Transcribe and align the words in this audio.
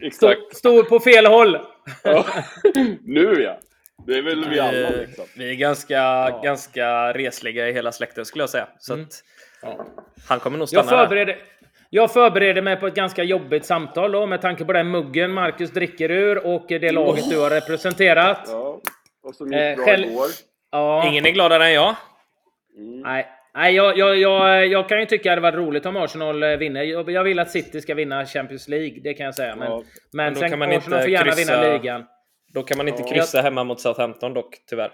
exakt. 0.00 0.56
Stod 0.56 0.88
på 0.88 1.00
fel 1.00 1.26
håll. 1.26 1.58
Ja. 2.02 2.26
nu 3.04 3.42
ja. 3.42 3.58
Det 4.06 4.18
är 4.18 4.22
väl 4.22 4.48
vi 4.48 4.60
alla 4.60 4.90
liksom. 4.90 5.24
Vi 5.36 5.50
är 5.50 5.54
ganska, 5.54 5.94
ja. 5.94 6.40
ganska 6.44 7.12
resliga 7.12 7.68
i 7.68 7.72
hela 7.72 7.92
släkten 7.92 8.24
skulle 8.24 8.42
jag 8.42 8.50
säga. 8.50 8.68
Så 8.78 8.94
mm. 8.94 9.06
ja. 9.62 9.86
Han 10.28 10.40
kommer 10.40 10.58
nog 10.58 10.68
stanna 10.68 10.92
jag 10.92 11.00
förbereder, 11.00 11.36
jag 11.90 12.12
förbereder 12.12 12.62
mig 12.62 12.76
på 12.76 12.86
ett 12.86 12.94
ganska 12.94 13.24
jobbigt 13.24 13.66
samtal 13.66 14.12
då 14.12 14.26
med 14.26 14.40
tanke 14.40 14.64
på 14.64 14.72
den 14.72 14.90
muggen 14.90 15.32
Marcus 15.32 15.70
dricker 15.70 16.10
ur 16.10 16.46
och 16.46 16.66
det 16.68 16.92
laget 16.92 17.24
oh. 17.24 17.30
du 17.30 17.40
har 17.40 17.50
representerat. 17.50 18.40
Ja. 18.46 18.80
Och 19.22 19.34
som 19.34 19.52
gick 19.52 19.60
eh, 19.60 19.76
bra 19.76 19.84
själv... 19.84 20.06
igår. 20.06 20.26
Ja. 20.70 21.08
Ingen 21.08 21.26
är 21.26 21.30
gladare 21.30 21.66
än 21.66 21.72
jag. 21.72 21.96
Mm. 22.76 23.00
Nej, 23.00 23.26
Nej, 23.58 23.74
jag, 23.74 23.98
jag, 23.98 24.16
jag, 24.18 24.66
jag 24.66 24.88
kan 24.88 25.00
ju 25.00 25.06
tycka 25.06 25.32
att 25.32 25.36
det 25.36 25.40
varit 25.40 25.54
roligt 25.54 25.86
om 25.86 25.96
Arsenal 25.96 26.42
eh, 26.42 26.56
vinner. 26.56 26.82
Jag, 26.82 27.24
vill 27.24 27.38
att 27.38 27.50
City 27.50 27.80
ska 27.80 27.94
vinna 27.94 28.26
Champions 28.26 28.68
League, 28.68 29.00
det 29.02 29.14
kan 29.14 29.26
jag 29.26 29.34
säga. 29.34 29.56
Men, 29.56 29.70
ja. 29.70 29.82
men, 30.12 30.24
men 30.26 30.36
sen 30.36 30.50
kan 30.50 30.58
man 30.58 30.72
Arsenal 30.72 31.00
får 31.00 31.10
gärna 31.10 31.32
kryssa, 31.32 31.60
vinna 31.60 31.72
ligan. 31.72 32.04
Då 32.54 32.62
kan 32.62 32.76
man 32.76 32.88
inte 32.88 33.02
kryssa 33.02 33.40
hemma 33.40 33.64
mot 33.64 33.80
Southampton 33.80 34.34
dock, 34.34 34.56
tyvärr. 34.66 34.90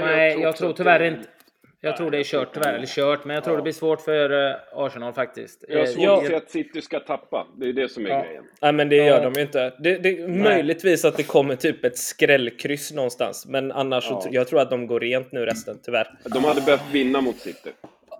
Nej, 0.00 0.28
jag 0.28 0.32
tror, 0.32 0.44
jag 0.44 0.56
tror 0.56 0.72
tyvärr 0.72 1.02
inte... 1.02 1.28
Jag 1.80 1.96
tror 1.96 2.10
det 2.10 2.18
är 2.18 2.24
kört 2.24 2.54
tyvärr, 2.54 2.74
eller 2.74 2.86
kört, 2.86 3.24
men 3.24 3.34
jag 3.34 3.44
tror 3.44 3.54
ja. 3.54 3.56
det 3.56 3.62
blir 3.62 3.72
svårt 3.72 4.00
för 4.00 4.32
uh, 4.32 4.56
Arsenal 4.72 5.12
faktiskt. 5.12 5.64
Jag 5.68 5.78
har 5.78 5.84
eh, 5.84 5.90
svårt 5.90 6.22
att 6.22 6.26
se 6.26 6.34
att 6.34 6.50
City 6.50 6.82
ska 6.82 7.00
tappa. 7.00 7.46
Det 7.56 7.68
är 7.68 7.72
det 7.72 7.88
som 7.88 8.06
är 8.06 8.10
ja. 8.10 8.22
grejen. 8.22 8.44
Nej, 8.62 8.72
men 8.72 8.88
det 8.88 8.96
gör 8.96 9.24
de 9.24 9.32
ju 9.32 9.42
inte. 9.42 9.74
Det, 9.78 9.98
det 9.98 10.18
är 10.18 10.28
möjligtvis 10.28 11.04
att 11.04 11.16
det 11.16 11.22
kommer 11.22 11.56
typ 11.56 11.84
ett 11.84 11.98
skrällkryss 11.98 12.92
någonstans, 12.92 13.46
men 13.48 13.72
annars 13.72 14.06
ja. 14.10 14.20
så, 14.20 14.28
jag 14.32 14.48
tror 14.48 14.60
att 14.60 14.70
de 14.70 14.86
går 14.86 15.00
rent 15.00 15.32
nu 15.32 15.46
resten, 15.46 15.78
tyvärr. 15.82 16.10
De 16.24 16.44
hade 16.44 16.60
behövt 16.60 16.92
vinna 16.92 17.20
mot 17.20 17.36
City. 17.36 17.70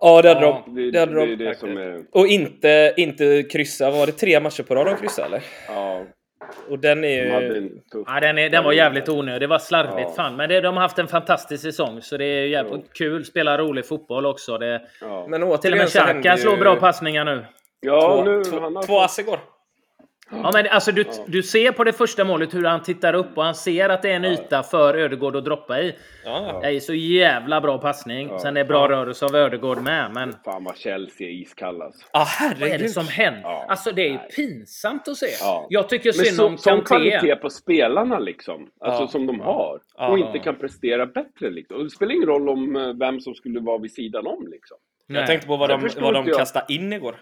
Ja, 0.01 0.23
det 0.23 0.29
hade 0.29 0.47
ja, 0.47 0.63
de. 0.67 0.75
Det, 0.75 0.91
det 0.91 0.99
hade 0.99 1.15
de. 1.15 1.37
Det 1.37 1.59
som 1.59 1.77
är... 1.77 2.03
Och 2.11 2.27
inte, 2.27 2.95
inte 2.97 3.43
kryssa. 3.43 3.91
Var 3.91 4.07
det 4.07 4.13
tre 4.13 4.41
matcher 4.41 4.63
på 4.63 4.75
rad 4.75 4.87
de 4.87 4.97
kryssade, 4.97 5.27
eller? 5.27 5.43
Ja, 5.69 6.07
och 6.69 6.79
den 6.79 7.05
är 7.05 7.09
ju... 7.09 7.29
Ja, 8.07 8.21
den, 8.21 8.39
är, 8.39 8.51
den 8.51 8.65
var 8.65 8.73
jävligt 8.73 9.09
onödig. 9.09 9.41
Det 9.41 9.47
var 9.47 9.59
slarvigt 9.59 10.09
ja. 10.09 10.15
fan. 10.17 10.37
Men 10.37 10.49
det, 10.49 10.61
de 10.61 10.75
har 10.75 10.83
haft 10.83 10.99
en 10.99 11.09
fantastisk 11.09 11.63
säsong. 11.63 12.03
Så 12.03 12.17
det 12.17 12.25
är 12.25 12.47
jävligt 12.47 12.85
ja. 12.85 12.93
kul. 12.93 13.25
Spela 13.25 13.59
rolig 13.59 13.87
fotboll 13.87 14.27
också. 14.27 14.59
Det, 14.59 14.83
ja. 15.01 15.27
Men 15.29 15.59
till 15.59 15.73
och 15.73 15.79
med 15.79 15.89
Xhaka 15.89 16.37
slår 16.37 16.57
bra 16.57 16.77
passningar 16.77 17.25
nu. 17.25 17.45
Ja, 17.81 18.01
två, 18.01 18.25
nu, 18.25 18.45
två, 18.45 18.83
två 18.83 19.01
ass 19.01 19.19
igår. 19.19 19.39
Ja, 20.31 20.51
men 20.55 20.67
alltså 20.67 20.93
du, 20.93 21.03
ja. 21.03 21.25
du 21.27 21.43
ser 21.43 21.73
på 21.73 21.85
det 21.85 21.93
första 21.93 22.25
målet 22.25 22.55
hur 22.55 22.65
han 22.65 22.83
tittar 22.83 23.15
upp 23.15 23.39
och 23.39 23.45
han 23.45 23.55
ser 23.55 23.89
att 23.89 24.03
det 24.03 24.11
är 24.11 24.17
en 24.17 24.25
yta 24.25 24.63
för 24.63 24.95
Ödegård 24.95 25.37
att 25.37 25.45
droppa 25.45 25.81
i. 25.81 25.95
Ja. 26.25 26.59
Det 26.63 26.69
är 26.69 26.81
så 26.81 26.95
jävla 26.95 27.61
bra 27.61 27.79
passning. 27.79 28.29
Ja. 28.29 28.39
Sen 28.39 28.57
är 28.57 28.61
det 28.61 28.69
bra 28.69 28.89
rörelse 28.89 29.25
av 29.25 29.37
Ödegård 29.37 29.83
med. 29.83 30.11
Men... 30.15 30.35
Fan 30.45 30.65
vad 30.65 30.77
Chelsea 30.77 31.29
är 31.29 31.33
iskall 31.33 31.83
alltså. 31.83 32.07
Ja, 32.13 32.25
herregud. 32.29 32.61
Vad 32.61 32.71
är 32.71 32.79
det 32.79 32.89
som 32.89 33.09
händer? 33.09 33.41
Ja. 33.43 33.67
Alltså 33.69 33.93
det 33.93 34.03
är 34.03 34.11
ju 34.11 34.19
pinsamt 34.19 35.09
att 35.09 35.17
se. 35.17 35.27
Ja. 35.41 35.67
Jag 35.71 35.89
tycker 35.89 36.13
synd 36.13 36.37
så, 36.37 36.47
om 36.47 36.57
Kanté. 36.57 36.71
Som 36.71 36.85
kvalitet 36.85 37.37
på 37.37 37.51
spelarna 37.51 38.19
liksom. 38.19 38.71
Alltså 38.81 39.07
som 39.07 39.27
de 39.27 39.41
har. 39.41 39.81
Och 39.95 40.19
inte 40.19 40.39
kan 40.39 40.57
prestera 40.57 41.07
bättre 41.07 41.51
liksom. 41.51 41.85
det 41.85 41.91
spelar 41.91 42.15
ingen 42.15 42.29
roll 42.29 42.49
om 42.49 42.77
eh, 42.77 42.93
vem 42.93 43.21
som 43.21 43.35
skulle 43.35 43.61
vara 43.61 43.79
vid 43.79 43.93
sidan 43.93 44.27
om 44.27 44.49
liksom. 44.51 44.77
Jag 45.07 45.27
tänkte 45.27 45.47
på 45.47 45.57
vad 45.57 45.71
de, 45.71 45.89
vad 46.01 46.15
de 46.15 46.27
kastade 46.27 46.75
in 46.75 46.93
igår. 46.93 47.17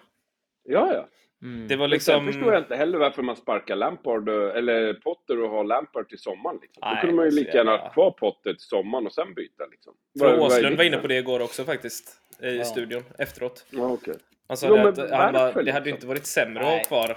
Ja, 0.64 0.90
ja. 0.94 1.08
Mm. 1.42 1.68
Det 1.68 1.76
var 1.76 1.88
liksom... 1.88 2.14
Sen 2.14 2.32
förstår 2.32 2.52
jag 2.52 2.62
inte 2.62 2.76
heller 2.76 2.98
varför 2.98 3.22
man 3.22 3.36
sparkar 3.36 3.76
Lampard, 3.76 4.28
eller 4.28 4.94
Potter 4.94 5.42
och 5.42 5.50
har 5.50 5.64
Lampard 5.64 6.08
till 6.08 6.18
sommaren. 6.18 6.58
Liksom. 6.62 6.80
Nej, 6.84 6.94
Då 6.94 7.00
kunde 7.00 7.16
man 7.16 7.24
ju 7.24 7.30
lika 7.30 7.56
gärna 7.56 7.76
ha 7.76 7.90
kvar 7.90 8.10
Potter 8.10 8.52
till 8.52 8.62
sommaren 8.62 9.06
och 9.06 9.12
sen 9.12 9.34
byta. 9.34 9.66
Liksom. 9.70 9.94
För 10.18 10.40
Åslund 10.40 10.76
var 10.76 10.84
inne 10.84 10.98
på 10.98 11.06
det 11.06 11.18
igår 11.18 11.42
också 11.42 11.64
faktiskt, 11.64 12.20
i 12.42 12.56
ja. 12.56 12.64
studion, 12.64 13.02
efteråt. 13.18 13.66
Ja, 13.70 13.88
okay. 13.88 14.14
Han 14.48 14.56
sa 14.56 14.66
jo, 14.68 14.76
det 14.76 14.88
att 14.88 15.10
han 15.10 15.32
bara, 15.32 15.62
det 15.62 15.72
hade 15.72 15.90
inte 15.90 16.06
varit 16.06 16.26
sämre 16.26 16.62
Nej. 16.62 16.80
att 16.80 16.86
ha 16.86 16.88
kvar... 16.88 17.16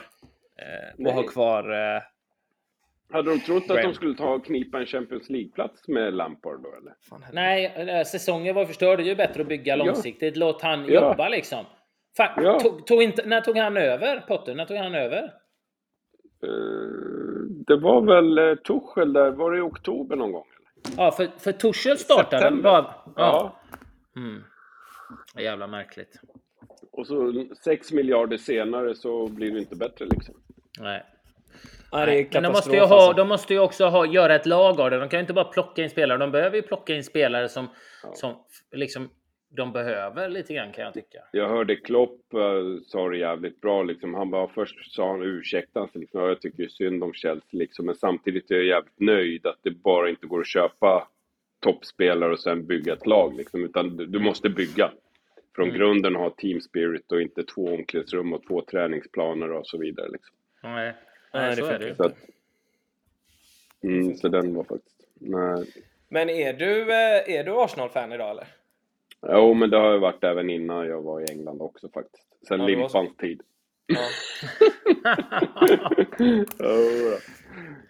Eh, 0.58 1.08
att 1.08 1.14
ha 1.14 1.24
kvar... 1.24 1.96
Eh, 1.96 2.02
hade 3.12 3.30
de 3.30 3.40
trott 3.40 3.70
att 3.70 3.84
de 3.84 3.94
skulle 3.94 4.16
ta 4.16 4.34
och 4.34 4.46
knipa 4.46 4.80
en 4.80 4.86
Champions 4.86 5.30
League-plats 5.30 5.88
med 5.88 6.14
Lampard 6.14 6.64
då 6.64 6.76
eller? 6.76 6.94
Nej, 7.34 7.66
eh, 7.66 8.04
säsongen 8.04 8.56
var 8.56 8.66
förstörd. 8.66 9.00
Det 9.00 9.04
är 9.04 9.06
ju 9.06 9.16
bättre 9.16 9.42
att 9.42 9.48
bygga 9.48 9.76
långsiktigt. 9.76 10.36
Ja. 10.36 10.40
Låt 10.40 10.62
han 10.62 10.86
jobba 10.86 11.24
ja. 11.24 11.30
liksom. 11.30 11.66
Fa 12.20 12.34
ja. 12.38 12.60
tog, 12.60 12.88
tog 12.88 13.04
inte, 13.04 13.26
när 13.26 13.42
tog 13.42 13.58
han 13.58 13.78
över, 13.78 14.20
Potter? 14.28 14.56
När 14.56 14.66
tog 14.66 14.78
han 14.78 14.96
över? 14.96 15.24
Uh, 16.44 17.46
det 17.68 17.76
var 17.76 18.02
väl 18.02 18.40
uh, 18.40 18.56
Tuchel 18.56 19.14
där, 19.14 19.32
var 19.32 19.52
det 19.52 19.58
i 19.58 19.62
oktober 19.62 20.16
någon 20.16 20.32
gång? 20.32 20.46
Eller? 20.58 21.04
Ja, 21.04 21.12
för, 21.12 21.28
för 21.38 21.52
Tuchel 21.52 21.98
startade 21.98 22.62
var, 22.62 22.72
ja. 22.72 23.12
ja. 23.16 23.60
Mm. 24.16 24.44
Jävla 25.38 25.68
märkligt. 25.68 26.22
Och 26.92 27.08
så 27.08 27.46
6 27.64 27.92
miljarder 27.92 28.38
senare 28.38 28.96
så 28.96 29.28
blir 29.28 29.52
det 29.52 29.60
inte 29.60 29.76
bättre 29.76 30.06
liksom. 30.06 30.36
Nej. 30.80 31.06
Nej, 31.92 32.30
men 32.34 32.44
de 32.44 32.50
måste 32.50 32.76
ju, 32.76 32.80
ha, 32.80 32.96
alltså. 32.96 33.14
de 33.14 33.28
måste 33.28 33.54
ju 33.54 33.60
också 33.60 33.86
ha, 33.86 34.06
göra 34.06 34.36
ett 34.36 34.46
lag 34.46 34.80
av 34.80 34.90
det. 34.92 35.00
De 35.00 35.10
kan 35.10 35.18
ju 35.18 35.22
inte 35.22 35.34
bara 35.34 35.46
plocka 35.46 35.84
in 35.84 35.90
spelare. 35.90 36.18
De 36.18 36.32
behöver 36.32 36.56
ju 36.56 36.62
plocka 36.62 36.96
in 36.96 37.04
spelare 37.04 37.50
som, 37.50 37.68
ja. 38.04 38.14
som 38.14 38.36
liksom 38.72 39.10
de 39.50 39.72
behöver 39.72 40.30
lite 40.30 40.54
grann 40.54 40.72
kan 40.72 40.84
jag 40.84 40.94
tycka. 40.94 41.20
Jag 41.32 41.50
hörde 41.50 41.76
Klopp 41.76 42.22
uh, 42.34 42.82
sa 42.86 43.10
det 43.10 43.18
jävligt 43.18 43.62
bra 43.62 43.84
liksom. 43.84 44.14
Han 44.14 44.32
bara 44.32 44.48
först 44.48 44.92
sa 44.92 45.12
han 45.12 45.22
ursäkta 45.22 45.88
sig 45.88 46.02
liksom. 46.02 46.22
Jag 46.22 46.42
tycker 46.42 46.68
synd 46.68 47.04
om 47.04 47.14
Chelsea 47.14 47.48
liksom. 47.50 47.86
Men 47.86 47.96
samtidigt 47.96 48.52
är 48.52 48.56
jag 48.56 48.66
jävligt 48.66 49.00
nöjd 49.00 49.46
att 49.46 49.60
det 49.62 49.72
bara 49.72 50.10
inte 50.10 50.28
går 50.28 50.40
att 50.40 50.48
köpa 50.48 51.08
toppspelare 51.60 52.32
och 52.32 52.40
sen 52.40 52.66
bygga 52.66 52.94
ett 52.94 53.08
lag 53.08 53.38
liksom. 53.38 53.64
Utan 53.64 53.98
du 53.98 54.20
måste 54.20 54.50
bygga. 54.50 54.92
Från 55.56 55.68
mm. 55.68 55.80
grunden 55.80 56.16
ha 56.16 56.30
team 56.30 56.62
spirit 56.62 57.12
och 57.12 57.22
inte 57.22 57.44
två 57.44 57.74
omklädningsrum 57.74 58.34
och 58.34 58.48
två 58.48 58.62
träningsplaner 58.62 59.52
och 59.52 59.68
så 59.68 59.78
vidare 59.78 60.10
liksom. 60.10 60.36
Nej, 60.64 60.94
Nej 61.34 61.56
så, 61.56 61.62
så 61.62 61.68
är 61.72 61.80
det 61.80 61.88
ju. 61.88 61.96
Så, 61.96 62.04
att, 62.04 62.16
mm, 63.84 64.16
så 64.16 64.28
den 64.28 64.56
var 64.56 64.64
faktiskt... 64.64 65.08
Nej. 65.14 65.66
Men 66.10 66.30
är 66.30 66.54
du, 66.54 66.82
eh, 66.82 67.40
är 67.40 67.44
du 67.44 67.52
Arsenal-fan 67.52 68.12
idag 68.12 68.32
eller? 68.32 68.48
Jo, 69.28 69.54
men 69.54 69.70
det 69.70 69.78
har 69.78 69.92
jag 69.92 70.00
varit 70.00 70.24
även 70.24 70.50
innan 70.50 70.88
jag 70.88 71.02
var 71.02 71.22
i 71.22 71.26
England 71.32 71.62
också 71.62 71.90
faktiskt. 71.90 72.28
Sen 72.48 72.60
ja, 72.60 72.68
Limpans 72.68 73.16
tid. 73.18 73.42
Ja. 73.86 74.00
oh, 76.60 77.14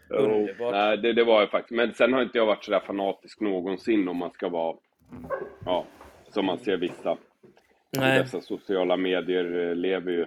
oh. 0.09 0.71
Nej, 0.71 0.97
det, 0.97 1.13
det 1.13 1.23
var 1.23 1.39
jag 1.39 1.51
faktiskt. 1.51 1.75
Men 1.75 1.93
sen 1.93 2.13
har 2.13 2.21
inte 2.21 2.37
jag 2.37 2.45
varit 2.45 2.63
sådär 2.63 2.79
fanatisk 2.79 3.39
någonsin 3.39 4.07
om 4.07 4.17
man 4.17 4.31
ska 4.31 4.49
vara, 4.49 4.77
ja, 5.65 5.85
som 6.29 6.45
man 6.45 6.59
ser 6.59 6.77
vissa. 6.77 7.17
Nej. 7.97 8.19
Dessa 8.19 8.41
sociala 8.41 8.97
medier 8.97 9.75
lever 9.75 10.11
ju, 10.11 10.25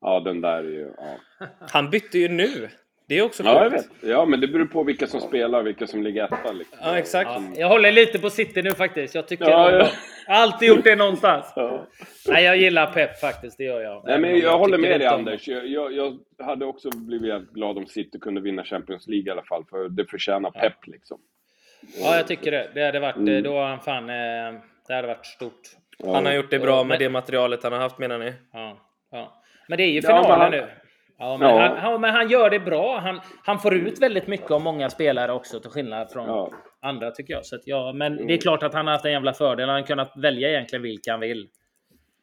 ja 0.00 0.20
den 0.20 0.40
där 0.40 0.58
är 0.58 0.62
ju, 0.62 0.92
ja. 0.96 1.18
Han 1.60 1.90
bytte 1.90 2.18
ju 2.18 2.28
nu. 2.28 2.68
Det 3.08 3.18
är 3.18 3.22
också 3.22 3.42
Ja, 3.42 3.62
jag 3.62 3.70
vet. 3.70 3.86
Ja, 4.00 4.24
men 4.24 4.40
det 4.40 4.48
beror 4.48 4.66
på 4.66 4.82
vilka 4.82 5.06
som 5.06 5.20
spelar, 5.20 5.62
vilka 5.62 5.86
som 5.86 6.02
ligger 6.02 6.24
etta. 6.24 6.52
Liksom. 6.52 6.78
Ja, 6.82 6.98
exakt. 6.98 7.30
Ja, 7.30 7.42
jag 7.56 7.68
håller 7.68 7.92
lite 7.92 8.18
på 8.18 8.30
City 8.30 8.62
nu 8.62 8.70
faktiskt. 8.70 9.14
Jag 9.14 9.28
tycker 9.28 9.44
ja, 9.44 9.72
ja. 9.72 9.88
Jag 10.26 10.34
har 10.34 10.42
alltid 10.42 10.68
gjort 10.68 10.84
det 10.84 10.96
någonstans. 10.96 11.52
Ja. 11.56 11.86
Nej, 12.28 12.44
jag 12.44 12.56
gillar 12.56 12.86
Pep 12.86 13.20
faktiskt, 13.20 13.58
det 13.58 13.64
gör 13.64 13.80
jag. 13.80 14.02
Nej, 14.06 14.18
men 14.18 14.30
jag, 14.30 14.38
jag 14.38 14.58
håller 14.58 14.78
med 14.78 15.00
dig 15.00 15.06
Anders. 15.06 15.48
Jag, 15.48 15.66
jag, 15.66 15.92
jag, 15.92 16.18
hade 16.38 16.64
också 16.64 16.90
blivit 16.90 17.50
glad 17.50 17.78
om 17.78 17.86
City 17.86 18.18
kunde 18.18 18.40
vinna 18.40 18.64
Champions 18.64 19.08
League 19.08 19.26
i 19.26 19.30
alla 19.30 19.42
fall, 19.42 19.64
för 19.70 19.88
det 19.88 20.06
förtjänar 20.06 20.50
Pep 20.50 20.86
liksom. 20.86 21.18
Ja, 22.02 22.16
jag 22.16 22.26
tycker 22.26 22.50
det. 22.50 22.70
Det 22.74 22.86
hade 22.86 23.00
varit, 23.00 23.16
mm. 23.16 23.42
då 23.42 23.60
han 23.60 23.80
fan, 23.80 24.10
eh, 24.10 24.60
det 24.88 24.94
hade 24.94 25.08
varit 25.08 25.26
stort. 25.26 25.60
Han 26.04 26.26
har 26.26 26.32
gjort 26.32 26.50
det 26.50 26.58
bra 26.58 26.84
med 26.84 26.98
det 26.98 27.08
materialet 27.08 27.62
han 27.62 27.72
har 27.72 27.80
haft 27.80 27.98
menar 27.98 28.18
ni? 28.18 28.32
Ja. 28.52 28.78
ja. 29.10 29.42
Men 29.68 29.78
det 29.78 29.84
är 29.84 29.90
ju 29.90 30.02
finalen 30.02 30.40
han... 30.40 30.50
nu. 30.50 30.66
Ja, 31.18 31.36
men, 31.36 31.48
ja. 31.48 31.60
Han, 31.60 31.76
han, 31.76 32.00
men 32.00 32.14
han 32.14 32.30
gör 32.30 32.50
det 32.50 32.60
bra. 32.60 32.98
Han, 32.98 33.20
han 33.44 33.58
får 33.58 33.74
ut 33.74 34.02
väldigt 34.02 34.26
mycket 34.26 34.50
av 34.50 34.60
många 34.60 34.90
spelare 34.90 35.32
också, 35.32 35.60
till 35.60 35.70
skillnad 35.70 36.10
från 36.10 36.28
ja. 36.28 36.50
andra 36.82 37.10
tycker 37.10 37.34
jag. 37.34 37.46
Så 37.46 37.56
att, 37.56 37.62
ja, 37.64 37.92
men 37.92 38.12
mm. 38.12 38.26
det 38.26 38.34
är 38.34 38.38
klart 38.38 38.62
att 38.62 38.74
han 38.74 38.86
har 38.86 38.92
haft 38.92 39.04
en 39.04 39.12
jävla 39.12 39.32
fördel. 39.32 39.68
Han 39.68 39.80
har 39.80 39.86
kunnat 39.86 40.12
välja 40.16 40.48
egentligen 40.48 40.82
vilka 40.82 41.10
han 41.10 41.20
vill. 41.20 41.48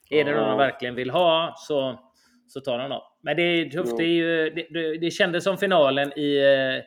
Är 0.10 0.24
det 0.24 0.32
någon 0.32 0.50
han 0.50 0.58
verkligen 0.58 0.96
vill 0.96 1.10
ha 1.10 1.54
så, 1.58 2.00
så 2.48 2.62
tar 2.62 2.80
han 2.80 2.90
dem. 2.90 3.02
Men 3.22 3.38
det 3.38 3.44
är 3.44 3.70
tufft. 3.70 3.98
Det, 3.98 4.04
är 4.04 4.08
ju, 4.08 4.50
det, 4.50 4.68
det, 4.70 4.98
det 4.98 5.12
kändes 5.12 5.44
som 5.44 5.58
finalen 5.58 6.20
i 6.20 6.38
eh, 6.38 6.84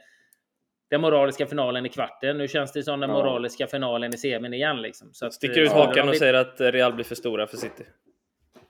den 0.90 1.00
moraliska 1.00 1.46
finalen 1.46 1.86
i 1.86 1.88
kvarten. 1.88 2.38
Nu 2.38 2.48
känns 2.48 2.72
det 2.72 2.82
som 2.82 3.00
den 3.00 3.10
moraliska 3.10 3.66
finalen 3.66 4.14
i 4.14 4.18
semin 4.18 4.54
igen. 4.54 4.82
Liksom. 4.82 5.08
Så 5.12 5.26
att, 5.26 5.34
Sticker 5.34 5.60
ut 5.60 5.72
hakan 5.72 6.08
och 6.08 6.16
säger 6.16 6.34
att 6.34 6.60
Real 6.60 6.92
blir 6.92 7.04
för 7.04 7.14
stora 7.14 7.46
för 7.46 7.56
City. 7.56 7.84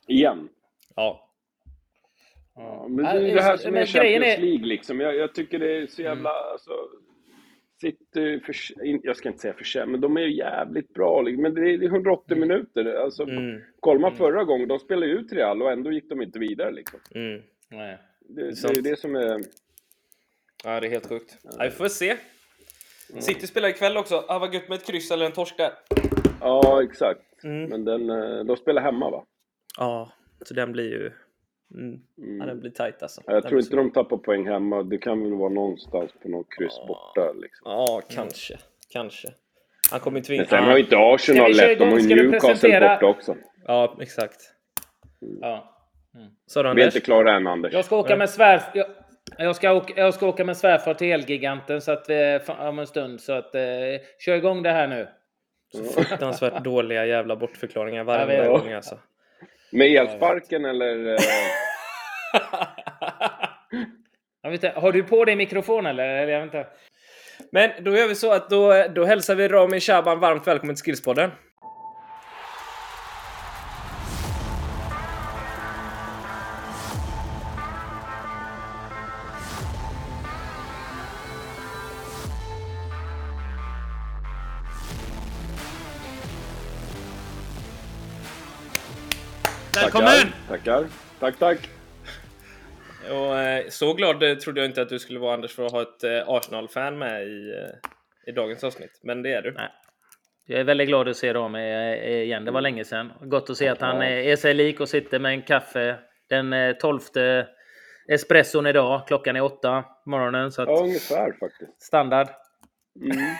Igen? 0.09 0.49
Ja. 0.95 1.26
Ja, 2.57 2.87
men 2.89 3.05
det 3.05 3.31
är 3.31 3.35
det 3.35 3.43
här 3.43 3.57
som 3.57 3.77
är 3.77 3.87
Champions. 3.87 4.39
League 4.39 4.67
liksom. 4.67 5.01
Jag, 5.01 5.17
jag, 5.17 5.35
tycker 5.35 5.59
det 5.59 5.77
är 5.77 5.87
så 5.87 6.03
jävla... 6.03 6.31
Mm. 6.31 6.53
Alltså, 6.53 6.73
City, 7.81 8.41
för, 8.41 8.55
jag 9.07 9.17
ska 9.17 9.29
inte 9.29 9.41
säga 9.41 9.55
för 9.55 9.87
men 9.87 10.01
de 10.01 10.17
är 10.17 10.21
jävligt 10.21 10.95
bra. 10.95 11.23
Liksom. 11.23 11.43
Men 11.43 11.55
det 11.55 11.61
är 11.61 11.83
180 11.83 12.37
mm. 12.37 12.49
minuter. 12.49 12.95
Alltså, 12.95 13.23
mm. 13.23 13.63
Kollar 13.81 14.01
man 14.01 14.11
mm. 14.11 14.19
förra 14.19 14.45
gången, 14.45 14.69
de 14.69 14.79
spelade 14.79 15.13
ut 15.13 15.33
Real 15.33 15.63
och 15.63 15.73
ändå 15.73 15.93
gick 15.93 16.09
de 16.09 16.23
inte 16.23 16.39
vidare. 16.39 16.73
Liksom. 16.73 17.01
Mm. 17.15 17.43
Nej. 17.69 17.99
Det, 18.21 18.43
det, 18.43 18.79
är 18.79 18.83
det 18.83 18.99
som 18.99 19.17
är... 19.17 19.41
Ja, 20.65 20.81
det 20.81 20.87
är 20.87 20.91
helt 20.91 21.09
sjukt. 21.09 21.39
Ja. 21.43 21.65
vi 21.65 21.71
får 21.71 21.89
se. 21.89 22.17
Mm. 23.11 23.23
City 23.23 23.47
spelar 23.47 23.69
ikväll 23.69 23.97
också. 23.97 24.25
Ah, 24.29 24.39
vad 24.39 24.55
gött 24.55 24.69
med 24.69 24.79
ett 24.79 24.87
kryss 24.87 25.11
eller 25.11 25.27
en 25.27 25.33
torsk 25.33 25.57
där. 25.57 25.73
Ja, 26.41 26.83
exakt. 26.83 27.45
Mm. 27.45 27.71
Men 27.71 27.85
den, 27.85 28.11
eh, 28.11 28.45
de 28.45 28.57
spelar 28.57 28.83
hemma 28.83 29.11
va? 29.11 29.25
Ja, 29.79 30.13
så 30.43 30.55
den 30.55 30.73
blir 30.73 30.91
ju 30.91 31.13
Mm. 31.75 32.01
Mm. 32.19 32.41
Ja, 32.41 32.47
det 32.47 32.55
blir 32.55 32.71
tajt 32.71 33.03
alltså. 33.03 33.23
Jag 33.27 33.49
tror 33.49 33.61
inte 33.61 33.77
de 33.77 33.91
tappar 33.91 34.17
poäng 34.17 34.47
hemma. 34.47 34.83
Det 34.83 34.99
kan 34.99 35.23
väl 35.23 35.35
vara 35.35 35.49
någonstans 35.49 36.11
på 36.23 36.29
något 36.29 36.47
kryss 36.59 36.77
ja. 36.77 36.87
borta. 36.87 37.33
Liksom. 37.33 37.71
Ja, 37.71 38.03
kanske. 38.09 38.55
Mm. 38.55 38.65
Kanske. 38.93 39.29
Han 39.91 40.01
kommer 40.01 40.21
tvinga... 40.21 40.43
Men 40.43 40.49
sen 40.49 40.65
har 40.65 40.77
ju 40.77 40.83
inte 40.83 40.97
Arsenal 40.99 41.53
lätt. 41.53 41.79
De 41.79 41.85
har 41.85 41.99
ju 41.99 42.15
Newcastle 42.15 42.49
presentera... 42.49 42.95
borta 42.95 43.07
också. 43.07 43.37
Ja, 43.67 43.97
exakt. 44.01 44.41
Mm. 45.23 45.39
Ja. 45.41 45.73
Mm. 46.15 46.29
Så 46.47 46.63
då, 46.63 46.75
Vi 46.75 46.83
är 46.83 46.87
inte 46.87 47.01
klara 47.01 47.37
än, 47.37 47.47
Anders. 47.47 47.73
Jag 47.73 47.85
ska 47.85 47.97
åka 47.97 48.17
med 48.17 48.31
svärf... 48.31 48.63
Jag... 48.75 48.87
Jag 49.39 49.57
ska, 49.57 49.73
åka, 49.73 49.93
jag 49.97 50.15
ska 50.15 50.27
åka 50.27 50.45
med 50.45 50.57
svärfar 50.57 50.95
till 50.95 51.13
Elgiganten 51.13 51.81
så 51.81 51.93
att 51.93 52.05
vi, 52.09 52.41
om 52.59 52.79
en 52.79 52.87
stund. 52.87 53.21
Så 53.21 53.33
att, 53.33 53.55
eh, 53.55 53.63
kör 54.19 54.37
igång 54.37 54.63
det 54.63 54.71
här 54.71 54.89
nu. 54.89 55.09
Så 55.73 55.85
fruktansvärt 55.85 56.65
dåliga 56.65 57.07
jävla 57.07 57.37
bortförklaringar 57.37 58.05
varje 58.05 58.49
gång 58.49 58.73
alltså. 58.73 58.99
Med 59.77 59.87
elsparken 59.87 60.65
eller? 60.65 61.07
Eh? 61.07 61.17
jag 64.43 64.51
vet 64.51 64.65
inte, 64.65 64.81
har 64.81 64.93
du 64.93 65.03
på 65.03 65.25
dig 65.25 65.37
mikrofon 65.37 65.87
eller? 65.87 66.05
Jag 66.05 66.27
vet 66.27 66.43
inte. 66.43 66.67
Men 67.53 67.71
då 67.85 67.97
gör 67.97 68.09
vi 68.09 68.15
så 68.15 68.33
att 68.33 68.51
då, 68.51 68.85
då 68.95 69.05
hälsar 69.05 69.35
vi 69.35 69.49
Rami 69.49 69.81
Shaban 69.81 70.21
varmt 70.21 70.47
välkommen 70.47 70.77
till 70.77 70.85
Skillspodden. 70.85 71.31
Välkommen! 89.97 90.33
Tackar, 90.49 90.87
tack, 91.21 91.39
tack. 91.39 91.71
Och, 93.11 93.39
eh, 93.39 93.69
så 93.69 93.95
glad 93.95 94.23
eh, 94.23 94.35
trodde 94.35 94.61
jag 94.61 94.71
inte 94.71 94.83
att 94.83 94.89
du 94.89 94.99
skulle 94.99 95.19
vara 95.19 95.35
Anders 95.35 95.55
för 95.55 95.67
att 95.67 95.73
ha 95.73 95.83
ett 95.83 96.05
eh, 96.05 96.29
Arsenal-fan 96.29 96.99
med 96.99 97.23
i, 97.23 97.55
i 98.27 98.33
dagens 98.33 98.65
avsnitt. 98.65 99.01
Men 99.03 99.23
det 99.23 99.33
är 99.33 99.43
du. 99.43 99.53
Nej. 99.53 99.69
Jag 100.47 100.61
är 100.61 100.65
väldigt 100.65 100.89
glad 100.89 101.09
att 101.09 101.17
se 101.17 101.33
dem 101.33 101.57
igen. 101.57 102.45
Det 102.45 102.51
var 102.51 102.61
länge 102.61 102.85
sedan. 102.85 103.13
Gott 103.21 103.51
att 103.51 103.57
se 103.57 103.69
att 103.69 103.81
han 103.81 104.03
är 104.03 104.37
sig 104.37 104.55
lik 104.55 104.81
och 104.81 104.89
sitter 104.89 105.19
med 105.19 105.33
en 105.33 105.43
kaffe 105.43 105.97
den 106.29 106.75
12 106.81 107.01
espresson 108.09 108.67
idag. 108.67 109.07
Klockan 109.07 109.37
är 109.37 109.43
åtta 109.43 109.85
på 110.05 110.11
morgonen. 110.11 110.53
Så 110.53 110.63
att 110.63 110.69
ja, 110.69 110.81
ungefär 110.83 111.33
faktiskt. 111.41 111.83
Standard. 111.83 112.29
Mm. 113.01 113.17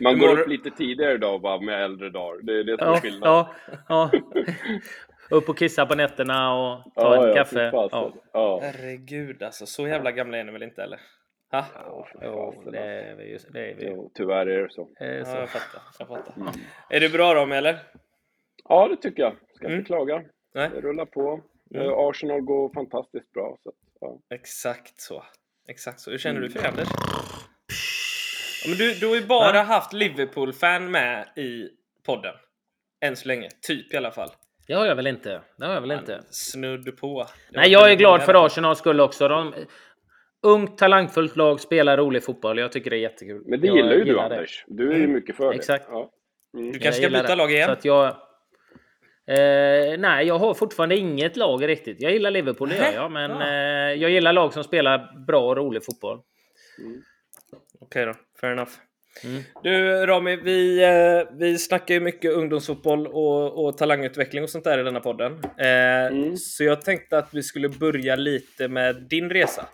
Man 0.00 0.18
går 0.18 0.40
upp 0.40 0.48
lite 0.48 0.70
tidigare 0.70 1.12
idag 1.12 1.40
bara 1.40 1.60
med 1.60 1.84
äldre 1.84 2.10
dagar. 2.10 2.42
Det 2.42 2.52
är 2.52 2.64
det 2.64 2.78
som 2.78 2.92
är 2.92 3.00
skillnaden. 3.00 3.32
Ja, 3.32 3.54
ja. 3.88 4.10
upp 5.32 5.48
och 5.48 5.58
kissa 5.58 5.86
på 5.86 5.94
nätterna 5.94 6.54
och 6.54 6.94
ta 6.94 7.16
ja, 7.16 7.22
en 7.22 7.28
ja, 7.28 7.34
kaffe. 7.34 7.70
Ja. 7.72 8.12
Ja. 8.32 8.60
Herregud 8.62 9.42
alltså, 9.42 9.66
så 9.66 9.88
jävla 9.88 10.12
gamla 10.12 10.38
är 10.38 10.44
ni 10.44 10.52
väl 10.52 10.62
inte 10.62 10.82
eller? 10.82 11.00
Ha? 11.50 11.64
Jo, 12.22 12.62
det 12.72 12.78
är 12.78 13.16
vi. 13.16 13.38
Det 13.52 13.70
är 13.70 13.74
vi. 13.74 13.86
Jo, 13.86 14.10
tyvärr 14.14 14.46
är 14.46 14.62
det 14.62 14.72
så. 14.72 14.88
Är 15.00 15.24
så. 15.24 15.30
Ja, 15.30 15.40
jag 15.40 15.48
fattar. 15.48 15.82
Jag 15.98 16.08
fattar. 16.08 16.34
Mm. 16.36 16.52
Är 16.90 17.00
du 17.00 17.08
bra 17.08 17.34
Rami 17.34 17.56
eller? 17.56 17.78
Ja, 18.68 18.88
det 18.88 18.96
tycker 18.96 19.22
jag. 19.22 19.36
Ska 19.54 19.66
mm. 19.66 19.78
inte 19.78 19.86
klaga. 19.86 20.22
Nej. 20.54 20.70
Det 20.74 20.80
rullar 20.80 21.06
på. 21.06 21.40
Mm. 21.74 21.86
Eh, 21.86 21.92
Arsenal 21.96 22.40
går 22.40 22.74
fantastiskt 22.74 23.32
bra. 23.32 23.58
Så, 23.62 23.72
ja. 24.00 24.18
Exakt 24.34 25.00
så. 25.00 25.24
Exakt 25.68 26.00
så. 26.00 26.10
Hur 26.10 26.18
känner 26.18 26.40
du 26.40 26.50
för 26.50 26.58
mm. 26.58 26.70
Anders? 26.70 26.88
Ja, 28.64 28.68
men 28.68 28.78
du, 28.78 28.94
du 28.94 29.06
har 29.08 29.14
ju 29.14 29.26
bara 29.26 29.56
ja. 29.56 29.62
haft 29.62 29.92
Liverpool-fan 29.92 30.90
med 30.90 31.28
i 31.36 31.68
podden. 32.06 32.34
Än 33.00 33.16
så 33.16 33.28
länge. 33.28 33.48
Typ 33.60 33.94
i 33.94 33.96
alla 33.96 34.10
fall. 34.10 34.30
Det 34.72 34.76
har 34.78 34.86
jag 34.86 34.96
väl 34.96 35.06
inte. 35.06 35.42
Det 35.56 35.66
har 35.66 35.74
jag 35.74 35.80
väl 35.80 35.90
inte. 35.90 36.22
Snudd 36.30 36.96
på. 36.96 37.26
Nej, 37.50 37.70
jag 37.70 37.90
är 37.92 37.96
glad 37.96 38.22
för 38.22 38.46
Arsenals 38.46 38.78
skull 38.78 39.00
också. 39.00 39.28
De, 39.28 39.54
ungt, 40.42 40.78
talangfullt 40.78 41.36
lag, 41.36 41.60
spelar 41.60 41.96
rolig 41.96 42.24
fotboll. 42.24 42.58
Jag 42.58 42.72
tycker 42.72 42.90
det 42.90 42.96
är 42.96 43.00
jättekul. 43.00 43.42
Men 43.46 43.60
det 43.60 43.66
jag 43.66 43.76
gillar 43.76 43.92
ju 43.92 44.04
du, 44.04 44.20
Anders. 44.20 44.64
Du 44.66 44.88
är 44.88 44.96
ju 44.96 45.04
mm. 45.04 45.12
mycket 45.12 45.36
för 45.36 45.52
Exakt. 45.52 45.86
det. 45.86 45.92
Ja. 45.92 46.10
Mm. 46.58 46.72
Du 46.72 46.78
kanske 46.78 47.02
ska 47.02 47.10
byta 47.10 47.22
det. 47.22 47.34
lag 47.34 47.52
igen? 47.52 47.66
Så 47.66 47.72
att 47.72 47.84
jag, 47.84 48.06
eh, 49.26 49.98
nej, 49.98 50.26
jag 50.26 50.38
har 50.38 50.54
fortfarande 50.54 50.96
inget 50.96 51.36
lag 51.36 51.68
riktigt. 51.68 52.00
Jag 52.00 52.12
gillar 52.12 52.30
Liverpool, 52.30 52.68
det 52.68 52.76
gör 52.76 52.92
jag. 52.92 53.10
Men 53.10 53.30
ja. 53.30 53.42
eh, 53.42 54.00
jag 54.02 54.10
gillar 54.10 54.32
lag 54.32 54.52
som 54.52 54.64
spelar 54.64 55.24
bra 55.26 55.48
och 55.48 55.56
rolig 55.56 55.84
fotboll. 55.84 56.20
Mm. 56.78 57.02
Okej 57.80 58.02
okay 58.02 58.04
då, 58.04 58.14
fair 58.40 58.52
enough. 58.52 58.72
Mm. 59.24 59.42
Du 59.62 60.06
Rami, 60.06 60.36
vi, 60.36 60.84
eh, 60.84 61.36
vi 61.38 61.58
snackar 61.58 61.94
ju 61.94 62.00
mycket 62.00 62.32
ungdomsfotboll 62.32 63.06
och, 63.06 63.64
och 63.64 63.78
talangutveckling 63.78 64.42
och 64.42 64.50
sånt 64.50 64.64
där 64.64 64.78
i 64.78 64.82
denna 64.82 65.00
podden. 65.00 65.32
Eh, 65.58 66.06
mm. 66.06 66.36
Så 66.36 66.64
jag 66.64 66.82
tänkte 66.82 67.18
att 67.18 67.34
vi 67.34 67.42
skulle 67.42 67.68
börja 67.68 68.16
lite 68.16 68.68
med 68.68 69.02
din 69.02 69.30
resa. 69.30 69.66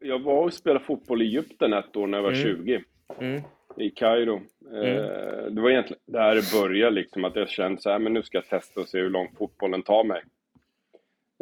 Jag 0.00 0.18
var 0.18 0.42
och 0.44 0.52
spelade 0.52 0.84
fotboll 0.84 1.22
i 1.22 1.24
Egypten 1.24 1.72
ett 1.72 1.96
år 1.96 2.06
när 2.06 2.18
jag 2.18 2.22
var 2.22 2.32
mm. 2.32 2.42
20. 2.42 2.82
Mm. 3.20 3.42
I 3.76 3.90
Kairo. 3.90 4.40
Eh, 4.72 4.88
mm. 4.88 5.54
det 5.54 5.60
var 5.60 5.70
egentligen 5.70 6.02
där 6.06 6.34
det 6.34 6.52
började, 6.60 6.94
liksom, 6.94 7.24
att 7.24 7.36
jag 7.36 7.48
kände 7.48 7.82
så 7.82 7.90
här, 7.90 7.98
men 7.98 8.12
nu 8.12 8.22
ska 8.22 8.38
jag 8.38 8.48
testa 8.48 8.80
och 8.80 8.88
se 8.88 8.98
hur 8.98 9.10
långt 9.10 9.38
fotbollen 9.38 9.82
tar 9.82 10.04
mig. 10.04 10.22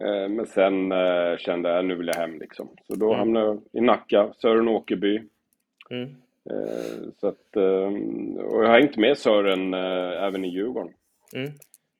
Eh, 0.02 0.28
men 0.28 0.46
sen 0.46 0.92
eh, 0.92 1.36
kände 1.38 1.68
jag, 1.68 1.84
nu 1.84 1.94
vill 1.94 2.06
jag 2.06 2.20
hem 2.20 2.38
liksom. 2.38 2.68
Så 2.86 2.94
då 2.94 3.14
hamnade 3.14 3.46
jag 3.46 3.62
i 3.72 3.80
Nacka, 3.80 4.32
Sören 4.38 4.68
Åkerby. 4.68 5.22
Mm. 5.90 6.14
Eh, 6.50 7.08
så 7.20 7.28
att, 7.28 7.56
ehm, 7.56 8.36
och 8.36 8.64
jag 8.64 8.68
har 8.68 8.80
hängt 8.80 8.96
med 8.96 9.18
Sören 9.18 9.74
eh, 9.74 10.24
även 10.24 10.44
i 10.44 10.48
Djurgården. 10.48 10.92
Mm. 11.34 11.50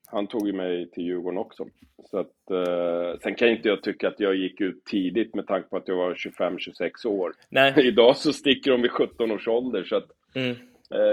Han 0.07 0.27
tog 0.27 0.47
ju 0.47 0.53
mig 0.53 0.91
till 0.91 1.05
Djurgården 1.05 1.39
också. 1.39 1.67
Så 2.11 2.19
att, 2.19 2.51
eh, 2.51 3.21
sen 3.23 3.35
kan 3.35 3.49
inte 3.49 3.69
jag 3.69 3.83
tycka 3.83 4.09
att 4.09 4.21
jag 4.21 4.35
gick 4.35 4.61
ut 4.61 4.85
tidigt 4.85 5.35
med 5.35 5.47
tanke 5.47 5.69
på 5.69 5.77
att 5.77 5.89
jag 5.89 5.97
var 5.97 6.15
25-26 6.15 7.07
år. 7.07 7.33
Nej. 7.49 7.75
Idag 7.89 8.17
så 8.17 8.33
sticker 8.33 8.71
de 8.71 8.83
vid 8.83 8.91
17 8.91 9.31
års 9.31 9.49
ålder 9.49 9.85
så 9.85 9.97
att 9.97 10.09
mm. 10.35 10.57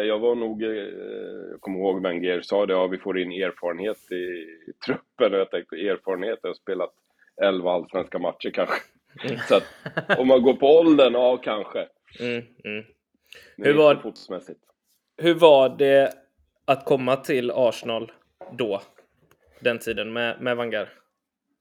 Jag 0.07 0.19
var 0.19 0.35
nog, 0.35 0.63
jag 0.63 1.61
kommer 1.61 1.79
ihåg 1.79 2.03
Wenger 2.03 2.41
sa 2.41 2.65
det, 2.65 2.73
ja 2.73 2.87
vi 2.87 2.97
får 2.97 3.19
in 3.19 3.31
erfarenhet 3.31 4.11
i 4.11 4.71
truppen 4.85 5.33
och 5.33 5.39
jag 5.39 5.51
tänkte 5.51 5.75
erfarenhet, 5.75 6.39
jag 6.41 6.49
har 6.49 6.55
spelat 6.55 6.93
11 7.41 7.71
allsvenska 7.71 8.19
matcher 8.19 8.49
kanske. 8.49 8.75
Mm. 9.23 9.37
Så 9.37 9.55
att 9.55 9.63
om 10.19 10.27
man 10.27 10.41
går 10.41 10.53
på 10.53 10.67
åldern, 10.67 11.13
ja 11.13 11.37
kanske. 11.37 11.87
Mm, 12.19 12.43
mm. 12.63 12.83
Hur 13.57 13.73
var, 13.73 14.13
hur 15.17 15.33
var 15.33 15.69
det 15.69 16.13
att 16.65 16.85
komma 16.85 17.15
till 17.15 17.51
Arsenal 17.51 18.11
då? 18.51 18.81
Den 19.59 19.79
tiden 19.79 20.13
med, 20.13 20.41
med 20.41 20.57
Vangar? 20.57 20.89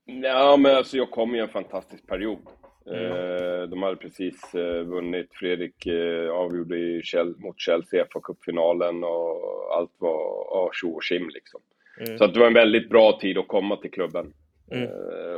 Ja, 0.04 0.56
men 0.56 0.76
alltså 0.76 0.96
jag 0.96 1.10
kom 1.10 1.34
i 1.34 1.38
en 1.38 1.48
fantastisk 1.48 2.06
period. 2.06 2.38
Mm. 2.86 3.12
Eh, 3.12 3.62
de 3.62 3.82
hade 3.82 3.96
precis 3.96 4.54
eh, 4.54 4.82
vunnit, 4.82 5.28
Fredrik 5.32 5.86
eh, 5.86 6.30
avgjorde 6.30 6.76
i 6.76 7.02
mot 7.36 7.60
Chelsea 7.60 8.06
fa 8.12 8.20
cupfinalen 8.20 9.04
och 9.04 9.76
allt 9.76 9.94
var 9.98 10.72
tjo 10.72 10.90
och 10.90 11.02
tjim 11.02 11.28
liksom. 11.28 11.60
Mm. 12.06 12.18
Så 12.18 12.24
att 12.24 12.34
det 12.34 12.40
var 12.40 12.46
en 12.46 12.54
väldigt 12.54 12.88
bra 12.88 13.18
tid 13.20 13.38
att 13.38 13.48
komma 13.48 13.76
till 13.76 13.90
klubben. 13.90 14.32
Mm. 14.70 14.88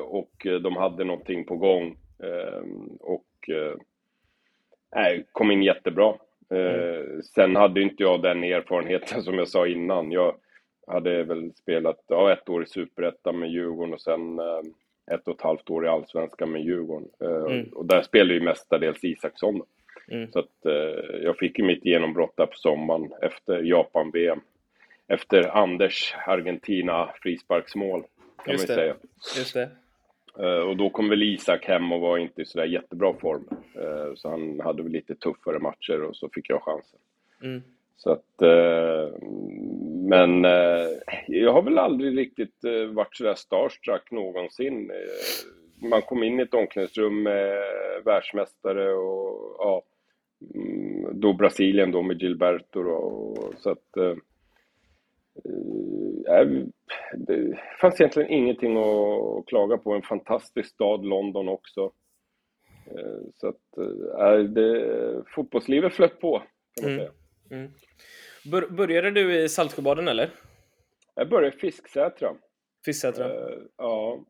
Och 0.02 0.46
de 0.62 0.76
hade 0.76 1.04
någonting 1.04 1.44
på 1.44 1.56
gång. 1.56 1.96
Och 3.00 3.50
nej, 4.94 5.24
kom 5.32 5.50
in 5.50 5.62
jättebra. 5.62 6.14
Mm. 6.50 7.22
Sen 7.22 7.56
hade 7.56 7.82
inte 7.82 8.02
jag 8.02 8.22
den 8.22 8.44
erfarenheten 8.44 9.22
som 9.22 9.38
jag 9.38 9.48
sa 9.48 9.66
innan. 9.66 10.12
Jag 10.12 10.34
hade 10.86 11.22
väl 11.22 11.52
spelat 11.54 12.04
ja, 12.06 12.32
ett 12.32 12.48
år 12.48 12.62
i 12.62 12.66
Superettan 12.66 13.38
med 13.38 13.50
Djurgården 13.50 13.94
och 13.94 14.00
sen 14.00 14.38
eh, 14.38 15.14
ett 15.14 15.28
och 15.28 15.34
ett 15.34 15.42
halvt 15.42 15.70
år 15.70 15.86
i 15.86 15.88
Allsvenskan 15.88 16.52
med 16.52 16.62
Djurgården. 16.62 17.08
Eh, 17.20 17.52
mm. 17.52 17.68
Och 17.72 17.86
där 17.86 18.02
spelade 18.02 18.34
ju 18.34 18.40
mestadels 18.40 19.04
Isaksson. 19.04 19.62
Mm. 20.08 20.32
Så 20.32 20.38
att 20.38 20.72
jag 21.22 21.36
fick 21.38 21.58
ju 21.58 21.64
mitt 21.64 21.84
genombrott 21.84 22.36
där 22.36 22.46
på 22.46 22.56
sommaren 22.56 23.12
efter 23.22 23.62
Japan-VM. 23.62 24.40
Efter 25.08 25.56
Anders 25.56 26.14
Argentina 26.26 27.10
frisparksmål, 27.22 28.04
kan 28.44 28.52
Just 28.52 28.68
man 28.68 28.76
säga. 28.76 28.94
Just 29.36 29.54
det. 29.54 29.70
Uh, 30.40 30.68
och 30.68 30.76
då 30.76 30.90
kom 30.90 31.08
väl 31.08 31.22
Isak 31.22 31.64
hem 31.64 31.92
och 31.92 32.00
var 32.00 32.18
inte 32.18 32.42
i 32.42 32.44
sådär 32.44 32.64
jättebra 32.64 33.14
form. 33.14 33.48
Uh, 33.76 34.14
så 34.14 34.30
han 34.30 34.60
hade 34.60 34.82
väl 34.82 34.92
lite 34.92 35.14
tuffare 35.14 35.58
matcher 35.58 36.02
och 36.02 36.16
så 36.16 36.28
fick 36.28 36.50
jag 36.50 36.62
chansen. 36.62 36.98
Mm. 37.42 37.62
Så 37.96 38.10
att, 38.10 38.42
uh, 38.42 39.28
men 40.08 40.44
jag 41.26 41.52
har 41.52 41.62
väl 41.62 41.78
aldrig 41.78 42.18
riktigt 42.18 42.64
varit 42.92 43.16
sådär 43.16 43.34
starstruck 43.34 44.10
någonsin. 44.10 44.90
man 45.90 46.02
kom 46.02 46.22
in 46.22 46.40
i 46.40 46.42
ett 46.42 46.54
omklädningsrum 46.54 47.22
med 47.22 47.58
världsmästare 48.04 48.92
och 48.92 49.56
ja, 49.58 49.82
mm, 50.54 51.20
då 51.20 51.32
Brasilien 51.32 51.90
då 51.90 52.02
med 52.02 52.22
Gilberto 52.22 52.80
och, 52.80 53.54
så 53.58 53.70
att 53.70 54.18
det 57.14 57.58
fanns 57.80 58.00
egentligen 58.00 58.30
ingenting 58.30 58.76
att 58.76 59.46
klaga 59.46 59.78
på. 59.78 59.92
En 59.92 60.02
fantastisk 60.02 60.68
stad, 60.68 61.04
London 61.04 61.48
också. 61.48 61.92
Eh, 62.86 63.20
så 63.34 63.48
att, 63.48 63.78
äh, 64.18 64.38
det, 64.38 65.24
fotbollslivet 65.26 65.94
flöt 65.94 66.20
på, 66.20 66.42
kan 66.80 66.84
man 66.84 66.92
mm. 66.92 66.98
säga. 66.98 67.12
Mm. 67.50 67.72
Bör, 68.50 68.68
började 68.68 69.10
du 69.10 69.42
i 69.42 69.48
Saltsjöbaden 69.48 70.08
eller? 70.08 70.30
Jag 71.14 71.28
började 71.28 71.56
i 71.56 71.58
Fisksätra. 71.58 72.34
Fisksätra? 72.84 73.28
Uh, 73.28 73.58
ja, 73.76 74.24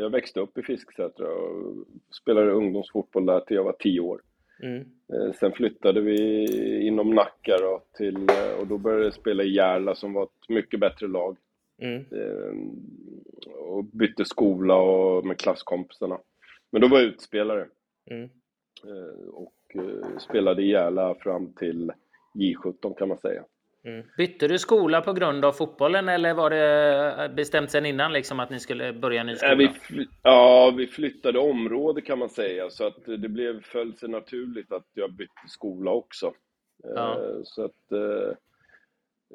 jag 0.00 0.10
växte 0.10 0.40
upp 0.40 0.58
i 0.58 0.62
Fisksätra 0.62 1.28
och 1.28 1.86
spelade 2.22 2.50
ungdomsfotboll 2.50 3.26
där 3.26 3.40
till 3.40 3.56
jag 3.56 3.64
var 3.64 3.72
tio 3.72 4.00
år. 4.00 4.22
Mm. 4.62 4.84
Uh, 5.12 5.32
sen 5.32 5.52
flyttade 5.52 6.00
vi 6.00 6.46
inom 6.86 7.10
Nacka 7.10 7.58
då, 7.58 7.82
till, 7.96 8.16
och 8.60 8.66
då 8.66 8.78
började 8.78 9.04
jag 9.04 9.14
spela 9.14 9.42
i 9.42 9.54
Järla 9.54 9.94
som 9.94 10.12
var 10.12 10.22
ett 10.22 10.48
mycket 10.48 10.80
bättre 10.80 11.06
lag. 11.06 11.36
Mm. 11.78 12.04
och 13.58 13.84
bytte 13.84 14.24
skola 14.24 14.76
och 14.76 15.26
med 15.26 15.38
klasskompisarna. 15.38 16.18
Men 16.70 16.80
då 16.80 16.88
var 16.88 16.98
jag 16.98 17.06
utspelare. 17.06 17.68
Mm. 18.10 18.28
och 19.32 19.76
spelade 20.18 20.62
i 20.62 20.70
Järla 20.70 21.14
fram 21.14 21.52
till 21.52 21.92
J17 22.34 22.94
kan 22.98 23.08
man 23.08 23.18
säga. 23.18 23.44
Mm. 23.86 24.06
Bytte 24.16 24.48
du 24.48 24.58
skola 24.58 25.00
på 25.00 25.12
grund 25.12 25.44
av 25.44 25.52
fotbollen 25.52 26.08
eller 26.08 26.34
var 26.34 26.50
det 26.50 27.34
bestämt 27.34 27.70
sen 27.70 27.86
innan 27.86 28.12
liksom 28.12 28.40
att 28.40 28.50
ni 28.50 28.60
skulle 28.60 28.92
börja 28.92 29.24
ny 29.24 29.36
skola? 29.36 29.54
Vi 29.54 29.70
ja, 30.22 30.74
vi 30.76 30.86
flyttade 30.86 31.38
område 31.38 32.00
kan 32.00 32.18
man 32.18 32.28
säga 32.28 32.70
så 32.70 32.86
att 32.86 33.04
det 33.04 33.28
blev, 33.28 33.62
föll 33.62 33.96
sig 33.96 34.08
naturligt 34.08 34.72
att 34.72 34.86
jag 34.94 35.12
bytte 35.12 35.48
skola 35.48 35.90
också. 35.90 36.32
Ja. 36.82 37.12
Eh, 37.12 37.40
så 37.44 37.64
att 37.64 37.92
eh, 37.92 38.36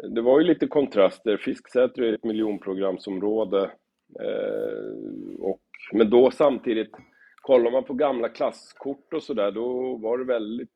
det 0.10 0.22
var 0.22 0.40
ju 0.40 0.46
lite 0.46 0.68
kontraster. 0.68 1.38
Fisksätra 1.38 2.06
är 2.06 2.14
ett 2.14 2.24
miljonprogramsområde 2.24 3.72
eh, 4.20 5.40
och, 5.40 5.62
men 5.92 6.10
då 6.10 6.32
samtidigt, 6.32 6.92
kollar 7.42 7.72
man 7.72 7.84
på 7.84 7.94
gamla 7.94 8.30
klasskort 8.30 9.14
och 9.14 9.24
sådär, 9.24 9.52
då 9.52 9.96
var 9.96 10.18
det 10.18 10.24
väldigt 10.24 10.70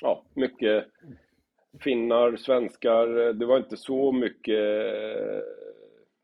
ja, 0.00 0.24
mycket 0.34 0.86
finnar, 1.80 2.36
svenskar. 2.36 3.32
Det 3.32 3.46
var 3.46 3.56
inte 3.56 3.76
så 3.76 4.12
mycket 4.12 4.58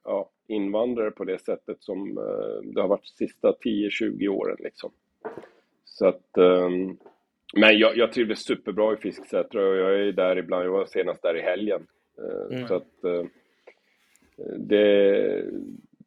ja, 0.04 0.30
invandrare 0.46 1.10
på 1.10 1.24
det 1.24 1.38
sättet 1.38 1.82
som 1.82 2.18
eh, 2.18 2.72
det 2.74 2.80
har 2.80 2.88
varit 2.88 3.14
de 3.18 3.26
sista 3.26 3.52
10-20 3.64 4.28
åren. 4.28 4.56
Liksom. 4.58 4.90
Så 5.84 6.06
att, 6.06 6.36
ehm, 6.38 6.96
men 7.56 7.78
jag, 7.78 7.96
jag 7.96 8.12
trivdes 8.12 8.44
superbra 8.44 8.94
i 8.94 8.96
Fisksätra 8.96 9.68
och 9.68 9.76
jag 9.76 10.00
är 10.00 10.12
där 10.12 10.36
ibland. 10.36 10.64
Jag 10.64 10.70
var 10.70 10.86
senast 10.86 11.22
där 11.22 11.36
i 11.36 11.40
helgen. 11.40 11.86
Eh, 12.18 12.56
mm. 12.56 12.68
Så 12.68 12.74
att 12.74 13.04
eh, 13.04 13.24
det, 14.58 15.44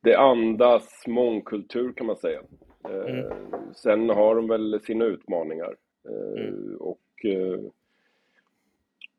det 0.01 0.15
andas 0.15 1.07
mångkultur 1.07 1.93
kan 1.93 2.07
man 2.07 2.17
säga. 2.17 2.41
Mm. 2.89 3.25
Sen 3.75 4.09
har 4.09 4.35
de 4.35 4.47
väl 4.47 4.79
sina 4.83 5.05
utmaningar. 5.05 5.75
Mm. 6.09 6.75
Och 6.75 7.25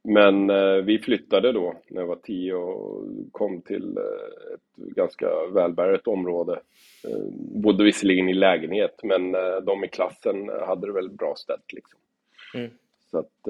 men 0.05 0.51
eh, 0.51 0.77
vi 0.77 0.99
flyttade 0.99 1.53
då 1.53 1.75
när 1.89 2.01
jag 2.01 2.09
var 2.09 2.17
tio 2.17 2.55
och 2.55 3.05
kom 3.33 3.63
till 3.63 3.97
eh, 3.97 4.55
ett 4.55 4.77
ganska 4.77 5.27
välbärgat 5.55 6.07
område. 6.07 6.61
Eh, 7.09 7.25
bodde 7.63 7.85
visserligen 7.85 8.29
i 8.29 8.35
lägenhet, 8.35 9.01
men 9.03 9.33
de 9.65 9.85
i 9.85 9.89
klassen 9.89 10.49
hade 10.67 10.87
det 10.87 10.93
väldigt 10.93 11.19
bra 11.19 11.35
ställt. 11.37 11.73
Liksom. 11.73 12.01
Mm. 12.55 12.71
Så 13.11 13.19
att, 13.19 13.49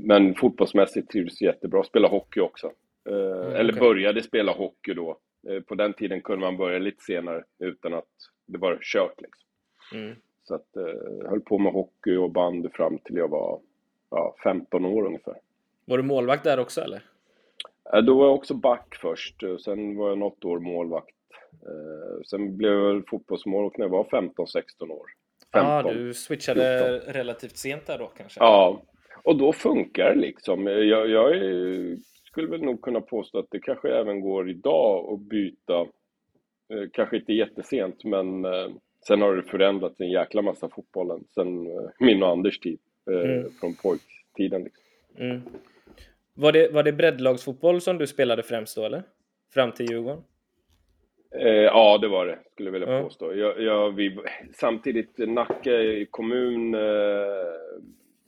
men 0.00 0.34
fotbollsmässigt 0.34 1.10
trivdes 1.10 1.42
jättebra. 1.42 1.84
Spelade 1.84 2.14
hockey 2.14 2.40
också. 2.40 2.72
Mm, 3.08 3.54
eller 3.54 3.72
okay. 3.72 3.80
började 3.80 4.22
spela 4.22 4.52
hockey 4.52 4.94
då. 4.94 5.18
på 5.66 5.74
den 5.74 5.92
tiden 5.92 6.20
kunde 6.20 6.46
man 6.46 6.56
börja 6.56 6.78
lite 6.78 7.02
senare 7.02 7.44
utan 7.58 7.94
att 7.94 8.08
det 8.46 8.58
var 8.58 8.78
kört. 8.82 9.20
Liksom. 9.20 9.48
Mm. 9.94 10.16
Så 10.44 10.54
att, 10.54 10.68
höll 11.28 11.40
på 11.40 11.58
med 11.58 11.72
hockey 11.72 12.16
och 12.16 12.30
bandy 12.30 12.68
fram 12.68 12.98
till 12.98 13.16
jag 13.16 13.28
var 13.28 13.60
ja, 14.14 14.34
15 14.42 14.84
år 14.84 15.06
ungefär. 15.06 15.34
Var 15.84 15.96
du 15.96 16.02
målvakt 16.02 16.44
där 16.44 16.60
också 16.60 16.80
eller? 16.80 17.02
Då 18.02 18.18
var 18.18 18.24
jag 18.24 18.34
också 18.34 18.54
back 18.54 18.94
först, 19.00 19.42
sen 19.64 19.96
var 19.96 20.08
jag 20.08 20.18
något 20.18 20.44
år 20.44 20.58
målvakt. 20.58 21.14
Eh, 21.62 22.22
sen 22.26 22.56
blev 22.56 22.72
jag 22.72 23.08
fotbollsmålvakt 23.08 23.78
när 23.78 23.84
jag 23.84 23.90
var 23.90 24.04
15-16 24.04 24.90
år. 24.90 25.06
Ja, 25.52 25.78
ah, 25.78 25.92
du 25.92 26.14
switchade 26.14 26.98
14. 27.00 27.14
relativt 27.14 27.56
sent 27.56 27.86
där 27.86 27.98
då 27.98 28.06
kanske? 28.06 28.40
Ja, 28.40 28.82
och 29.22 29.36
då 29.36 29.52
funkar 29.52 30.14
det 30.14 30.20
liksom. 30.20 30.66
Jag, 30.66 31.10
jag 31.10 31.36
är, 31.36 31.96
skulle 32.24 32.48
väl 32.48 32.62
nog 32.62 32.82
kunna 32.82 33.00
påstå 33.00 33.38
att 33.38 33.50
det 33.50 33.60
kanske 33.60 33.88
även 33.88 34.20
går 34.20 34.50
idag 34.50 35.12
att 35.12 35.20
byta, 35.20 35.80
eh, 36.72 36.88
kanske 36.92 37.16
inte 37.16 37.32
jättesent, 37.32 38.04
men 38.04 38.44
eh, 38.44 38.68
sen 39.06 39.22
har 39.22 39.36
det 39.36 39.42
förändrats 39.42 40.00
en 40.00 40.10
jäkla 40.10 40.42
massa 40.42 40.68
fotbollen 40.68 41.24
sen 41.34 41.68
min 41.98 42.22
och 42.22 42.28
Anders 42.28 42.58
tid, 42.58 42.78
mm. 43.06 43.50
från 43.60 43.74
pojktiden. 43.74 44.64
Liksom. 44.64 44.84
Mm. 45.16 45.42
Var 46.34 46.52
det, 46.52 46.68
var 46.72 46.82
det 46.82 46.92
breddlagsfotboll 46.92 47.80
som 47.80 47.98
du 47.98 48.06
spelade 48.06 48.42
främst 48.42 48.76
då 48.76 48.84
eller? 48.84 49.02
Fram 49.54 49.72
till 49.72 49.90
Djurgården? 49.90 50.22
Eh, 51.40 51.48
ja, 51.48 51.98
det 51.98 52.08
var 52.08 52.26
det, 52.26 52.38
skulle 52.52 52.66
jag 52.68 52.72
vilja 52.72 52.90
ja. 52.90 53.02
påstå. 53.02 53.34
Jag, 53.34 53.60
jag, 53.60 53.90
vi, 53.90 54.18
samtidigt, 54.52 55.18
Nacka 55.18 55.70
kommun 56.10 56.74
eh, 56.74 56.80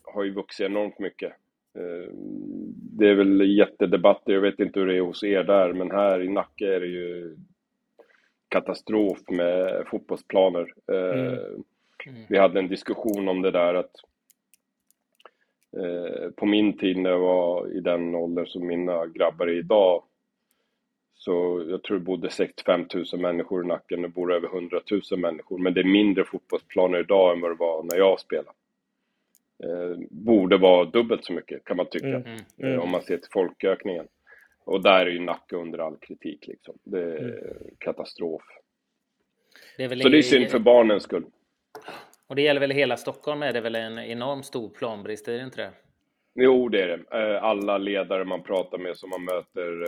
har 0.03 0.25
ju 0.25 0.33
vuxit 0.33 0.67
enormt 0.67 0.99
mycket. 0.99 1.33
Eh, 1.79 2.11
det 2.99 3.09
är 3.09 3.15
väl 3.15 3.59
jättedebatter, 3.59 4.33
jag 4.33 4.41
vet 4.41 4.61
inte 4.61 4.81
hur 4.81 4.87
det 4.87 4.97
är 4.97 5.01
hos 5.01 5.25
er 5.25 5.45
där, 5.45 5.73
men 5.73 5.91
här 5.91 6.23
i 6.23 6.29
Nacka 6.29 6.75
är 6.75 6.81
det 6.81 6.87
ju 6.87 7.37
katastrof 8.49 9.19
med 9.29 9.85
fotbollsplaner. 9.87 10.75
Eh, 10.93 11.21
mm. 11.21 11.35
Mm. 12.07 12.23
Vi 12.29 12.39
hade 12.39 12.59
en 12.59 12.69
diskussion 12.69 13.29
om 13.29 13.43
det 13.43 13.51
där 13.51 13.75
att 13.75 13.93
Eh, 13.93 14.16
på 16.37 16.47
min 16.47 16.77
tid 16.77 16.97
när 16.97 17.11
jag 17.11 17.19
var 17.19 17.77
i 17.77 17.81
den 17.81 18.15
ålder 18.15 18.45
som 18.45 18.67
mina 18.67 19.07
grabbar 19.07 19.47
är 19.47 19.59
idag 19.59 20.03
så 21.27 21.65
jag 21.69 21.83
tror 21.83 21.99
det 21.99 22.05
bodde 22.05 22.31
65 22.31 22.87
000 22.95 23.21
människor 23.21 23.65
i 23.65 23.67
Nacken, 23.67 24.03
det 24.03 24.09
bor 24.09 24.33
över 24.33 24.49
100 24.49 24.81
000 25.11 25.21
människor. 25.21 25.59
Men 25.59 25.75
det 25.75 25.81
är 25.81 25.85
mindre 25.85 26.25
fotbollsplaner 26.25 26.99
idag 26.99 27.33
än 27.33 27.41
vad 27.41 27.51
det 27.51 27.55
var 27.55 27.83
när 27.83 27.97
jag 27.97 28.21
spelade. 28.21 28.51
Eh, 29.65 29.99
borde 30.11 30.57
vara 30.57 30.85
dubbelt 30.85 31.25
så 31.25 31.33
mycket 31.33 31.65
kan 31.65 31.77
man 31.77 31.87
tycka, 31.87 32.07
mm, 32.07 32.23
mm, 32.23 32.37
eh, 32.59 32.69
mm. 32.69 32.81
om 32.81 32.91
man 32.91 33.03
ser 33.03 33.17
till 33.17 33.31
folkökningen. 33.33 34.07
Och 34.65 34.83
där 34.83 35.07
är 35.07 35.11
ju 35.11 35.21
Nacka 35.21 35.57
under 35.57 35.79
all 35.79 35.97
kritik 35.97 36.47
liksom. 36.47 36.79
Det 36.85 37.03
är 37.03 37.19
mm. 37.19 37.75
katastrof. 37.79 38.43
Det 39.77 39.85
är 39.85 39.97
så 39.97 40.09
det 40.09 40.19
är 40.19 40.23
synd 40.23 40.49
för 40.49 40.59
barnens 40.59 41.03
skull. 41.03 41.25
Och 42.27 42.37
det 42.37 42.43
gäller 42.43 42.61
väl 42.61 42.71
hela 42.71 42.97
Stockholm 42.97 43.43
är 43.43 43.53
det 43.53 43.61
väl 43.61 43.75
en 43.75 43.99
enormt 43.99 44.47
stor 44.47 44.69
planbrist, 44.69 45.29
är 45.29 45.33
det 45.33 45.45
inte 45.45 45.63
det? 45.63 45.71
Jo, 46.39 46.69
det 46.69 46.83
är 46.83 46.87
det. 46.87 47.19
Eh, 47.19 47.45
alla 47.45 47.79
ledare 47.79 48.25
man 48.25 48.43
pratar 48.43 48.79
med 48.79 48.97
som 48.97 49.11
man 49.11 49.25
möter, 49.25 49.85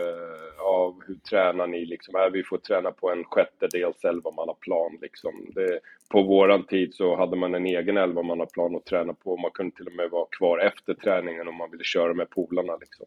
ja, 0.57 0.87
eh, 0.87 1.07
hur 1.07 1.15
tränar 1.15 1.67
ni 1.67 1.85
liksom? 1.85 2.29
Vi 2.33 2.43
får 2.43 2.57
träna 2.57 2.91
på 2.91 3.11
en 3.11 3.23
sjättedels 3.23 4.05
elvamannaplan 4.05 4.97
liksom. 5.01 5.51
Det, 5.55 5.79
på 6.09 6.23
våran 6.23 6.63
tid 6.63 6.93
så 6.93 7.15
hade 7.15 7.35
man 7.35 7.55
en 7.55 7.65
egen 7.65 7.97
elvamannaplan 7.97 8.75
att 8.75 8.85
träna 8.85 9.13
på. 9.13 9.37
Man 9.37 9.51
kunde 9.51 9.75
till 9.75 9.87
och 9.87 9.95
med 9.95 10.09
vara 10.09 10.27
kvar 10.37 10.59
efter 10.59 10.93
träningen 10.93 11.47
om 11.47 11.55
man 11.55 11.71
ville 11.71 11.83
köra 11.83 12.13
med 12.13 12.29
polarna 12.29 12.75
liksom. 12.75 13.05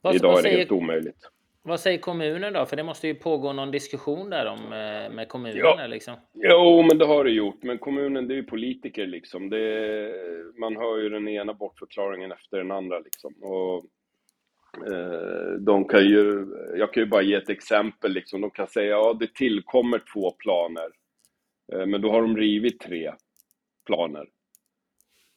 Vad, 0.00 0.14
Idag 0.14 0.32
vad 0.32 0.38
är 0.38 0.42
det 0.42 0.56
helt 0.56 0.72
omöjligt. 0.72 1.28
Vad 1.62 1.80
säger 1.80 1.98
kommunen 1.98 2.52
då? 2.52 2.66
För 2.66 2.76
det 2.76 2.82
måste 2.82 3.06
ju 3.06 3.14
pågå 3.14 3.52
någon 3.52 3.70
diskussion 3.70 4.30
där 4.30 4.46
om, 4.46 4.58
eh, 4.64 5.14
med 5.14 5.28
kommunen. 5.28 5.58
Ja. 5.58 5.86
Liksom. 5.86 6.14
Jo, 6.34 6.82
men 6.82 6.98
det 6.98 7.06
har 7.06 7.24
det 7.24 7.30
gjort. 7.30 7.62
Men 7.62 7.78
kommunen, 7.78 8.28
det 8.28 8.34
är 8.34 8.36
ju 8.36 8.42
politiker 8.44 9.06
liksom. 9.06 9.50
Det, 9.50 10.14
man 10.60 10.76
hör 10.76 10.98
ju 10.98 11.08
den 11.08 11.28
ena 11.28 11.54
bortförklaringen 11.54 12.32
efter 12.32 12.56
den 12.56 12.70
andra 12.70 12.98
liksom. 12.98 13.34
Och, 13.42 13.84
eh, 14.92 15.52
de 15.52 15.84
kan 15.84 16.04
ju, 16.04 16.46
jag 16.76 16.92
kan 16.92 17.02
ju 17.02 17.08
bara 17.08 17.22
ge 17.22 17.34
ett 17.34 17.48
exempel 17.48 18.12
liksom. 18.12 18.40
De 18.40 18.50
kan 18.50 18.66
säga, 18.66 18.90
ja 18.90 19.16
det 19.20 19.34
tillkommer 19.34 20.02
två 20.14 20.30
planer. 20.30 20.88
Eh, 21.72 21.86
men 21.86 22.00
då 22.00 22.10
har 22.10 22.22
de 22.22 22.36
rivit 22.36 22.80
tre 22.80 23.12
planer. 23.86 24.28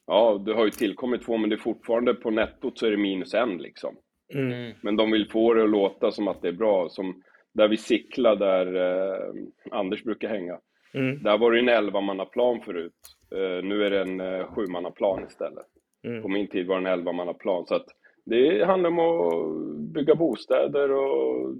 Ja, 0.06 0.42
det 0.46 0.54
har 0.54 0.64
ju 0.64 0.70
tillkommit 0.70 1.22
två, 1.22 1.36
men 1.36 1.50
det 1.50 1.56
är 1.56 1.60
fortfarande 1.60 2.14
på 2.14 2.30
nettot 2.30 2.78
så 2.78 2.86
är 2.86 2.90
det 2.90 2.96
minus 2.96 3.34
en 3.34 3.58
liksom. 3.58 3.96
Mm. 4.34 4.52
mm. 4.52 4.72
Men 4.82 4.96
de 4.96 5.10
vill 5.10 5.30
få 5.30 5.54
det 5.54 5.64
att 5.64 5.70
låta 5.70 6.12
som 6.12 6.28
att 6.28 6.42
det 6.42 6.48
är 6.48 6.52
bra. 6.52 6.88
Som 6.88 7.22
där 7.52 7.68
vi 7.68 7.76
Sickla, 7.76 8.34
där 8.34 8.74
eh, 8.74 9.34
Anders 9.70 10.04
brukar 10.04 10.28
hänga. 10.28 10.58
Mm. 10.94 11.22
Där 11.22 11.38
var 11.38 11.52
det 11.52 11.58
en 11.58 11.68
elvamannaplan 11.68 12.60
förut. 12.60 12.92
Eh, 13.30 13.64
nu 13.64 13.84
är 13.84 13.90
det 13.90 14.00
en 14.00 14.20
eh, 14.20 14.46
sjumannaplan 14.54 15.24
istället. 15.24 15.66
Mm. 16.06 16.22
På 16.22 16.28
min 16.28 16.48
tid 16.48 16.66
var 16.66 16.80
det 16.80 16.88
en 16.88 16.98
elvamannaplan. 16.98 17.66
Så 17.66 17.74
att 17.74 17.86
det 18.24 18.64
handlar 18.64 18.90
om 18.90 18.98
att 18.98 19.78
bygga 19.94 20.14
bostäder 20.14 20.90
och 20.90 21.54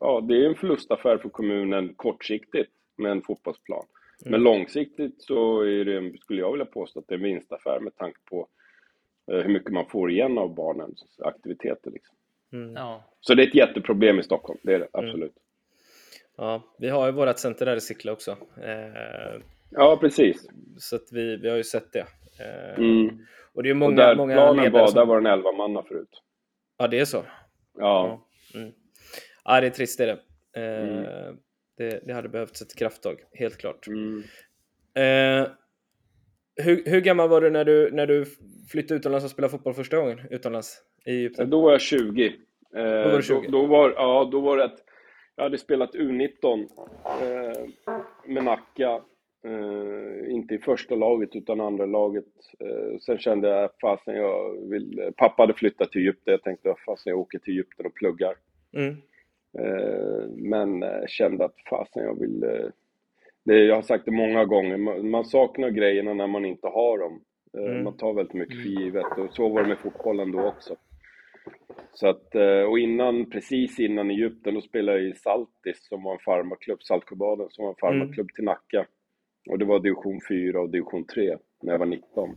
ja, 0.00 0.20
det 0.20 0.34
är 0.34 0.48
en 0.48 0.54
förlustaffär 0.54 1.18
för 1.18 1.28
kommunen 1.28 1.94
kortsiktigt 1.94 2.70
med 2.96 3.12
en 3.12 3.22
fotbollsplan. 3.22 3.84
Mm. 4.24 4.30
Men 4.30 4.42
långsiktigt 4.42 5.22
så 5.22 5.60
är 5.60 5.84
det, 5.84 6.18
skulle 6.18 6.40
jag 6.40 6.52
vilja 6.52 6.66
påstå 6.66 7.00
att 7.00 7.08
det 7.08 7.14
är 7.14 7.18
en 7.18 7.24
vinstaffär 7.24 7.80
med 7.80 7.96
tanke 7.96 8.18
på 8.30 8.48
hur 9.26 9.48
mycket 9.48 9.72
man 9.72 9.86
får 9.86 10.10
igen 10.10 10.38
av 10.38 10.54
barnens 10.54 11.20
aktiviteter. 11.24 11.90
Liksom. 11.90 12.16
Mm. 12.52 12.72
Ja. 12.72 13.04
Så 13.20 13.34
det 13.34 13.42
är 13.42 13.48
ett 13.48 13.54
jätteproblem 13.54 14.18
i 14.18 14.22
Stockholm, 14.22 14.58
det 14.62 14.74
är 14.74 14.78
det 14.78 14.88
mm. 14.94 15.08
absolut. 15.08 15.32
Mm. 15.32 15.42
Ja, 16.36 16.62
vi 16.78 16.88
har 16.88 17.06
ju 17.06 17.12
vårt 17.12 17.38
center 17.38 17.66
där 17.66 17.76
i 17.76 17.80
Sickla 17.80 18.12
också. 18.12 18.30
Eh, 18.62 19.42
ja, 19.70 19.98
precis. 20.00 20.48
Så 20.78 20.96
att 20.96 21.08
vi, 21.12 21.36
vi 21.36 21.48
har 21.48 21.56
ju 21.56 21.64
sett 21.64 21.92
det. 21.92 22.06
Eh, 22.40 22.78
mm. 22.78 23.18
Och 23.54 23.62
det 23.62 23.70
är 23.70 23.74
många, 23.74 23.90
och 23.90 23.96
där 23.96 24.16
många 24.16 24.34
planen 24.34 24.72
var, 24.72 24.86
som... 24.86 24.94
där 24.94 25.06
var 25.06 25.20
den 25.20 25.32
11 25.32 25.52
manna 25.52 25.82
förut. 25.82 26.22
Ja, 26.78 26.88
det 26.88 26.98
är 27.00 27.04
så? 27.04 27.24
Ja. 27.78 28.24
Ja, 28.52 28.58
mm. 28.58 28.72
ja 29.44 29.60
det 29.60 29.66
är 29.66 29.70
trist 29.70 29.98
det 29.98 30.04
är 30.04 30.06
det. 30.06 30.20
Mm. 30.60 31.36
Det, 31.76 32.06
det, 32.06 32.12
hade 32.12 32.28
behövts 32.28 32.62
ett 32.62 32.78
krafttag, 32.78 33.16
helt 33.32 33.58
klart. 33.58 33.86
Hur, 36.56 36.82
hur, 36.84 37.00
gammal 37.00 37.28
var 37.28 37.40
du 37.40 37.50
när, 37.50 37.64
du 37.64 37.90
när 37.90 38.06
du 38.06 38.24
flyttade 38.70 38.98
utomlands 38.98 39.24
och 39.24 39.30
spelade 39.30 39.50
fotboll 39.50 39.74
första 39.74 39.96
gången 39.96 40.20
utomlands 40.30 40.82
i 41.06 41.10
Egypten? 41.10 41.50
Då 41.50 41.60
var 41.60 41.72
jag 41.72 41.80
20. 41.80 42.26
Eh, 42.26 42.32
då 42.82 43.08
var 43.10 43.16
du 43.16 43.22
20? 43.22 43.34
Då, 43.34 43.50
då, 43.50 43.66
var, 43.66 43.90
ja, 43.90 44.28
då 44.32 44.40
var 44.40 44.56
det 44.56 44.64
att 44.64 44.78
jag 45.36 45.44
hade 45.44 45.58
spelat 45.58 45.94
U19 45.94 46.68
eh, 47.22 47.66
med 48.26 48.44
Nacka. 48.44 49.02
Eh, 49.44 50.32
inte 50.32 50.54
i 50.54 50.58
första 50.58 50.94
laget 50.94 51.36
utan 51.36 51.60
andra 51.60 51.86
laget. 51.86 52.24
Eh, 52.60 52.98
sen 53.00 53.18
kände 53.18 53.48
jag, 53.48 53.70
fasen 53.80 54.14
jag 54.14 54.68
vill... 54.70 55.12
Pappa 55.16 55.42
hade 55.42 55.54
flyttat 55.54 55.92
till 55.92 56.00
Egypten. 56.00 56.32
Jag 56.32 56.42
tänkte, 56.42 56.74
fasen 56.86 57.10
jag 57.10 57.18
åker 57.18 57.38
till 57.38 57.52
Egypten 57.52 57.86
och 57.86 57.94
pluggar. 57.94 58.34
Mm. 58.72 58.96
Eh, 59.58 60.28
men 60.28 60.82
eh, 60.82 61.06
kände 61.08 61.44
att 61.44 61.56
fasen 61.70 62.02
jag 62.02 62.20
vill... 62.20 62.70
Eh, 63.50 63.54
det, 63.54 63.64
jag 63.64 63.74
har 63.74 63.82
sagt 63.82 64.04
det 64.04 64.10
många 64.10 64.44
gånger, 64.44 64.76
man, 64.76 65.10
man 65.10 65.24
saknar 65.24 65.70
grejerna 65.70 66.14
när 66.14 66.26
man 66.26 66.44
inte 66.44 66.66
har 66.66 66.98
dem. 66.98 67.24
Mm. 67.58 67.84
Man 67.84 67.96
tar 67.96 68.14
väldigt 68.14 68.34
mycket 68.34 68.62
för 68.62 68.68
mm. 68.68 68.82
givet 68.82 69.18
och 69.18 69.34
så 69.34 69.48
var 69.48 69.62
det 69.62 69.68
med 69.68 69.78
fotbollen 69.78 70.32
då 70.32 70.46
också. 70.46 70.76
Så 71.92 72.08
att, 72.08 72.34
och 72.68 72.78
innan, 72.78 73.30
precis 73.30 73.80
innan 73.80 74.10
Egypten, 74.10 74.54
då 74.54 74.60
spelade 74.60 74.98
jag 74.98 75.08
i 75.08 75.14
Saltis 75.14 75.88
som 75.88 76.02
var 76.02 76.12
en 76.12 76.18
farmarklubb, 76.18 76.82
Saltsjöbaden, 76.82 77.46
som 77.50 77.64
var 77.64 77.70
en 77.70 77.76
farmarklubb 77.80 78.26
mm. 78.26 78.34
till 78.34 78.44
Nacka. 78.44 78.86
Och 79.50 79.58
det 79.58 79.64
var 79.64 79.80
division 79.80 80.20
4 80.28 80.60
och 80.60 80.70
division 80.70 81.04
3 81.04 81.36
när 81.62 81.72
jag 81.72 81.78
var 81.78 81.86
19. 81.86 82.36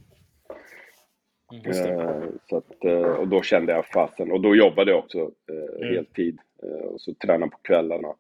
Mm, 1.54 1.66
eh, 1.66 2.30
så 2.50 2.58
att, 2.58 2.86
eh, 2.86 3.02
och 3.02 3.28
då 3.28 3.42
kände 3.42 3.74
jag 3.74 3.86
fasen, 3.86 4.32
och 4.32 4.42
då 4.42 4.56
jobbade 4.56 4.92
jag 4.92 5.00
också 5.00 5.20
eh, 5.20 5.82
mm. 5.82 5.96
heltid. 5.96 6.40
Eh, 6.64 6.86
och 6.86 7.02
så 7.02 7.14
tränade 7.14 7.52
på 7.52 7.58
kvällarna. 7.58 8.14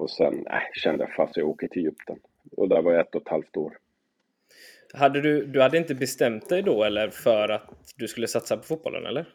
Och 0.00 0.10
sen 0.10 0.46
äh, 0.46 0.60
kände 0.74 1.04
jag 1.04 1.14
fast 1.14 1.36
jag 1.36 1.48
åker 1.48 1.68
till 1.68 1.82
Egypten. 1.82 2.18
Och 2.56 2.68
där 2.68 2.82
var 2.82 2.92
jag 2.92 3.00
ett 3.00 3.14
och 3.14 3.22
ett 3.22 3.28
halvt 3.28 3.56
år. 3.56 3.78
Hade 4.94 5.20
du, 5.20 5.46
du 5.46 5.62
hade 5.62 5.78
inte 5.78 5.94
bestämt 5.94 6.48
dig 6.48 6.62
då 6.62 6.84
eller 6.84 7.08
för 7.08 7.48
att 7.48 7.94
du 7.96 8.08
skulle 8.08 8.26
satsa 8.26 8.56
på 8.56 8.62
fotbollen 8.62 9.06
eller? 9.06 9.34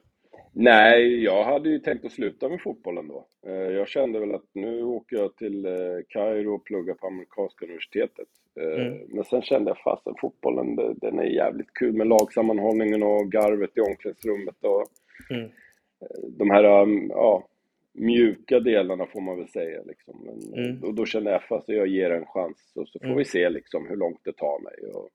Nej, 0.51 1.23
jag 1.23 1.43
hade 1.43 1.69
ju 1.69 1.79
tänkt 1.79 2.05
att 2.05 2.11
sluta 2.11 2.49
med 2.49 2.61
fotbollen 2.61 3.07
då. 3.07 3.27
Eh, 3.47 3.53
jag 3.53 3.87
kände 3.87 4.19
väl 4.19 4.35
att 4.35 4.45
nu 4.53 4.83
åker 4.83 5.17
jag 5.17 5.35
till 5.35 5.65
eh, 5.65 5.71
Kairo 6.09 6.55
och 6.55 6.65
pluggar 6.65 6.93
på 6.93 7.07
amerikanska 7.07 7.65
universitetet. 7.65 8.27
Mm. 8.59 8.97
Men 9.07 9.23
sen 9.23 9.41
kände 9.41 9.69
jag 9.69 9.77
fast 9.77 10.07
att 10.07 10.19
fotbollen, 10.19 10.75
den 10.75 11.19
är 11.19 11.23
jävligt 11.23 11.73
kul 11.73 11.93
med 11.93 12.07
lagsammanhållningen 12.07 13.03
och 13.03 13.31
garvet 13.31 13.77
i 13.77 13.81
omklädningsrummet 13.81 14.55
och 14.61 14.85
mm. 15.29 15.49
de 16.37 16.49
här, 16.49 16.63
ja, 17.09 17.47
mjuka 17.95 18.59
delarna 18.59 19.05
får 19.05 19.21
man 19.21 19.37
väl 19.37 19.47
säga. 19.47 19.81
Liksom. 19.85 20.19
Men, 20.25 20.65
mm. 20.65 20.83
och 20.83 20.93
då 20.93 21.05
kände 21.05 21.31
jag 21.31 21.43
fast 21.43 21.69
jag 21.69 21.87
ger 21.87 22.11
en 22.11 22.25
chans 22.25 22.73
och 22.75 22.87
så 22.87 22.99
får 22.99 23.05
mm. 23.05 23.17
vi 23.17 23.25
se 23.25 23.49
liksom, 23.49 23.87
hur 23.87 23.95
långt 23.95 24.21
det 24.23 24.33
tar 24.33 24.59
mig. 24.59 24.91
Och 24.93 25.09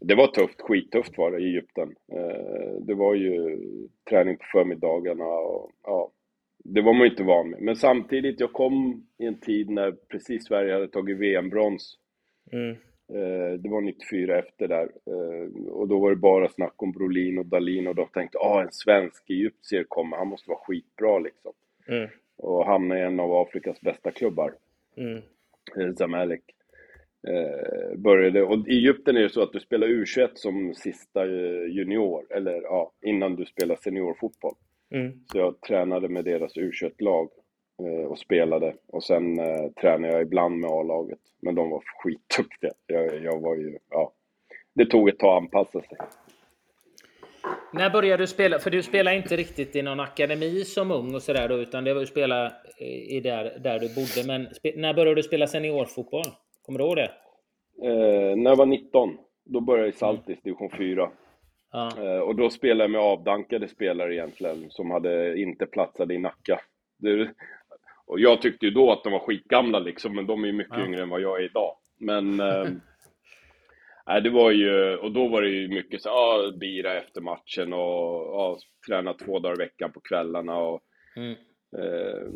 det 0.00 0.14
var 0.14 0.26
tufft, 0.26 0.60
skittufft 0.60 1.18
var 1.18 1.30
det 1.30 1.38
i 1.38 1.44
Egypten. 1.44 1.94
Eh, 2.12 2.72
det 2.80 2.94
var 2.94 3.14
ju 3.14 3.58
träning 4.10 4.36
på 4.36 4.44
förmiddagarna 4.52 5.24
och 5.24 5.70
ja, 5.82 6.10
det 6.64 6.80
var 6.80 6.92
man 6.92 7.02
ju 7.02 7.10
inte 7.10 7.22
van 7.22 7.50
med. 7.50 7.60
Men 7.60 7.76
samtidigt, 7.76 8.40
jag 8.40 8.52
kom 8.52 9.06
i 9.18 9.26
en 9.26 9.40
tid 9.40 9.70
när 9.70 9.92
precis 9.92 10.44
Sverige 10.44 10.72
hade 10.72 10.88
tagit 10.88 11.18
VM-brons. 11.18 11.98
Mm. 12.52 12.76
Eh, 13.14 13.52
det 13.58 13.68
var 13.68 13.80
94 13.80 14.38
efter 14.38 14.68
där. 14.68 14.90
Eh, 15.06 15.68
och 15.68 15.88
då 15.88 15.98
var 16.00 16.10
det 16.10 16.16
bara 16.16 16.48
snack 16.48 16.82
om 16.82 16.92
Brolin 16.92 17.38
och 17.38 17.46
Dalin 17.46 17.86
och 17.86 17.94
de 17.94 18.08
tänkte, 18.08 18.38
ah 18.38 18.62
en 18.62 18.72
svensk 18.72 19.30
egyptier 19.30 19.84
kommer, 19.88 20.16
han 20.16 20.28
måste 20.28 20.50
vara 20.50 20.58
skitbra 20.58 21.18
liksom. 21.18 21.52
Mm. 21.88 22.10
Och 22.36 22.66
hamna 22.66 22.98
i 22.98 23.02
en 23.02 23.20
av 23.20 23.32
Afrikas 23.32 23.80
bästa 23.80 24.10
klubbar. 24.10 24.54
Mm. 24.96 25.22
Eh, 25.76 25.94
Zamalek. 25.94 26.42
Eh, 27.28 27.98
började, 27.98 28.42
och 28.42 28.68
i 28.68 28.72
Egypten 28.72 29.16
är 29.16 29.20
det 29.20 29.30
så 29.30 29.42
att 29.42 29.52
du 29.52 29.60
spelar 29.60 29.86
U21 29.86 30.30
som 30.34 30.74
sista 30.74 31.24
eh, 31.24 31.66
junior, 31.68 32.26
eller 32.30 32.62
ja, 32.62 32.92
innan 33.02 33.36
du 33.36 33.44
spelar 33.44 33.76
seniorfotboll. 33.76 34.54
Mm. 34.90 35.12
Så 35.26 35.38
jag 35.38 35.60
tränade 35.60 36.08
med 36.08 36.24
deras 36.24 36.56
U21-lag 36.56 37.28
eh, 37.82 38.06
och 38.10 38.18
spelade. 38.18 38.74
Och 38.86 39.04
sen 39.04 39.38
eh, 39.38 39.70
tränade 39.80 40.12
jag 40.12 40.22
ibland 40.22 40.58
med 40.58 40.70
A-laget. 40.70 41.18
Men 41.42 41.54
de 41.54 41.70
var 41.70 41.82
skitduktiga. 42.02 42.72
Jag, 42.86 43.22
jag 43.22 43.40
var 43.40 43.56
ju, 43.56 43.78
ja. 43.90 44.12
Det 44.74 44.86
tog 44.86 45.08
ett 45.08 45.18
tag 45.18 45.36
att 45.36 45.42
anpassa 45.42 45.80
sig. 45.80 45.98
När 47.72 47.90
började 47.90 48.22
du 48.22 48.26
spela? 48.26 48.58
För 48.58 48.70
du 48.70 48.82
spelade 48.82 49.16
inte 49.16 49.36
riktigt 49.36 49.76
i 49.76 49.82
någon 49.82 50.00
akademi 50.00 50.64
som 50.64 50.90
ung 50.90 51.14
och 51.14 51.22
sådär 51.22 51.60
utan 51.60 51.84
det 51.84 51.94
var 51.94 52.02
att 52.02 52.08
spela 52.08 52.52
i 53.08 53.20
där, 53.20 53.58
där 53.58 53.78
du 53.78 53.88
bodde. 53.94 54.26
Men 54.26 54.48
när 54.76 54.94
började 54.94 55.14
du 55.14 55.22
spela 55.22 55.46
seniorfotboll? 55.46 56.24
Kommer 56.62 56.78
du 56.78 56.84
ihåg 56.84 56.96
det? 56.96 57.10
Eh, 57.82 58.36
när 58.36 58.50
jag 58.50 58.56
var 58.56 58.66
19. 58.66 59.16
Då 59.44 59.60
började 59.60 59.86
jag 59.86 59.94
i 59.94 59.98
Saltis, 59.98 60.42
division 60.42 60.70
4. 60.78 61.10
Ah. 61.72 61.90
Eh, 62.02 62.18
och 62.18 62.36
då 62.36 62.50
spelade 62.50 62.84
jag 62.84 62.90
med 62.90 63.00
avdankade 63.00 63.68
spelare 63.68 64.14
egentligen, 64.14 64.66
som 64.70 64.90
hade 64.90 65.38
inte 65.38 65.66
platsade 65.66 66.14
i 66.14 66.18
Nacka. 66.18 66.60
Det, 66.98 67.30
och 68.06 68.20
jag 68.20 68.42
tyckte 68.42 68.66
ju 68.66 68.70
då 68.70 68.92
att 68.92 69.04
de 69.04 69.12
var 69.12 69.18
skitgamla 69.18 69.78
liksom, 69.78 70.14
men 70.14 70.26
de 70.26 70.42
är 70.42 70.46
ju 70.46 70.52
mycket 70.52 70.78
ah. 70.78 70.84
yngre 70.84 71.02
än 71.02 71.08
vad 71.08 71.20
jag 71.20 71.40
är 71.40 71.44
idag. 71.44 71.76
Men 71.98 72.40
eh, 72.40 72.64
Nej, 74.10 74.20
det 74.20 74.30
var 74.30 74.50
ju, 74.50 74.96
och 74.96 75.12
då 75.12 75.28
var 75.28 75.42
det 75.42 75.48
ju 75.48 75.68
mycket 75.68 76.02
så 76.02 76.08
ja, 76.08 76.52
bira 76.60 76.98
efter 76.98 77.20
matchen 77.20 77.72
och 77.72 78.26
ja, 78.34 78.58
träna 78.86 79.14
två 79.14 79.38
dagar 79.38 79.54
i 79.54 79.64
veckan 79.64 79.92
på 79.92 80.00
kvällarna 80.00 80.58
och 80.58 80.80
mm. 81.16 81.30
eh, 81.78 82.28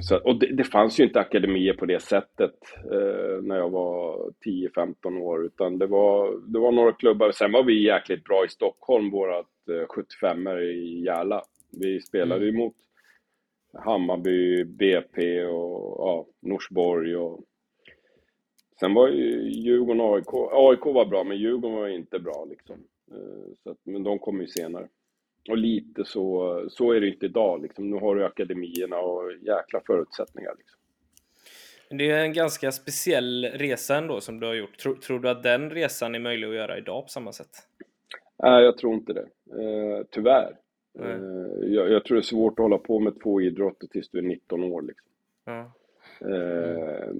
så, 0.00 0.16
och 0.16 0.38
det, 0.38 0.46
det, 0.56 0.64
fanns 0.64 1.00
ju 1.00 1.04
inte 1.04 1.20
akademier 1.20 1.74
på 1.74 1.86
det 1.86 2.02
sättet 2.02 2.54
eh, 2.92 3.42
när 3.42 3.56
jag 3.56 3.70
var 3.70 4.30
10-15 4.46 5.18
år, 5.18 5.46
utan 5.46 5.78
det 5.78 5.86
var, 5.86 6.40
det 6.52 6.58
var 6.58 6.72
några 6.72 6.92
klubbar. 6.92 7.32
Sen 7.32 7.52
var 7.52 7.64
vi 7.64 7.86
jäkligt 7.86 8.24
bra 8.24 8.44
i 8.44 8.48
Stockholm, 8.48 9.10
vårat 9.10 9.68
eh, 9.70 9.86
75 9.88 10.48
i 10.48 11.02
Järla. 11.06 11.42
Vi 11.80 12.00
spelade 12.00 12.48
mm. 12.48 12.56
mot 12.56 12.74
Hammarby, 13.84 14.64
BP 14.64 15.44
och 15.44 15.96
ja, 15.98 16.26
Norsborg 16.42 17.16
och 17.16 17.40
Sen 18.80 18.94
var 18.94 19.08
ju 19.08 19.50
Djurgården 19.50 20.00
och 20.00 20.16
AIK, 20.16 20.50
AIK 20.52 20.94
var 20.94 21.06
bra, 21.06 21.24
men 21.24 21.36
Djurgården 21.36 21.76
var 21.76 21.88
inte 21.88 22.18
bra 22.18 22.46
liksom. 22.50 22.76
Eh, 23.10 23.54
så 23.62 23.70
att, 23.70 23.78
men 23.82 24.02
de 24.02 24.18
kom 24.18 24.40
ju 24.40 24.46
senare. 24.46 24.88
Och 25.50 25.56
lite 25.56 26.04
så, 26.04 26.64
så 26.70 26.92
är 26.92 27.00
det 27.00 27.08
inte 27.08 27.26
idag 27.26 27.62
liksom. 27.62 27.90
Nu 27.90 27.96
har 27.96 28.16
du 28.16 28.24
akademierna 28.24 28.98
och 28.98 29.32
jäkla 29.32 29.80
förutsättningar 29.86 30.54
liksom. 30.58 30.78
Det 31.98 32.10
är 32.10 32.24
en 32.24 32.32
ganska 32.32 32.72
speciell 32.72 33.44
resa 33.44 33.96
ändå 33.96 34.20
som 34.20 34.40
du 34.40 34.46
har 34.46 34.54
gjort. 34.54 34.78
Tror, 34.78 34.94
tror 34.94 35.20
du 35.20 35.30
att 35.30 35.42
den 35.42 35.70
resan 35.70 36.14
är 36.14 36.18
möjlig 36.18 36.48
att 36.48 36.54
göra 36.54 36.78
idag 36.78 37.02
på 37.02 37.08
samma 37.08 37.32
sätt? 37.32 37.50
Nej, 38.42 38.64
jag 38.64 38.78
tror 38.78 38.94
inte 38.94 39.12
det. 39.12 39.26
Eh, 39.62 40.04
tyvärr. 40.10 40.56
Eh, 40.98 41.18
jag, 41.60 41.90
jag, 41.90 42.04
tror 42.04 42.16
det 42.16 42.20
är 42.20 42.22
svårt 42.22 42.52
att 42.52 42.62
hålla 42.62 42.78
på 42.78 42.98
med 42.98 43.20
två 43.22 43.40
idrotter 43.40 43.86
tills 43.86 44.08
du 44.08 44.18
är 44.18 44.22
19 44.22 44.64
år 44.64 44.82
liksom. 44.82 45.08
Ja. 45.44 45.72
Eh, 46.20 47.10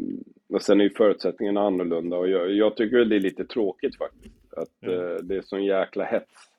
och 0.53 0.62
sen 0.62 0.81
är 0.81 0.85
ju 0.85 0.91
förutsättningarna 0.91 1.61
annorlunda 1.61 2.17
och 2.17 2.29
jag, 2.29 2.51
jag 2.51 2.77
tycker 2.77 3.05
det 3.05 3.17
är 3.17 3.21
lite 3.21 3.45
tråkigt 3.45 3.99
faktiskt. 3.99 4.55
Att 4.57 4.83
mm. 4.83 5.01
eh, 5.01 5.17
det 5.23 5.37
är 5.37 5.43
sån 5.43 5.65
jäkla 5.65 6.05
hets 6.05 6.51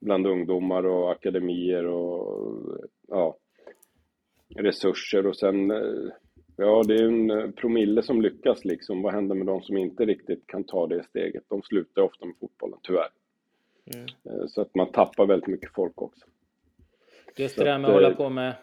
bland 0.00 0.26
ungdomar 0.26 0.86
och 0.86 1.12
akademier 1.12 1.86
och 1.86 2.58
ja, 3.08 3.36
resurser 4.56 5.26
och 5.26 5.36
sen 5.36 5.70
eh, 5.70 6.12
Ja, 6.56 6.82
det 6.86 6.94
är 6.94 7.04
en 7.04 7.52
promille 7.52 8.02
som 8.02 8.22
lyckas 8.22 8.64
liksom. 8.64 9.02
Vad 9.02 9.14
händer 9.14 9.34
med 9.34 9.46
de 9.46 9.62
som 9.62 9.76
inte 9.76 10.04
riktigt 10.04 10.46
kan 10.46 10.64
ta 10.64 10.86
det 10.86 11.04
steget? 11.04 11.44
De 11.48 11.62
slutar 11.62 12.02
ofta 12.02 12.26
med 12.26 12.34
fotbollen, 12.40 12.78
tyvärr. 12.82 13.08
Mm. 13.94 14.06
Eh, 14.06 14.46
så 14.46 14.60
att 14.60 14.74
man 14.74 14.92
tappar 14.92 15.26
väldigt 15.26 15.48
mycket 15.48 15.74
folk 15.74 16.02
också. 16.02 16.26
Just 17.36 17.56
det 17.56 17.64
där 17.64 17.78
med 17.78 17.90
att 17.90 17.94
hålla 17.94 18.14
på 18.14 18.28
med 18.28 18.54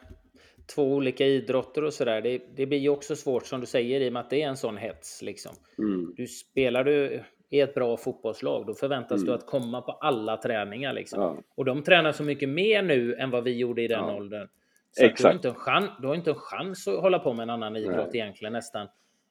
två 0.76 0.94
olika 0.94 1.26
idrotter 1.26 1.84
och 1.84 1.94
sådär. 1.94 2.22
Det, 2.22 2.42
det 2.56 2.66
blir 2.66 2.78
ju 2.78 2.90
också 2.90 3.16
svårt 3.16 3.46
som 3.46 3.60
du 3.60 3.66
säger 3.66 4.02
i 4.02 4.10
och 4.10 4.14
med 4.14 4.20
att 4.20 4.30
det 4.30 4.42
är 4.42 4.48
en 4.48 4.58
sån 4.58 4.78
hets. 4.78 5.22
Liksom. 5.22 5.56
Mm. 5.78 6.14
Du 6.18 6.28
spelar 6.28 6.84
du 6.84 7.24
i 7.50 7.60
ett 7.60 7.74
bra 7.74 7.98
fotbollslag, 7.98 8.66
då 8.66 8.74
förväntas 8.74 9.18
mm. 9.18 9.26
du 9.26 9.34
att 9.34 9.46
komma 9.46 9.82
på 9.82 9.92
alla 9.92 10.38
träningar. 10.38 10.94
Liksom. 10.94 11.22
Ja. 11.22 11.38
Och 11.56 11.66
de 11.66 11.84
tränar 11.84 12.12
så 12.12 12.24
mycket 12.24 12.50
mer 12.50 12.82
nu 12.82 13.16
än 13.16 13.32
vad 13.32 13.44
vi 13.44 13.58
gjorde 13.58 13.82
i 13.82 13.88
den 13.88 14.00
ja. 14.00 14.16
åldern. 14.16 14.48
Så 14.92 15.04
Exakt. 15.04 15.22
Du, 15.22 15.28
har 15.28 15.34
inte 15.34 15.48
en 15.48 15.56
chans, 15.56 15.90
du 16.02 16.08
har 16.08 16.16
inte 16.16 16.30
en 16.30 16.36
chans 16.36 16.88
att 16.88 17.02
hålla 17.02 17.20
på 17.20 17.34
med 17.34 17.44
en 17.44 17.50
annan 17.50 17.76
idrott 17.76 18.10
Nej. 18.14 18.22
egentligen 18.22 18.54
nästan 18.54 18.88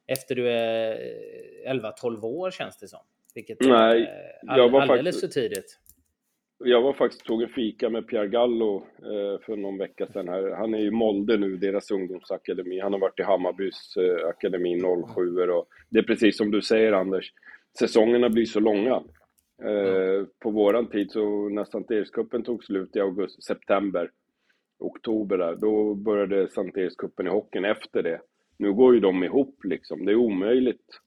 efter 0.06 0.34
du 0.34 0.50
är 0.50 0.98
11-12 1.68 2.22
år 2.22 2.50
känns 2.50 2.78
det 2.78 2.88
som. 2.88 3.00
Vilket 3.34 3.60
Nej, 3.60 4.02
är 4.48 4.48
all, 4.48 4.60
alldeles 4.60 5.16
faktiskt... 5.16 5.34
för 5.34 5.40
tidigt. 5.40 5.78
Jag 6.64 6.82
var 6.82 6.92
faktiskt 6.92 7.24
tog 7.24 7.42
en 7.42 7.48
fika 7.48 7.90
med 7.90 8.06
Pierre 8.06 8.28
Gallo 8.28 8.76
eh, 8.98 9.40
för 9.46 9.56
någon 9.56 9.78
vecka 9.78 10.06
sedan 10.06 10.28
här. 10.28 10.50
Han 10.50 10.74
är 10.74 10.78
i 10.78 10.90
Molde 10.90 11.36
nu, 11.36 11.56
deras 11.56 11.90
ungdomsakademi. 11.90 12.80
Han 12.80 12.92
har 12.92 13.00
varit 13.00 13.18
i 13.18 13.22
Hammarbys 13.22 13.96
eh, 13.96 14.28
akademi 14.28 14.80
07 15.14 15.50
och 15.50 15.68
det 15.88 15.98
är 15.98 16.02
precis 16.02 16.36
som 16.36 16.50
du 16.50 16.62
säger 16.62 16.92
Anders, 16.92 17.32
säsongerna 17.78 18.30
blir 18.30 18.44
så 18.44 18.60
långa. 18.60 19.02
Eh, 19.62 20.26
på 20.38 20.50
våran 20.50 20.86
tid 20.86 21.10
så 21.10 21.48
när 21.48 21.64
Sankt 21.64 21.90
Erikscupen 21.90 22.42
tog 22.42 22.64
slut 22.64 22.96
i 22.96 23.00
augusti, 23.00 23.42
september, 23.42 24.10
oktober 24.78 25.38
där, 25.38 25.56
då 25.56 25.94
började 25.94 26.48
Sankt 26.48 26.78
Erikscupen 26.78 27.26
i 27.26 27.30
hockeyn 27.30 27.64
efter 27.64 28.02
det. 28.02 28.20
Nu 28.56 28.72
går 28.72 28.94
ju 28.94 29.00
de 29.00 29.24
ihop 29.24 29.64
liksom. 29.64 30.04
Det 30.04 30.12
är 30.12 30.16
omöjligt 30.16 31.00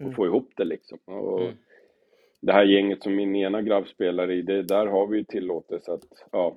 mm. 0.00 0.10
att 0.10 0.16
få 0.16 0.26
ihop 0.26 0.52
det 0.56 0.64
liksom. 0.64 0.98
Och 1.04 1.42
mm. 1.42 1.54
Det 2.40 2.52
här 2.52 2.64
gänget 2.64 3.02
som 3.02 3.16
min 3.16 3.36
ena 3.36 3.62
grabb 3.62 3.88
spelar 3.88 4.30
i, 4.30 4.42
det, 4.42 4.62
där 4.62 4.86
har 4.86 5.06
vi 5.06 5.18
ju 5.18 5.24
tillåtelse 5.24 5.92
att, 5.92 6.04
ja, 6.32 6.56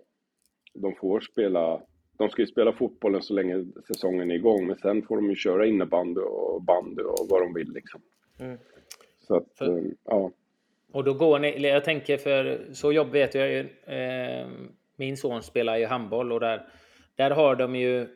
de 0.73 0.95
får 0.95 1.19
spela 1.19 1.81
de 2.21 2.29
ska 2.29 2.41
ju 2.41 2.47
spela 2.47 2.73
fotbollen 2.73 3.21
så 3.21 3.33
länge 3.33 3.65
säsongen 3.87 4.31
är 4.31 4.35
igång, 4.35 4.67
men 4.67 4.77
sen 4.77 5.01
får 5.01 5.15
de 5.15 5.29
ju 5.29 5.35
köra 5.35 5.65
innebandy 5.65 6.21
och 6.21 6.61
bandy 6.61 7.03
och 7.03 7.27
vad 7.29 7.41
de 7.41 7.53
vill 7.53 7.71
liksom. 7.73 8.01
Mm. 8.39 8.57
Så 9.27 9.35
att, 9.35 9.47
för, 9.57 9.77
eh, 9.77 9.83
ja. 10.05 10.31
Och 10.91 11.03
då 11.03 11.13
går 11.13 11.39
ni, 11.39 11.67
jag 11.67 11.83
tänker 11.83 12.17
för 12.17 12.67
så 12.73 12.91
jobb 12.91 13.11
vet 13.11 13.35
jag 13.35 13.51
ju, 13.51 13.59
eh, 13.95 14.47
min 14.95 15.17
son 15.17 15.43
spelar 15.43 15.77
ju 15.77 15.85
handboll 15.85 16.31
och 16.31 16.39
där, 16.39 16.67
där 17.15 17.31
har 17.31 17.55
de 17.55 17.75
ju 17.75 18.07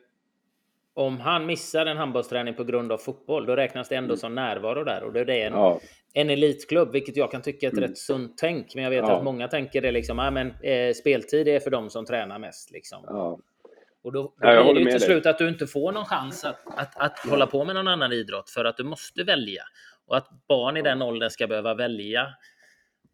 om 0.96 1.20
han 1.20 1.46
missar 1.46 1.86
en 1.86 1.96
handbollsträning 1.96 2.54
på 2.54 2.64
grund 2.64 2.92
av 2.92 2.98
fotboll, 2.98 3.46
då 3.46 3.56
räknas 3.56 3.88
det 3.88 3.94
ändå 3.94 4.12
mm. 4.12 4.16
som 4.16 4.34
närvaro 4.34 4.84
där. 4.84 5.04
Och 5.04 5.12
det 5.12 5.20
är 5.20 5.46
en, 5.46 5.52
ja. 5.52 5.80
en 6.12 6.30
elitklubb, 6.30 6.92
vilket 6.92 7.16
jag 7.16 7.30
kan 7.30 7.42
tycka 7.42 7.66
är 7.66 7.70
ett 7.70 7.78
mm. 7.78 7.88
rätt 7.88 7.98
sunt 7.98 8.38
tänk. 8.38 8.74
Men 8.74 8.84
jag 8.84 8.90
vet 8.90 9.04
ja. 9.08 9.16
att 9.16 9.24
många 9.24 9.48
tänker 9.48 9.82
det 9.82 9.90
liksom, 9.90 10.18
ja, 10.18 10.30
men, 10.30 10.54
eh, 10.62 10.94
speltid 10.94 11.48
är 11.48 11.60
för 11.60 11.70
de 11.70 11.90
som 11.90 12.06
tränar 12.06 12.38
mest. 12.38 12.70
Liksom. 12.72 13.04
Ja. 13.06 13.38
Och 14.04 14.12
då, 14.12 14.22
då 14.22 14.72
blir 14.72 14.74
det 14.74 14.80
ju 14.80 14.90
till 14.90 15.00
slut 15.00 15.26
att 15.26 15.38
du 15.38 15.48
inte 15.48 15.66
får 15.66 15.92
någon 15.92 16.04
chans 16.04 16.44
att, 16.44 16.60
att, 16.76 16.96
att 16.96 17.18
hålla 17.18 17.46
på 17.46 17.64
med 17.64 17.74
någon 17.74 17.88
annan 17.88 18.12
idrott 18.12 18.50
för 18.50 18.64
att 18.64 18.76
du 18.76 18.84
måste 18.84 19.24
välja. 19.24 19.62
Och 20.06 20.16
att 20.16 20.28
barn 20.48 20.76
i 20.76 20.82
den 20.82 21.02
åldern 21.02 21.30
ska 21.30 21.46
behöva 21.46 21.74
välja 21.74 22.26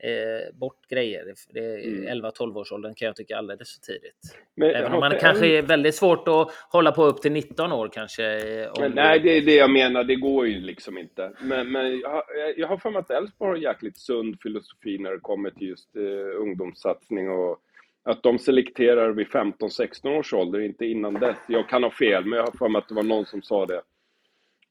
eh, 0.02 0.54
bort 0.54 0.88
grejer. 0.88 1.34
Mm. 1.56 2.22
11-12 2.22 2.58
års 2.58 2.72
åldern 2.72 2.94
kan 2.94 3.06
jag 3.06 3.16
tycka 3.16 3.36
alldeles 3.36 3.74
för 3.74 3.80
tidigt. 3.80 4.36
Men, 4.54 4.70
Även 4.70 4.92
om 4.92 5.00
man 5.00 5.18
kanske 5.20 5.46
är 5.46 5.62
väldigt 5.62 5.94
svårt 5.94 6.28
att 6.28 6.50
hålla 6.70 6.92
på 6.92 7.04
upp 7.04 7.22
till 7.22 7.32
19 7.32 7.72
år 7.72 7.88
kanske. 7.92 8.24
Eh, 8.24 8.72
men, 8.80 8.92
nej, 8.92 9.20
det 9.20 9.36
är 9.36 9.40
det 9.40 9.54
jag 9.54 9.70
menar. 9.70 10.04
Det 10.04 10.16
går 10.16 10.46
ju 10.46 10.60
liksom 10.60 10.98
inte. 10.98 11.32
Men, 11.40 11.72
men 11.72 12.00
jag, 12.00 12.22
jag 12.56 12.68
har 12.68 12.76
för 12.76 12.90
mig 12.90 13.00
att 13.00 13.10
Elfsborg 13.10 13.50
har 13.50 13.72
jäkligt 13.72 13.96
sund 13.96 14.36
filosofi 14.42 14.98
när 14.98 15.12
det 15.12 15.20
kommer 15.20 15.50
till 15.50 15.68
just 15.68 15.96
eh, 15.96 16.40
ungdomssatsning 16.40 17.30
och 17.30 17.58
att 18.04 18.22
de 18.22 18.38
selekterar 18.38 19.10
vid 19.10 19.26
15-16 19.26 20.18
års 20.18 20.32
ålder, 20.34 20.60
inte 20.60 20.86
innan 20.86 21.14
dess. 21.14 21.36
Jag 21.48 21.68
kan 21.68 21.82
ha 21.82 21.90
fel, 21.90 22.24
men 22.24 22.38
jag 22.38 22.46
har 22.46 22.52
för 22.52 22.68
mig 22.68 22.78
att 22.78 22.88
det 22.88 22.94
var 22.94 23.02
någon 23.02 23.26
som 23.26 23.42
sa 23.42 23.66
det. 23.66 23.82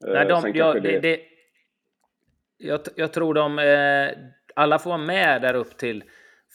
Nej, 0.06 0.26
de, 0.26 0.44
eh, 0.44 0.56
ja, 0.56 0.74
det, 0.74 1.00
det, 1.00 1.20
jag, 2.58 2.80
jag, 2.96 3.12
tror 3.12 3.34
de... 3.34 3.58
Eh, 4.56 4.62
alla 4.62 4.78
får 4.78 4.90
vara 4.90 4.98
med 4.98 5.42
där 5.42 5.54
upp 5.54 5.76
till 5.76 6.04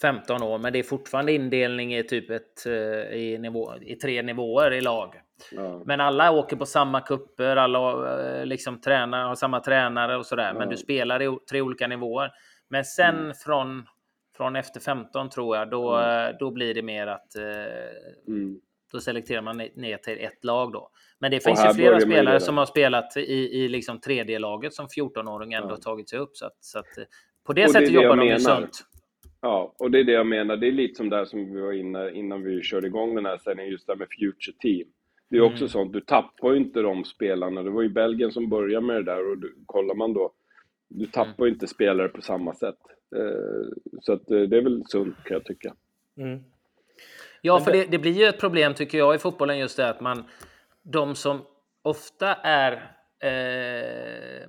15 0.02 0.44
år, 0.44 0.58
men 0.58 0.74
det 0.74 0.80
är 0.80 0.84
fortfarande 0.84 1.32
indelning 1.34 1.96
i 1.96 2.04
typ 2.04 2.30
ett, 2.30 2.66
eh, 2.66 2.74
i, 3.18 3.38
nivå, 3.40 3.74
i 3.82 3.96
tre 3.96 4.22
nivåer 4.22 4.74
i 4.74 4.82
lag. 4.82 5.16
Ja. 5.52 5.82
Men 5.86 6.02
alla 6.02 6.32
åker 6.32 6.56
på 6.56 6.66
samma 6.66 7.02
kupper, 7.02 7.56
alla 7.56 8.20
eh, 8.20 8.46
liksom 8.46 8.82
tränar, 8.82 9.28
har 9.28 9.36
samma 9.36 9.60
tränare 9.60 10.18
och 10.18 10.26
sådär. 10.26 10.52
Ja. 10.54 10.60
Men 10.60 10.70
du 10.70 10.78
spelar 10.78 11.22
i 11.22 11.38
tre 11.50 11.62
olika 11.62 11.88
nivåer. 11.88 12.32
Men 12.70 12.86
sen 12.86 13.16
mm. 13.16 13.34
från 13.34 13.86
från 14.38 14.56
efter 14.56 14.80
15 14.80 15.30
tror 15.30 15.58
jag, 15.58 15.70
då, 15.70 15.96
mm. 15.96 16.36
då 16.40 16.52
blir 16.52 16.74
det 16.74 16.82
mer 16.82 17.08
att 17.08 17.36
eh, 17.36 17.44
mm. 18.28 18.60
då 18.92 19.00
selekterar 19.00 19.42
man 19.42 19.58
ner 19.58 19.98
till 19.98 20.18
ett 20.20 20.44
lag 20.44 20.72
då. 20.74 20.92
Men 21.20 21.32
det 21.32 21.40
finns 21.40 21.66
ju 21.66 21.74
flera 21.74 22.00
spelare 22.00 22.40
som 22.40 22.58
har 22.58 22.66
spelat 22.66 23.18
i, 23.18 23.64
i 23.64 23.68
liksom 23.68 24.00
tredje 24.00 24.40
laget 24.40 24.74
som 24.74 24.88
14-åring 24.88 25.54
ändå 25.54 25.74
ja. 25.74 25.78
tagit 25.78 26.10
sig 26.10 26.20
upp. 26.20 26.38
Så 26.38 26.46
att, 26.46 26.58
så 26.60 26.80
att 26.80 26.98
eh, 26.98 27.04
på 27.48 27.54
det 27.54 27.66
och 27.66 27.72
sättet 27.72 27.90
det 27.90 28.02
jobbar 28.02 28.18
de 28.18 28.28
ju 28.28 28.40
sunt. 28.40 28.84
Ja, 29.42 29.76
och 29.80 29.92
det 29.92 30.00
är 30.00 30.04
det 30.04 30.12
jag 30.12 30.28
menar. 30.28 30.58
Det 30.58 30.68
är 30.68 30.72
lite 30.72 30.96
som 30.96 31.10
där 31.10 31.26
som 31.26 31.54
vi 31.54 31.62
var 31.62 31.72
inne 31.72 32.12
innan 32.12 32.44
vi 32.44 32.62
körde 32.62 32.88
igång 32.88 33.16
den 33.16 33.26
här 33.26 33.38
sändningen, 33.38 33.72
just 33.72 33.88
det 33.88 33.94
här 33.94 33.98
med 33.98 34.08
Future 34.20 34.58
Team. 34.60 34.88
Det 35.30 35.38
är 35.38 35.42
också 35.42 35.64
mm. 35.64 35.70
sånt, 35.70 35.94
du 35.94 36.02
tappar 36.02 36.52
ju 36.52 36.58
inte 36.58 36.82
de 36.82 37.06
spelarna. 37.06 37.64
Det 37.64 37.70
var 37.70 37.82
ju 37.82 37.90
Belgien 37.90 38.32
som 38.32 38.50
började 38.50 38.86
med 38.86 38.96
det 38.96 39.04
där 39.04 39.32
och 39.32 39.38
du, 39.38 39.56
kollar 39.66 39.96
man 39.96 40.14
då, 40.14 40.32
du 40.88 41.06
tappar 41.06 41.46
ju 41.46 41.48
mm. 41.48 41.54
inte 41.54 41.68
spelare 41.68 42.10
på 42.10 42.22
samma 42.22 42.54
sätt. 42.54 42.80
Eh, 43.16 43.78
så 44.02 44.14
att 44.14 44.32
eh, 44.32 44.42
det 44.42 44.58
är 44.58 44.62
väl 44.62 44.84
sunt 44.86 45.16
kan 45.24 45.34
jag 45.34 45.46
tycka. 45.46 45.74
Mm. 46.18 46.40
Ja, 47.42 47.60
för 47.60 47.72
det, 47.72 47.92
det, 47.92 48.00
blir 48.00 48.12
ju 48.12 48.26
ett 48.26 48.40
problem 48.40 48.74
tycker 48.74 48.98
jag 48.98 49.16
i 49.16 49.18
fotbollen 49.18 49.60
just 49.60 49.78
det 49.78 49.90
att 49.90 50.02
man, 50.02 50.24
de 50.84 51.16
som 51.16 51.42
ofta 51.82 52.34
är 52.34 52.72
eh, 53.20 54.48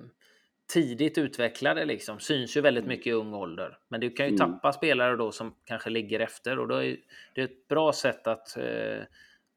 tidigt 0.73 1.17
utvecklade 1.17 1.85
liksom, 1.85 2.19
syns 2.19 2.57
ju 2.57 2.61
väldigt 2.61 2.83
mm. 2.83 2.93
mycket 2.93 3.07
i 3.07 3.11
ung 3.11 3.33
ålder. 3.33 3.77
Men 3.87 4.01
du 4.01 4.09
kan 4.09 4.25
ju 4.25 4.35
mm. 4.35 4.37
tappa 4.37 4.73
spelare 4.73 5.15
då 5.15 5.31
som 5.31 5.53
kanske 5.65 5.89
ligger 5.89 6.19
efter 6.19 6.59
och 6.59 6.67
då 6.67 6.75
är 6.75 6.97
det 7.35 7.41
ett 7.41 7.67
bra 7.67 7.93
sätt 7.93 8.27
att, 8.27 8.57
eh, 8.57 9.01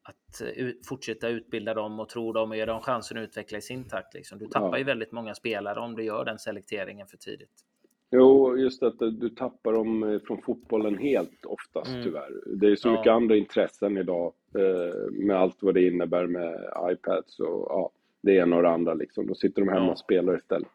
att 0.03 0.41
fortsätta 0.87 1.29
utbilda 1.29 1.73
dem 1.73 1.99
och 1.99 2.09
tro 2.09 2.31
dem 2.31 2.51
och 2.51 2.57
ge 2.57 2.65
dem 2.65 2.81
chansen 2.81 3.17
att 3.17 3.23
utveckla 3.23 3.57
i 3.57 3.61
sin 3.61 3.83
takt. 3.83 4.13
Liksom. 4.13 4.39
Du 4.39 4.47
tappar 4.47 4.71
ja. 4.71 4.77
ju 4.77 4.83
väldigt 4.83 5.11
många 5.11 5.35
spelare 5.35 5.79
om 5.79 5.95
du 5.95 6.03
gör 6.03 6.25
den 6.25 6.39
selekteringen 6.39 7.07
för 7.07 7.17
tidigt. 7.17 7.63
Jo, 8.11 8.57
just 8.57 8.83
att 8.83 8.99
du 8.99 9.29
tappar 9.29 9.73
dem 9.73 10.03
eh, 10.03 10.19
från 10.19 10.41
fotbollen 10.41 10.97
helt 10.97 11.45
oftast 11.45 11.89
mm. 11.89 12.03
tyvärr. 12.03 12.31
Det 12.45 12.67
är 12.67 12.75
så 12.75 12.87
ja. 12.87 12.91
mycket 12.91 13.11
andra 13.11 13.35
intressen 13.35 13.97
idag 13.97 14.33
eh, 14.55 15.11
med 15.11 15.37
allt 15.37 15.57
vad 15.59 15.73
det 15.73 15.87
innebär 15.87 16.27
med 16.27 16.73
iPads 16.91 17.39
och 17.39 17.65
ja, 17.69 17.91
det 18.21 18.35
ena 18.35 18.55
och 18.55 18.61
det 18.61 18.69
andra 18.69 18.93
liksom. 18.93 19.27
Då 19.27 19.35
sitter 19.35 19.61
de 19.61 19.69
hemma 19.69 19.85
ja. 19.85 19.91
och 19.91 19.99
spelar 19.99 20.37
istället. 20.37 20.67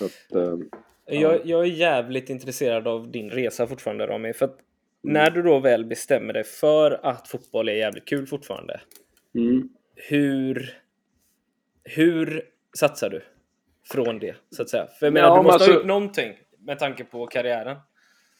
Att, 0.00 0.34
eh, 0.34 1.20
jag, 1.20 1.46
jag, 1.46 1.60
är 1.60 1.64
jävligt 1.64 2.30
intresserad 2.30 2.88
av 2.88 3.10
din 3.10 3.30
resa 3.30 3.66
fortfarande 3.66 4.06
Rami. 4.06 4.32
För 4.32 4.44
att 4.44 4.58
mm. 5.04 5.12
när 5.12 5.30
du 5.30 5.42
då 5.42 5.58
väl 5.58 5.84
bestämmer 5.84 6.32
dig 6.32 6.44
för 6.44 7.00
att 7.02 7.28
fotboll 7.28 7.68
är 7.68 7.72
jävligt 7.72 8.08
kul 8.08 8.26
fortfarande. 8.26 8.80
Mm. 9.34 9.68
Hur, 9.94 10.70
hur 11.84 12.42
satsar 12.74 13.10
du? 13.10 13.22
från 13.92 14.18
det, 14.18 14.36
så 14.50 14.62
att 14.62 14.68
säga. 14.68 14.86
För 14.86 15.06
jag 15.06 15.12
menar, 15.12 15.28
ja, 15.28 15.36
du 15.36 15.42
måste 15.42 15.54
alltså, 15.54 15.70
ha 15.70 15.76
gjort 15.76 15.86
någonting 15.86 16.32
med 16.58 16.78
tanke 16.78 17.04
på 17.04 17.26
karriären. 17.26 17.76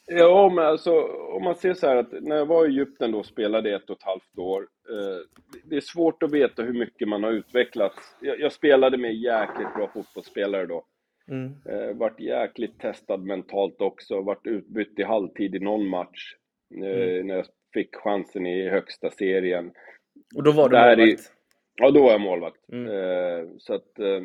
Ja, 0.07 0.53
men 0.55 0.67
alltså 0.67 1.01
om 1.37 1.45
man 1.45 1.55
ser 1.55 1.75
så 1.75 1.87
här 1.87 1.97
att 1.97 2.13
när 2.13 2.37
jag 2.37 2.47
var 2.47 2.67
i 2.67 2.69
Egypten 2.69 3.13
då 3.13 3.23
spelade 3.23 3.75
ett 3.75 3.91
och 3.91 3.97
ett 3.97 4.03
halvt 4.03 4.39
år. 4.39 4.63
Eh, 4.91 5.19
det 5.65 5.77
är 5.77 5.81
svårt 5.81 6.23
att 6.23 6.33
veta 6.33 6.63
hur 6.63 6.73
mycket 6.73 7.09
man 7.09 7.25
har 7.25 7.31
utvecklats. 7.31 8.17
Jag, 8.21 8.41
jag 8.41 8.53
spelade 8.53 8.97
med 8.97 9.15
jäkligt 9.15 9.75
bra 9.75 9.91
fotbollsspelare 9.95 10.67
då. 10.67 10.85
Mm. 11.29 11.55
Eh, 11.65 12.13
jäkligt 12.19 12.81
testad 12.81 13.25
mentalt 13.25 13.81
också, 13.81 14.21
vart 14.21 14.47
utbytt 14.47 14.99
i 14.99 15.03
halvtid 15.03 15.55
i 15.55 15.59
någon 15.59 15.89
match. 15.89 16.35
Eh, 16.75 17.11
mm. 17.11 17.27
När 17.27 17.35
jag 17.35 17.47
fick 17.75 17.97
chansen 17.97 18.47
i 18.47 18.69
högsta 18.69 19.11
serien. 19.11 19.73
Och 20.35 20.43
då 20.43 20.53
var 20.53 20.69
du 20.69 20.77
Där 20.77 20.97
målvakt? 20.97 21.21
I, 21.21 21.25
ja, 21.75 21.91
då 21.91 22.03
var 22.03 22.11
jag 22.11 22.21
målvakt. 22.21 22.69
Mm. 22.73 22.87
Eh, 22.87 23.49
så 23.59 23.75
att 23.75 23.99
eh, 23.99 24.23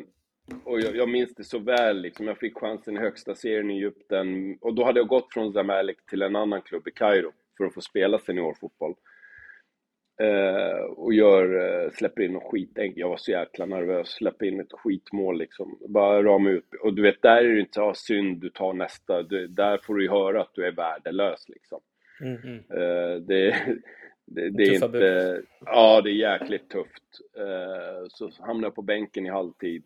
och 0.64 0.80
jag, 0.80 0.96
jag, 0.96 1.08
minns 1.08 1.34
det 1.34 1.44
så 1.44 1.58
väl, 1.58 2.00
liksom. 2.00 2.26
jag 2.26 2.38
fick 2.38 2.58
chansen 2.58 2.96
i 2.96 3.00
högsta 3.00 3.34
serien 3.34 3.70
i 3.70 3.74
Egypten 3.74 4.58
och 4.60 4.74
då 4.74 4.84
hade 4.84 5.00
jag 5.00 5.08
gått 5.08 5.32
från 5.32 5.52
Zamalek 5.52 5.96
till 6.10 6.22
en 6.22 6.36
annan 6.36 6.62
klubb 6.62 6.88
i 6.88 6.90
Kairo 6.90 7.32
för 7.56 7.64
att 7.64 7.74
få 7.74 7.80
spela 7.80 8.18
seniorfotboll. 8.18 8.90
Eh, 8.90 8.96
och 10.96 11.14
gör, 11.14 11.84
eh, 11.84 11.90
släpper 11.90 12.22
in 12.22 12.32
något 12.32 12.50
skit, 12.50 12.70
jag 12.74 13.08
var 13.08 13.16
så 13.16 13.30
jäkla 13.30 13.66
nervös, 13.66 14.08
släpper 14.08 14.46
in 14.46 14.60
ett 14.60 14.72
skitmål 14.72 15.38
liksom. 15.38 15.78
Bara 15.88 16.22
rama 16.22 16.50
ut. 16.50 16.64
Och 16.82 16.94
du 16.94 17.02
vet, 17.02 17.22
där 17.22 17.44
är 17.44 17.54
det 17.54 17.60
inte 17.60 17.82
ah, 17.82 17.94
synd, 17.94 18.40
du 18.40 18.50
tar 18.50 18.72
nästa. 18.72 19.22
Du, 19.22 19.46
där 19.46 19.78
får 19.78 19.94
du 19.94 20.02
ju 20.02 20.10
höra 20.10 20.40
att 20.40 20.54
du 20.54 20.66
är 20.66 20.72
värdelös 20.72 21.48
liksom. 21.48 21.80
Mm 22.20 22.36
-hmm. 22.36 22.58
eh, 22.70 23.20
det, 23.20 23.50
det, 24.26 24.50
det 24.50 24.62
är 24.62 24.84
inte... 24.84 25.42
Ja, 25.66 26.00
det 26.00 26.10
är 26.10 26.38
jäkligt 26.38 26.68
tufft. 26.68 27.20
Eh, 27.36 28.06
så 28.08 28.30
hamnade 28.38 28.66
jag 28.66 28.74
på 28.74 28.82
bänken 28.82 29.26
i 29.26 29.30
halvtid. 29.30 29.84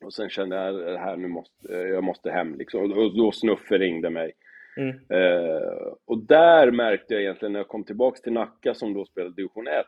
Och 0.00 0.14
sen 0.14 0.28
kände 0.30 0.56
jag 0.56 0.98
här 0.98 1.16
nu 1.16 1.28
måste, 1.28 1.72
jag 1.72 2.04
måste 2.04 2.30
hem 2.30 2.54
liksom. 2.54 2.92
Och 2.92 3.16
då 3.16 3.32
Snuffe 3.32 3.78
ringde 3.78 4.10
mig. 4.10 4.32
Mm. 4.76 4.96
Eh, 5.08 5.92
och 6.04 6.18
där 6.18 6.70
märkte 6.70 7.14
jag 7.14 7.22
egentligen 7.22 7.52
när 7.52 7.60
jag 7.60 7.68
kom 7.68 7.84
tillbaks 7.84 8.20
till 8.20 8.32
Nacka 8.32 8.74
som 8.74 8.94
då 8.94 9.04
spelade 9.04 9.34
division 9.34 9.68
1. 9.68 9.86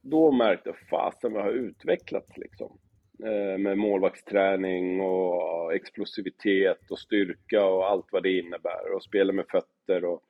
Då 0.00 0.32
märkte 0.32 0.68
jag 0.68 0.78
fasen 0.90 1.32
vad 1.32 1.42
jag 1.42 1.46
har 1.46 1.52
utvecklats 1.52 2.36
liksom. 2.36 2.78
Eh, 3.24 3.58
med 3.58 3.78
målvaktsträning 3.78 5.00
och 5.00 5.74
explosivitet 5.74 6.90
och 6.90 6.98
styrka 6.98 7.64
och 7.64 7.86
allt 7.86 8.06
vad 8.12 8.22
det 8.22 8.38
innebär. 8.38 8.94
Och 8.94 9.02
spela 9.02 9.32
med 9.32 9.46
fötter 9.48 10.04
och... 10.04 10.22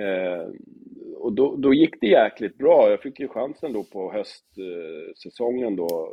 Eh, 0.00 0.48
och 1.16 1.32
då, 1.32 1.56
då 1.56 1.74
gick 1.74 2.00
det 2.00 2.06
jäkligt 2.06 2.58
bra. 2.58 2.90
Jag 2.90 3.00
fick 3.00 3.20
ju 3.20 3.28
chansen 3.28 3.72
då 3.72 3.84
på 3.84 4.12
höstsäsongen 4.12 5.76
då 5.76 6.12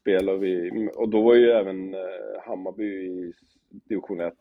spelade 0.00 0.38
vi, 0.38 0.88
och 0.94 1.08
då 1.08 1.22
var 1.22 1.34
ju 1.34 1.50
även 1.50 1.94
eh, 1.94 2.42
Hammarby 2.46 2.84
i 2.84 3.32
division 3.70 4.20
1. 4.20 4.34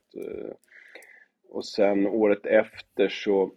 Eh, 1.54 1.58
och 1.58 1.66
sen 1.66 2.08
året 2.08 2.46
efter 2.46 3.08
så 3.10 3.52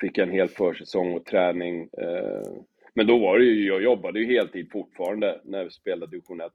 fick 0.00 0.18
jag 0.18 0.28
en 0.28 0.34
hel 0.34 0.48
försäsong 0.48 1.14
och 1.14 1.24
träning. 1.24 1.88
Eh, 1.98 2.52
men 2.94 3.06
då 3.06 3.18
var 3.18 3.38
det 3.38 3.44
ju, 3.44 3.66
jag 3.66 3.82
jobbade 3.82 4.20
ju 4.20 4.26
heltid 4.26 4.70
fortfarande 4.72 5.40
när 5.44 5.64
vi 5.64 5.70
spelade 5.70 6.10
division 6.10 6.40
1. 6.40 6.52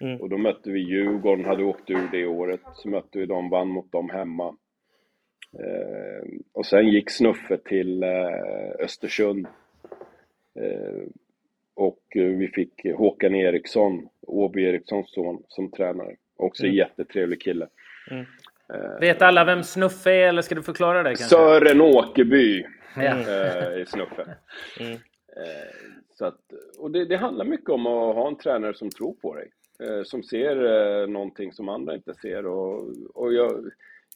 Mm. 0.00 0.20
Och 0.20 0.28
då 0.28 0.38
mötte 0.38 0.70
vi 0.70 0.80
Djurgården, 0.80 1.44
hade 1.44 1.64
åkt 1.64 1.90
ur 1.90 2.08
det 2.12 2.26
året. 2.26 2.60
Så 2.74 2.88
mötte 2.88 3.18
vi 3.18 3.26
dem, 3.26 3.50
vann 3.50 3.68
mot 3.68 3.92
dem 3.92 4.10
hemma. 4.10 4.56
och 6.52 6.66
sen 6.66 6.88
gick 6.88 7.10
Snuffe 7.10 7.58
till 7.58 8.04
Östersund. 8.78 9.46
och 11.74 12.02
vi 12.14 12.48
fick 12.48 12.86
Håkan 12.96 13.34
Eriksson, 13.34 14.08
Åby 14.20 14.62
Erikssons 14.62 15.12
son, 15.12 15.42
som 15.48 15.70
tränare. 15.70 16.16
Också 16.36 16.64
mm. 16.64 16.76
jättetrevlig 16.76 17.42
kille. 17.42 17.68
Mm. 18.10 18.26
Vet 19.00 19.22
alla 19.22 19.44
vem 19.44 19.62
Snuffe 19.62 20.10
är, 20.10 20.28
eller 20.28 20.42
ska 20.42 20.54
du 20.54 20.62
förklara 20.62 21.02
det? 21.02 21.08
Kanske? 21.08 21.24
Sören 21.24 21.80
Åkerby 21.80 22.66
ja. 22.96 23.02
är 23.02 23.84
Snuffe. 23.84 24.36
Mm. 24.80 24.98
Så 26.18 26.24
att, 26.24 26.40
och 26.78 26.90
det, 26.90 27.04
det, 27.04 27.16
handlar 27.16 27.44
mycket 27.44 27.70
om 27.70 27.86
att 27.86 28.14
ha 28.14 28.28
en 28.28 28.36
tränare 28.36 28.74
som 28.74 28.90
tror 28.90 29.14
på 29.14 29.34
dig. 29.34 29.50
Som 30.04 30.22
ser 30.22 31.06
någonting 31.06 31.52
som 31.52 31.68
andra 31.68 31.94
inte 31.94 32.14
ser. 32.14 32.46
Och, 32.46 32.88
och 33.14 33.32
jag, 33.32 33.70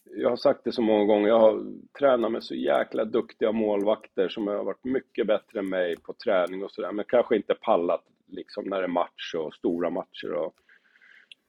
jag 0.05 0.29
har 0.29 0.37
sagt 0.37 0.63
det 0.63 0.71
så 0.71 0.81
många 0.81 1.05
gånger, 1.05 1.27
jag 1.27 1.39
har 1.39 1.65
tränat 1.99 2.31
med 2.31 2.43
så 2.43 2.55
jäkla 2.55 3.05
duktiga 3.05 3.51
målvakter 3.51 4.29
som 4.29 4.47
har 4.47 4.63
varit 4.63 4.83
mycket 4.83 5.27
bättre 5.27 5.59
än 5.59 5.69
mig 5.69 5.95
på 5.97 6.13
träning 6.13 6.63
och 6.63 6.71
sådär, 6.71 6.91
men 6.91 7.05
kanske 7.07 7.35
inte 7.35 7.55
pallat 7.55 8.03
liksom 8.27 8.65
när 8.65 8.77
det 8.77 8.83
är 8.83 8.87
match 8.87 9.35
och 9.37 9.53
stora 9.53 9.89
matcher. 9.89 10.33
Och, 10.33 10.53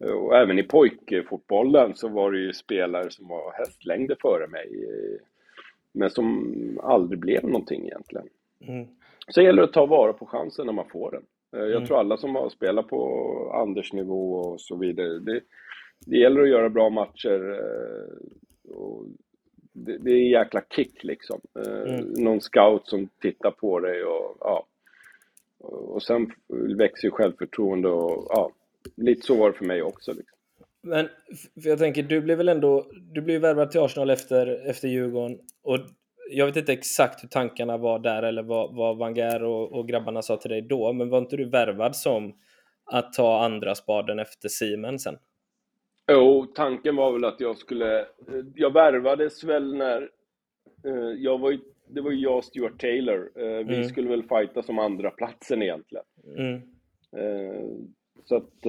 och 0.01 0.37
även 0.37 0.59
i 0.59 0.63
pojkfotbollen 0.63 1.95
så 1.95 2.09
var 2.09 2.33
det 2.33 2.39
ju 2.39 2.53
spelare 2.53 3.11
som 3.11 3.29
var 3.29 3.53
hästlängder 3.53 4.17
före 4.21 4.47
mig, 4.47 4.69
men 5.93 6.11
som 6.11 6.55
aldrig 6.83 7.21
blev 7.21 7.45
någonting 7.45 7.87
egentligen. 7.87 8.29
Mm. 8.61 8.87
Så 9.29 9.41
det 9.41 9.47
gäller 9.47 9.63
att 9.63 9.73
ta 9.73 9.87
vara 9.87 10.13
på 10.13 10.27
chansen 10.27 10.67
när 10.67 10.73
man 10.73 10.89
får 10.89 11.11
den. 11.11 11.23
Jag 11.51 11.71
mm. 11.71 11.87
tror 11.87 11.99
alla 11.99 12.17
som 12.17 12.35
har 12.35 12.49
spelat 12.49 12.89
på 12.89 13.51
Anders 13.55 13.93
nivå 13.93 14.35
och 14.35 14.61
så 14.61 14.77
vidare, 14.77 15.19
det, 15.19 15.41
det 16.07 16.17
gäller 16.17 16.43
att 16.43 16.49
göra 16.49 16.69
bra 16.69 16.91
matcher. 16.91 17.51
Eh, 17.51 18.35
det, 19.73 19.99
det, 19.99 20.11
är 20.11 20.17
en 20.17 20.29
jäkla 20.29 20.63
kick 20.71 21.05
liksom. 21.05 21.41
Eh, 21.59 21.95
mm. 21.95 22.13
Någon 22.13 22.41
scout 22.41 22.89
som 22.89 23.09
tittar 23.21 23.51
på 23.51 23.81
dig 23.81 24.05
och 24.05 24.37
ja. 24.41 24.67
Och 25.59 26.03
sen 26.03 26.33
växer 26.79 27.09
ju 27.09 27.11
självförtroende 27.11 27.89
och 27.89 28.27
ja, 28.29 28.51
lite 28.97 29.27
så 29.27 29.35
var 29.35 29.51
det 29.51 29.59
för 29.59 29.65
mig 29.65 29.83
också. 29.83 30.13
Liksom. 30.13 30.39
Men 30.83 31.09
jag 31.55 31.79
tänker, 31.79 32.03
du 32.03 32.21
blev 32.21 32.39
väl 32.39 32.49
ändå, 32.49 32.87
du 33.13 33.21
blev 33.21 33.41
värvad 33.41 33.71
till 33.71 33.81
Arsenal 33.81 34.11
efter, 34.11 34.69
efter 34.71 34.89
Djurgården 34.89 35.39
och 35.63 35.79
jag 36.31 36.47
vet 36.47 36.57
inte 36.57 36.73
exakt 36.73 37.23
hur 37.23 37.29
tankarna 37.29 37.77
var 37.77 37.99
där 37.99 38.23
eller 38.23 38.43
vad, 38.43 38.75
vad 38.75 38.99
Wenger 38.99 39.43
och, 39.43 39.73
och 39.73 39.89
grabbarna 39.89 40.23
sa 40.23 40.37
till 40.37 40.51
dig 40.51 40.63
då, 40.63 40.93
men 40.93 41.11
var 41.11 41.19
inte 41.19 41.37
du 41.37 41.45
värvad 41.45 41.97
som 41.97 42.35
att 42.85 43.13
ta 43.13 43.45
andra 43.45 43.75
spaden 43.75 44.19
efter 44.19 44.49
Simen 44.49 44.99
sen? 44.99 45.17
Jo, 46.09 46.47
tanken 46.55 46.97
var 46.97 47.13
väl 47.13 47.25
att 47.25 47.41
jag 47.41 47.59
skulle... 47.59 48.01
Eh, 48.01 48.07
jag 48.55 48.73
värvades 48.73 49.45
väl 49.45 49.75
när... 49.75 50.11
Eh, 50.85 51.13
jag 51.17 51.39
var 51.39 51.51
ju, 51.51 51.59
det 51.89 52.01
var 52.01 52.11
ju 52.11 52.19
jag 52.19 52.37
och 52.37 52.45
Stuart 52.45 52.81
Taylor. 52.81 53.31
Eh, 53.37 53.67
vi 53.67 53.75
mm. 53.75 53.85
skulle 53.85 54.09
väl 54.09 54.23
fighta 54.23 54.63
som 54.63 54.79
andra 54.79 55.11
platsen 55.11 55.63
egentligen. 55.63 56.05
Mm. 56.37 56.61
Så 58.25 58.37
att... 58.37 58.67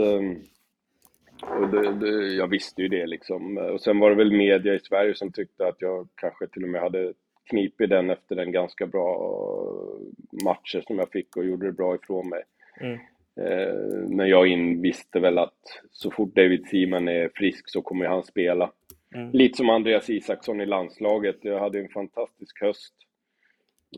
Och 1.42 1.70
det, 1.70 1.94
det, 1.94 2.34
jag 2.34 2.48
visste 2.48 2.82
ju 2.82 2.88
det 2.88 3.06
liksom. 3.06 3.58
Och 3.58 3.82
sen 3.82 4.00
var 4.00 4.10
det 4.10 4.16
väl 4.16 4.32
media 4.32 4.76
i 4.76 4.80
Sverige 4.80 5.16
som 5.16 5.32
tyckte 5.32 5.68
att 5.68 5.82
jag 5.82 6.08
kanske 6.16 6.48
till 6.48 6.64
och 6.64 6.70
med 6.70 6.82
hade 6.82 7.14
knip 7.50 7.82
i 7.82 7.86
den 7.86 8.10
efter 8.10 8.36
den 8.36 8.52
ganska 8.52 8.88
bra 8.88 9.38
matcher 10.44 10.84
som 10.88 11.00
jag 11.00 11.12
fick 11.12 11.38
och 11.38 11.46
gjorde 11.46 11.66
det 11.66 11.72
bra 11.72 11.96
ifrån 11.96 12.30
mig. 12.30 12.44
Mm. 12.82 13.00
Eh, 13.42 14.10
men 14.10 14.30
jag 14.30 14.48
in 14.48 14.82
visste 14.82 15.20
väl 15.20 15.38
att 15.38 15.82
så 15.92 16.12
fort 16.12 16.36
David 16.36 16.68
Seaman 16.68 17.08
är 17.08 17.30
frisk 17.36 17.70
så 17.70 17.82
kommer 17.82 18.06
han 18.06 18.24
spela. 18.24 18.72
Mm. 19.16 19.32
Lite 19.32 19.58
som 19.58 19.70
Andreas 19.70 20.10
Isaksson 20.10 20.62
i 20.62 20.66
landslaget. 20.66 21.38
Jag 21.42 21.60
hade 21.60 21.80
en 21.80 21.90
fantastisk 21.90 22.62
höst. 22.62 22.94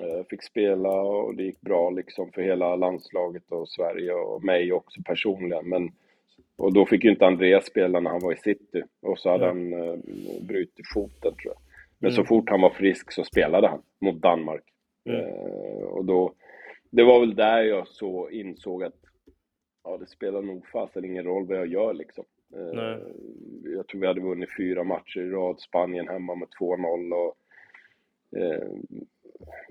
Eh, 0.02 0.26
fick 0.30 0.44
spela 0.44 1.02
och 1.02 1.36
det 1.36 1.44
gick 1.44 1.62
bra 1.62 1.90
liksom 1.90 2.32
för 2.32 2.42
hela 2.42 2.76
landslaget 2.76 3.52
och 3.52 3.70
Sverige 3.70 4.14
och 4.14 4.44
mig 4.44 4.74
också 4.74 5.02
personligen. 5.06 5.70
Men, 5.70 5.92
och 6.58 6.74
då 6.74 6.86
fick 6.86 7.04
ju 7.04 7.10
inte 7.10 7.26
Andreas 7.26 7.66
spela 7.66 8.00
när 8.00 8.12
han 8.12 8.24
var 8.24 8.34
i 8.34 8.38
city. 8.38 8.84
Och 9.02 9.20
så 9.20 9.30
hade 9.30 9.50
mm. 9.50 9.74
han 9.74 9.90
uh, 9.90 10.00
brutit 10.42 10.88
foten 10.94 11.36
tror 11.36 11.54
jag. 11.54 11.58
Men 12.00 12.12
mm. 12.12 12.16
så 12.16 12.28
fort 12.28 12.50
han 12.50 12.62
var 12.62 12.70
frisk 12.70 13.12
så 13.12 13.24
spelade 13.24 13.68
han 13.68 13.82
mot 14.02 14.22
Danmark. 14.22 14.64
Uh, 15.10 15.84
och 15.84 16.06
då, 16.06 16.34
det 16.90 17.04
var 17.04 17.20
väl 17.20 17.36
där 17.36 17.64
jag 17.64 17.88
så 17.88 18.30
insåg 18.30 18.84
att 18.84 19.02
ja, 19.84 19.98
det 19.98 20.08
spelar 20.08 20.42
nog 20.42 20.68
fasen 20.68 21.06
ingen 21.06 21.26
roll 21.26 21.48
vad 21.48 21.58
jag 21.58 21.68
gör 21.68 21.94
liksom. 21.94 22.26
Eh. 22.54 22.98
Jag 23.64 23.88
tror 23.88 24.02
vi 24.02 24.08
hade 24.08 24.22
vunnit 24.22 24.50
fyra 24.58 24.84
matcher 24.84 25.20
i 25.20 25.30
rad, 25.30 25.60
Spanien 25.60 26.08
hemma 26.08 26.36
med 26.36 26.48
2-0 26.60 27.14
och 27.14 27.38
eh, 28.40 28.68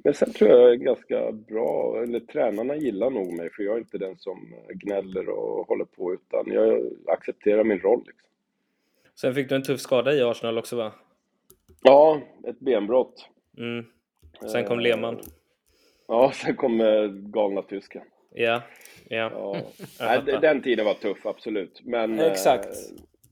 men 0.05 0.15
sen 0.15 0.33
tror 0.33 0.51
jag 0.51 0.73
är 0.73 0.75
ganska 0.75 1.33
bra, 1.33 2.03
eller 2.03 2.21
tränarna 2.21 2.77
gillar 2.77 3.11
nog 3.11 3.33
mig 3.33 3.51
för 3.51 3.63
jag 3.63 3.75
är 3.75 3.79
inte 3.79 3.99
den 3.99 4.19
som 4.19 4.55
gnäller 4.69 5.29
och 5.29 5.69
håller 5.69 5.85
på 5.85 6.15
utan 6.15 6.53
jag 6.53 6.91
accepterar 7.07 7.65
min 7.65 7.81
roll. 7.81 8.03
Liksom. 8.07 8.31
Sen 9.15 9.35
fick 9.35 9.49
du 9.49 9.55
en 9.55 9.63
tuff 9.63 9.81
skada 9.81 10.15
i 10.15 10.23
Arsenal 10.23 10.59
också 10.59 10.77
va? 10.77 10.93
Ja, 11.83 12.21
ett 12.47 12.61
benbrott. 12.61 13.29
Mm. 13.59 13.87
Sen 14.53 14.65
kom 14.65 14.81
Lehmann. 14.81 15.15
Eh, 15.15 15.21
ja, 16.09 16.33
sen 16.35 16.57
kom 16.57 16.79
galna 17.33 17.63
tysken. 17.63 18.03
Ja, 18.35 18.63
ja. 19.09 19.57
ja. 19.99 20.21
den 20.41 20.63
tiden 20.63 20.85
var 20.85 20.95
tuff, 20.95 21.27
absolut. 21.27 21.81
Men, 21.85 22.21
Exakt. 22.21 22.67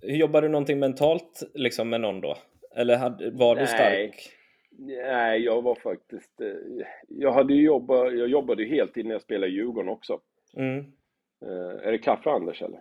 Eh, 0.02 0.16
Jobbade 0.16 0.46
du 0.46 0.50
någonting 0.50 0.78
mentalt 0.78 1.42
liksom 1.54 1.88
med 1.88 2.00
någon 2.00 2.20
då? 2.20 2.36
Eller 2.76 3.30
var 3.30 3.56
du 3.56 3.66
stark? 3.66 4.30
Nej, 4.78 5.40
jag 5.40 5.62
var 5.62 5.74
faktiskt... 5.74 6.40
Eh, 6.40 6.86
jag, 7.08 7.32
hade 7.32 7.54
jobbat, 7.54 8.18
jag 8.18 8.28
jobbade 8.28 8.62
ju 8.62 8.68
heltid 8.68 9.06
när 9.06 9.12
jag 9.12 9.22
spelade 9.22 9.52
i 9.52 9.54
Djurgården 9.54 9.88
också. 9.88 10.20
Mm. 10.56 10.78
Eh, 11.42 11.86
är 11.86 11.92
det 11.92 11.98
kaffe, 11.98 12.30
Anders, 12.30 12.62
eller? 12.62 12.80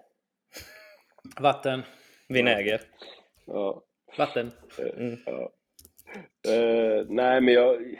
Vatten. 1.39 1.82
Vinäger. 2.29 2.82
Ja. 3.45 3.84
Vatten. 4.17 4.51
Mm. 4.97 5.17
Ja. 5.25 5.51
Uh, 6.47 7.06
nej, 7.10 7.41
men 7.41 7.53
jag... 7.53 7.97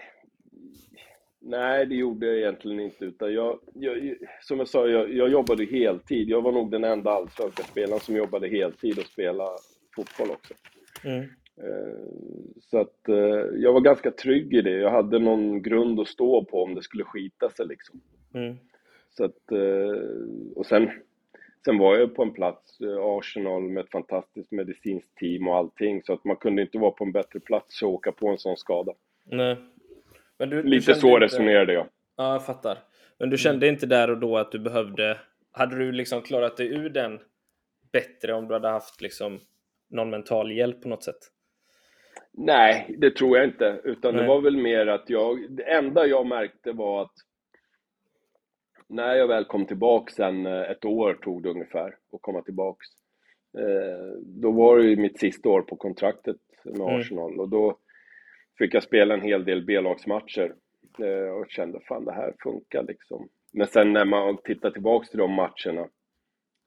Nej, 1.42 1.86
det 1.86 1.96
gjorde 1.96 2.26
jag 2.26 2.38
egentligen 2.38 2.80
inte. 2.80 3.06
Utan 3.06 3.34
jag, 3.34 3.60
jag 3.74 4.16
som 4.42 4.60
jag 4.60 4.68
sa, 4.68 4.88
jag, 4.88 5.14
jag, 5.14 5.30
jobbade 5.30 5.66
heltid. 5.66 6.30
Jag 6.30 6.42
var 6.42 6.52
nog 6.52 6.72
den 6.72 6.84
enda 6.84 7.12
allsvenska 7.12 7.64
spelaren 7.64 8.00
som 8.00 8.16
jobbade 8.16 8.48
heltid 8.48 9.00
och 9.00 9.06
spelade 9.06 9.58
fotboll 9.96 10.32
också. 10.32 10.54
Mm. 11.04 11.30
Eh, 11.58 12.08
så 12.62 12.80
att 12.80 13.10
eh, 13.10 13.46
jag 13.54 13.74
var 13.74 13.82
ganska 13.82 14.12
trygg 14.12 14.54
i 14.54 14.62
det. 14.62 14.78
Jag 14.78 14.92
hade 14.92 15.20
någon 15.20 15.62
grund 15.62 16.00
att 16.00 16.08
stå 16.08 16.46
på 16.46 16.64
om 16.64 16.76
det 16.76 16.84
skulle 16.84 17.04
skita 17.04 17.50
sig 17.50 17.68
liksom. 17.68 18.02
Mm. 18.34 18.58
Så 19.10 19.26
att, 19.26 19.52
eh, 19.52 20.02
och 20.56 20.66
sen, 20.66 20.92
sen 21.66 21.78
var 21.78 21.98
jag 21.98 22.16
på 22.16 22.24
en 22.24 22.34
plats, 22.34 22.78
Arsenal 23.02 23.62
med 23.62 23.84
ett 23.84 23.92
fantastiskt 23.92 24.52
medicinskt 24.52 25.18
team 25.18 25.48
och 25.48 25.56
allting. 25.56 26.04
Så 26.04 26.14
att 26.14 26.26
man 26.26 26.36
kunde 26.36 26.62
inte 26.62 26.78
vara 26.78 26.92
på 26.92 27.04
en 27.04 27.12
bättre 27.12 27.40
plats 27.40 27.82
och 27.82 27.90
åka 27.90 28.12
på 28.12 28.28
en 28.28 28.38
sån 28.38 28.58
skada. 28.58 28.94
Nej. 29.24 29.58
Men 30.38 30.50
du, 30.50 30.64
Lite 30.64 30.94
du 30.94 31.00
så 31.00 31.08
inte... 31.08 31.26
resonerade 31.26 31.74
jag. 31.74 31.88
Ja, 32.16 32.34
jag 32.34 32.46
fattar. 32.46 32.78
Men 33.18 33.30
du 33.30 33.38
kände 33.38 33.68
inte 33.68 33.86
där 33.86 34.10
och 34.10 34.18
då 34.18 34.38
att 34.38 34.52
du 34.52 34.60
behövde... 34.60 35.18
Hade 35.52 35.78
du 35.78 35.92
liksom 35.92 36.22
klarat 36.22 36.58
dig 36.58 36.68
ur 36.68 36.90
den 36.90 37.20
bättre 37.92 38.34
om 38.34 38.48
du 38.48 38.54
hade 38.54 38.68
haft 38.68 39.02
liksom 39.02 39.40
någon 39.90 40.10
mental 40.10 40.52
hjälp 40.52 40.82
på 40.82 40.90
något 40.90 41.04
sätt? 41.04 41.30
Nej, 42.38 42.96
det 42.98 43.12
tror 43.12 43.38
jag 43.38 43.48
inte. 43.48 43.82
Utan 43.84 44.14
Nej. 44.14 44.22
det 44.22 44.28
var 44.28 44.42
väl 44.42 44.58
mer 44.58 44.88
att 44.88 45.10
jag... 45.10 45.52
Det 45.52 45.64
enda 45.64 46.06
jag 46.06 46.28
märkte 46.28 46.72
var 46.72 47.02
att 47.02 47.14
när 48.88 49.16
jag 49.16 49.28
väl 49.28 49.46
kom 49.46 49.66
tillbaks 49.66 50.14
sen, 50.14 50.46
eh, 50.46 50.62
ett 50.62 50.86
år 50.86 51.14
tog 51.14 51.44
det 51.44 51.50
ungefär 51.50 51.88
att 51.88 52.22
komma 52.22 52.42
tillbaks. 52.42 52.88
Eh, 53.58 54.18
då 54.26 54.52
var 54.52 54.78
det 54.78 54.86
ju 54.86 54.96
mitt 54.96 55.20
sista 55.20 55.50
år 55.50 55.62
på 55.62 55.76
kontraktet 55.76 56.38
med 56.64 56.76
mm. 56.76 56.96
Arsenal 56.96 57.30
mm. 57.30 57.40
och 57.40 57.50
då 57.50 57.78
fick 58.58 58.74
jag 58.74 58.84
spela 58.84 59.14
en 59.14 59.22
hel 59.22 59.46
del 59.46 59.66
B-lagsmatcher 59.66 60.56
eh, 61.00 61.34
och 61.34 61.50
kände 61.50 61.80
fan 61.80 62.06
det 62.06 62.14
här 62.14 62.34
funkar 62.44 62.84
liksom. 62.84 63.30
Men 63.54 63.68
sen 63.68 63.94
när 63.94 64.06
man 64.06 64.38
tittar 64.38 64.72
tillbaks 64.72 65.10
till 65.10 65.20
de 65.20 65.32
matcherna 65.32 65.90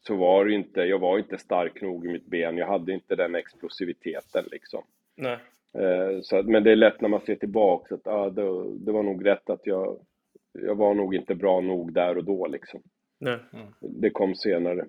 så 0.06 0.16
var 0.16 0.44
det 0.44 0.54
inte, 0.54 0.80
jag 0.80 0.98
var 0.98 1.18
inte 1.18 1.38
stark 1.38 1.82
nog 1.82 2.06
i 2.06 2.08
mitt 2.08 2.26
ben, 2.26 2.56
jag 2.56 2.66
hade 2.66 2.92
inte 2.92 3.16
den 3.16 3.34
explosiviteten 3.34 4.44
liksom. 4.50 4.84
Nej. 5.16 5.38
Eh, 5.78 6.20
så, 6.22 6.42
men 6.42 6.64
det 6.64 6.72
är 6.72 6.76
lätt 6.76 7.00
när 7.00 7.08
man 7.08 7.20
ser 7.20 7.36
tillbaks 7.36 7.92
att 7.92 8.06
ah, 8.06 8.30
det, 8.30 8.42
det 8.78 8.92
var 8.92 9.02
nog 9.02 9.26
rätt 9.26 9.50
att 9.50 9.60
jag, 9.66 10.00
jag 10.52 10.74
var 10.74 10.94
nog 10.94 11.14
inte 11.14 11.34
bra 11.34 11.60
nog 11.60 11.92
där 11.92 12.18
och 12.18 12.24
då 12.24 12.46
liksom. 12.46 12.82
Nej. 13.18 13.38
Mm. 13.52 13.66
Det 13.80 14.10
kom 14.10 14.34
senare. 14.34 14.86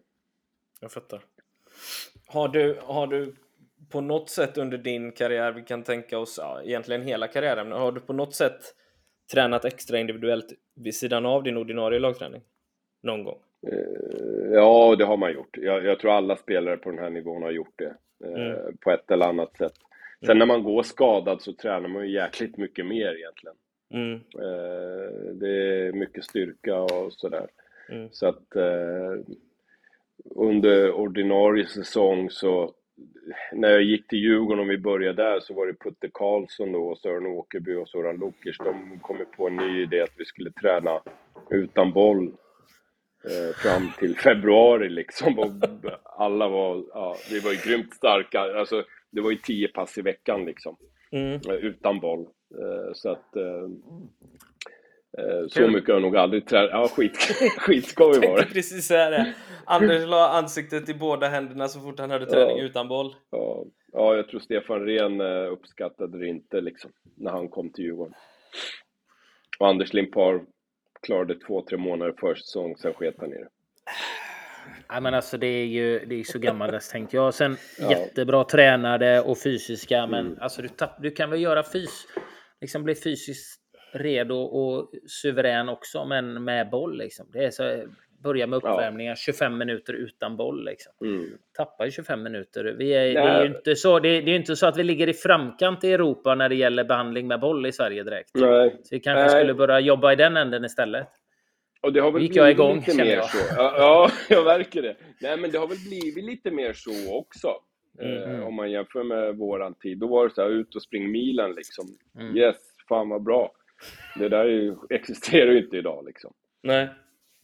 Jag 0.82 0.91
fattar. 0.91 1.21
Har 2.28 2.47
du, 2.47 2.78
har 2.82 3.08
du 3.08 3.34
på 3.91 4.02
något 4.02 4.30
sätt 4.30 4.58
under 4.58 4.78
din 4.78 5.12
karriär, 5.12 5.52
vi 5.52 5.62
kan 5.62 5.84
tänka 5.84 6.19
oss 6.19 6.39
ja, 6.41 6.62
egentligen 6.63 7.02
hela 7.02 7.28
karriären, 7.28 7.71
har 7.71 7.91
du 7.91 8.00
på 8.00 8.13
något 8.13 8.36
sätt 8.36 8.62
tränat 9.34 9.65
extra 9.65 10.00
individuellt 10.00 10.54
vid 10.76 10.95
sidan 10.95 11.26
av 11.26 11.43
din 11.43 11.58
ordinarie 11.58 12.00
lagträning? 12.00 12.41
Någon 13.04 13.23
gång? 13.23 13.39
Uh, 13.73 14.54
ja, 14.54 14.95
det 14.95 15.06
har 15.06 15.17
man 15.17 15.34
gjort. 15.34 15.58
Jag, 15.58 15.86
jag, 15.86 16.00
tror 16.00 16.12
alla 16.12 16.36
spelare 16.36 16.78
på 16.78 16.89
den 16.89 17.00
här 17.00 17.10
nivån 17.10 17.43
har 17.43 17.52
gjort 17.52 17.73
det 17.76 17.95
uh, 18.28 18.45
mm. 18.45 18.78
på 18.78 18.91
ett 18.91 19.12
eller 19.12 19.26
annat 19.26 19.58
sätt. 19.58 19.73
Sen 20.19 20.30
mm. 20.30 20.38
när 20.38 20.45
man 20.45 20.63
går 20.63 20.84
skadad 20.84 21.41
så 21.41 21.53
tränar 21.53 21.89
man 21.89 22.08
ju 22.08 22.13
jäkligt 22.13 22.58
mycket 22.58 22.86
mer 22.86 23.15
egentligen. 23.15 23.56
Mm. 23.93 24.13
Uh, 24.13 25.34
det 25.34 25.49
är 25.49 25.91
mycket 25.91 26.23
styrka 26.23 26.82
och 26.82 27.13
sådär. 27.13 27.47
Mm. 27.89 28.10
Så 28.12 28.27
att 28.27 28.56
eh, 28.56 29.19
under 30.36 30.91
ordinarie 30.91 31.65
säsong 31.65 32.30
så 32.30 32.73
när 33.51 33.69
jag 33.69 33.84
gick 33.84 34.08
till 34.08 34.19
Djurgården 34.19 34.60
och 34.60 34.69
vi 34.69 34.77
började 34.77 35.23
där 35.23 35.39
så 35.39 35.53
var 35.53 35.67
det 35.67 35.73
Putte 35.73 36.10
Karlsson 36.13 36.71
då 36.71 36.88
och 36.88 36.97
Sören 36.97 37.25
Åkerby 37.25 37.75
och 37.75 37.89
Soran 37.89 38.17
Lukers. 38.17 38.58
De 38.58 38.99
kom 38.99 39.25
på 39.38 39.47
en 39.47 39.56
ny 39.56 39.82
idé 39.82 40.01
att 40.01 40.13
vi 40.17 40.25
skulle 40.25 40.51
träna 40.51 41.01
utan 41.49 41.93
boll 41.93 42.27
eh, 43.23 43.56
fram 43.56 43.91
till 43.99 44.17
februari 44.17 44.89
liksom. 44.89 45.39
Och 45.39 45.51
alla 46.03 46.47
var, 46.47 46.84
ja, 46.93 47.15
vi 47.32 47.39
var 47.39 47.51
ju 47.51 47.58
grymt 47.58 47.93
starka. 47.93 48.39
Alltså, 48.39 48.84
det 49.12 49.22
var 49.22 49.32
ju 49.32 49.38
tio 49.38 49.67
pass 49.67 49.98
i 49.98 50.02
veckan 50.02 50.46
liksom. 50.46 50.78
Mm. 51.12 51.34
Eh, 51.34 51.56
utan 51.56 52.00
boll. 52.00 52.22
Eh, 52.62 52.93
så 52.93 53.10
att... 53.10 53.36
Eh, 53.36 53.67
så 55.50 55.67
mycket 55.67 55.88
har 55.88 55.96
jag 55.96 56.02
nog 56.02 56.17
aldrig 56.17 56.48
tränat. 56.48 56.70
Ja, 56.72 56.88
skit, 56.88 57.17
skitskoj 57.58 58.28
var 58.28 58.38
det. 58.38 58.46
precis 58.46 58.86
säga 58.86 59.10
det. 59.10 59.34
Anders 59.65 60.08
la 60.08 60.30
ansiktet 60.30 60.89
i 60.89 60.93
båda 60.93 61.28
händerna 61.28 61.67
så 61.67 61.80
fort 61.80 62.00
han 62.00 62.12
hade 62.12 62.26
träning 62.26 62.58
ja. 62.58 62.63
utan 62.63 62.88
boll. 62.88 63.15
Ja. 63.32 63.65
ja, 63.91 64.15
jag 64.15 64.28
tror 64.28 64.39
Stefan 64.39 64.86
Rehn 64.86 65.22
uppskattade 65.52 66.20
det 66.20 66.28
inte 66.28 66.62
liksom, 66.62 66.91
när 67.15 67.32
han 67.32 67.50
kom 67.50 67.70
till 67.70 67.84
Djurgården. 67.86 68.13
Och 69.60 69.67
Anders 69.67 69.93
Limpar 69.93 70.41
klarade 71.02 71.36
två, 71.36 71.62
tre 71.62 71.78
månader 71.78 72.13
försäsong, 72.20 72.78
sen 72.78 72.93
sket 72.93 73.15
han 73.17 73.34
i 73.34 73.38
det. 73.38 73.50
Ja, 74.89 74.99
men 74.99 75.13
alltså 75.13 75.38
det 75.38 75.47
är 75.47 75.65
ju 75.65 76.06
det 76.06 76.19
är 76.19 76.23
så 76.23 76.39
gammaldags 76.39 76.89
tänkt 76.89 77.13
jag. 77.13 77.34
Sen 77.34 77.58
ja. 77.80 77.89
jättebra 77.89 78.43
tränade 78.43 79.21
och 79.21 79.38
fysiska, 79.38 80.08
men 80.08 80.25
mm. 80.25 80.38
alltså 80.41 80.62
du, 80.62 80.67
tapp, 80.67 81.01
du 81.01 81.12
kan 81.12 81.30
väl 81.30 81.41
göra 81.41 81.63
fys, 81.63 82.08
liksom 82.62 82.84
bli 82.84 82.95
fysiskt 82.95 83.62
redo 83.93 84.36
och 84.36 84.91
suverän 85.08 85.69
också, 85.69 86.06
men 86.06 86.43
med 86.43 86.69
boll 86.69 86.97
liksom. 86.97 87.30
Det 87.34 87.45
är 87.45 87.51
så, 87.51 87.84
börja 88.23 88.47
med 88.47 88.58
uppvärmningar, 88.58 89.12
ja. 89.12 89.15
25 89.15 89.58
minuter 89.58 89.93
utan 89.93 90.38
boll 90.38 90.65
liksom. 90.65 90.93
Mm. 91.01 91.30
Tappar 91.58 91.86
ju 91.86 91.91
25 91.91 92.23
minuter. 92.23 92.63
Vi 92.63 92.91
är, 92.93 93.13
det 93.13 93.19
är 93.19 93.41
ju 93.41 93.47
inte 93.47 93.75
så, 93.75 93.99
det 93.99 94.10
är, 94.10 94.21
det 94.21 94.32
är 94.32 94.36
inte 94.36 94.56
så 94.56 94.67
att 94.67 94.77
vi 94.77 94.84
ligger 94.84 95.10
i 95.10 95.13
framkant 95.13 95.84
i 95.84 95.93
Europa 95.93 96.36
när 96.36 96.49
det 96.49 96.56
gäller 96.56 96.84
behandling 96.84 97.27
med 97.27 97.39
boll 97.39 97.65
i 97.65 97.71
Sverige 97.71 98.03
direkt. 98.03 98.32
Nej. 98.34 98.75
Så 98.84 98.95
vi 98.95 98.99
kanske 98.99 99.21
Nej. 99.21 99.30
skulle 99.30 99.53
börja 99.53 99.80
jobba 99.80 100.13
i 100.13 100.15
den 100.15 100.38
änden 100.38 100.65
istället. 100.65 101.08
Och 101.82 101.94
det 101.94 102.00
har 102.00 102.12
väl 102.12 102.22
gick 102.22 102.36
jag 102.36 102.52
igång, 102.52 102.76
lite 102.76 102.98
mer 102.98 103.16
jag. 103.16 103.30
så. 103.30 103.38
Ja, 103.56 103.74
ja, 103.78 104.12
jag 104.36 104.44
verkar 104.44 104.82
det. 104.82 104.96
Nej, 105.22 105.38
men 105.38 105.52
det 105.52 105.58
har 105.58 105.68
väl 105.68 105.78
blivit 105.88 106.24
lite 106.24 106.52
mer 106.52 106.74
så 106.74 107.16
också. 107.18 107.54
Mm. 108.02 108.36
Eh, 108.36 108.48
om 108.48 108.56
man 108.56 108.72
jämför 108.72 109.04
med 109.04 109.36
våran 109.36 109.74
tid. 109.74 109.98
Då 109.98 110.08
var 110.08 110.28
det 110.28 110.34
så 110.34 110.42
här, 110.42 110.50
ut 110.50 110.76
och 110.76 110.82
spring 110.82 111.12
milen 111.12 111.52
liksom. 111.52 111.86
Mm. 112.20 112.38
Yes, 112.38 112.56
fan 112.90 113.10
vad 113.10 113.24
bra. 113.24 113.52
Det 114.16 114.30
där 114.30 114.46
ju, 114.46 114.76
existerar 114.90 115.52
ju 115.52 115.63
inte 115.63 115.78
idag 115.78 116.06
liksom. 116.06 116.34
Nej, 116.63 116.90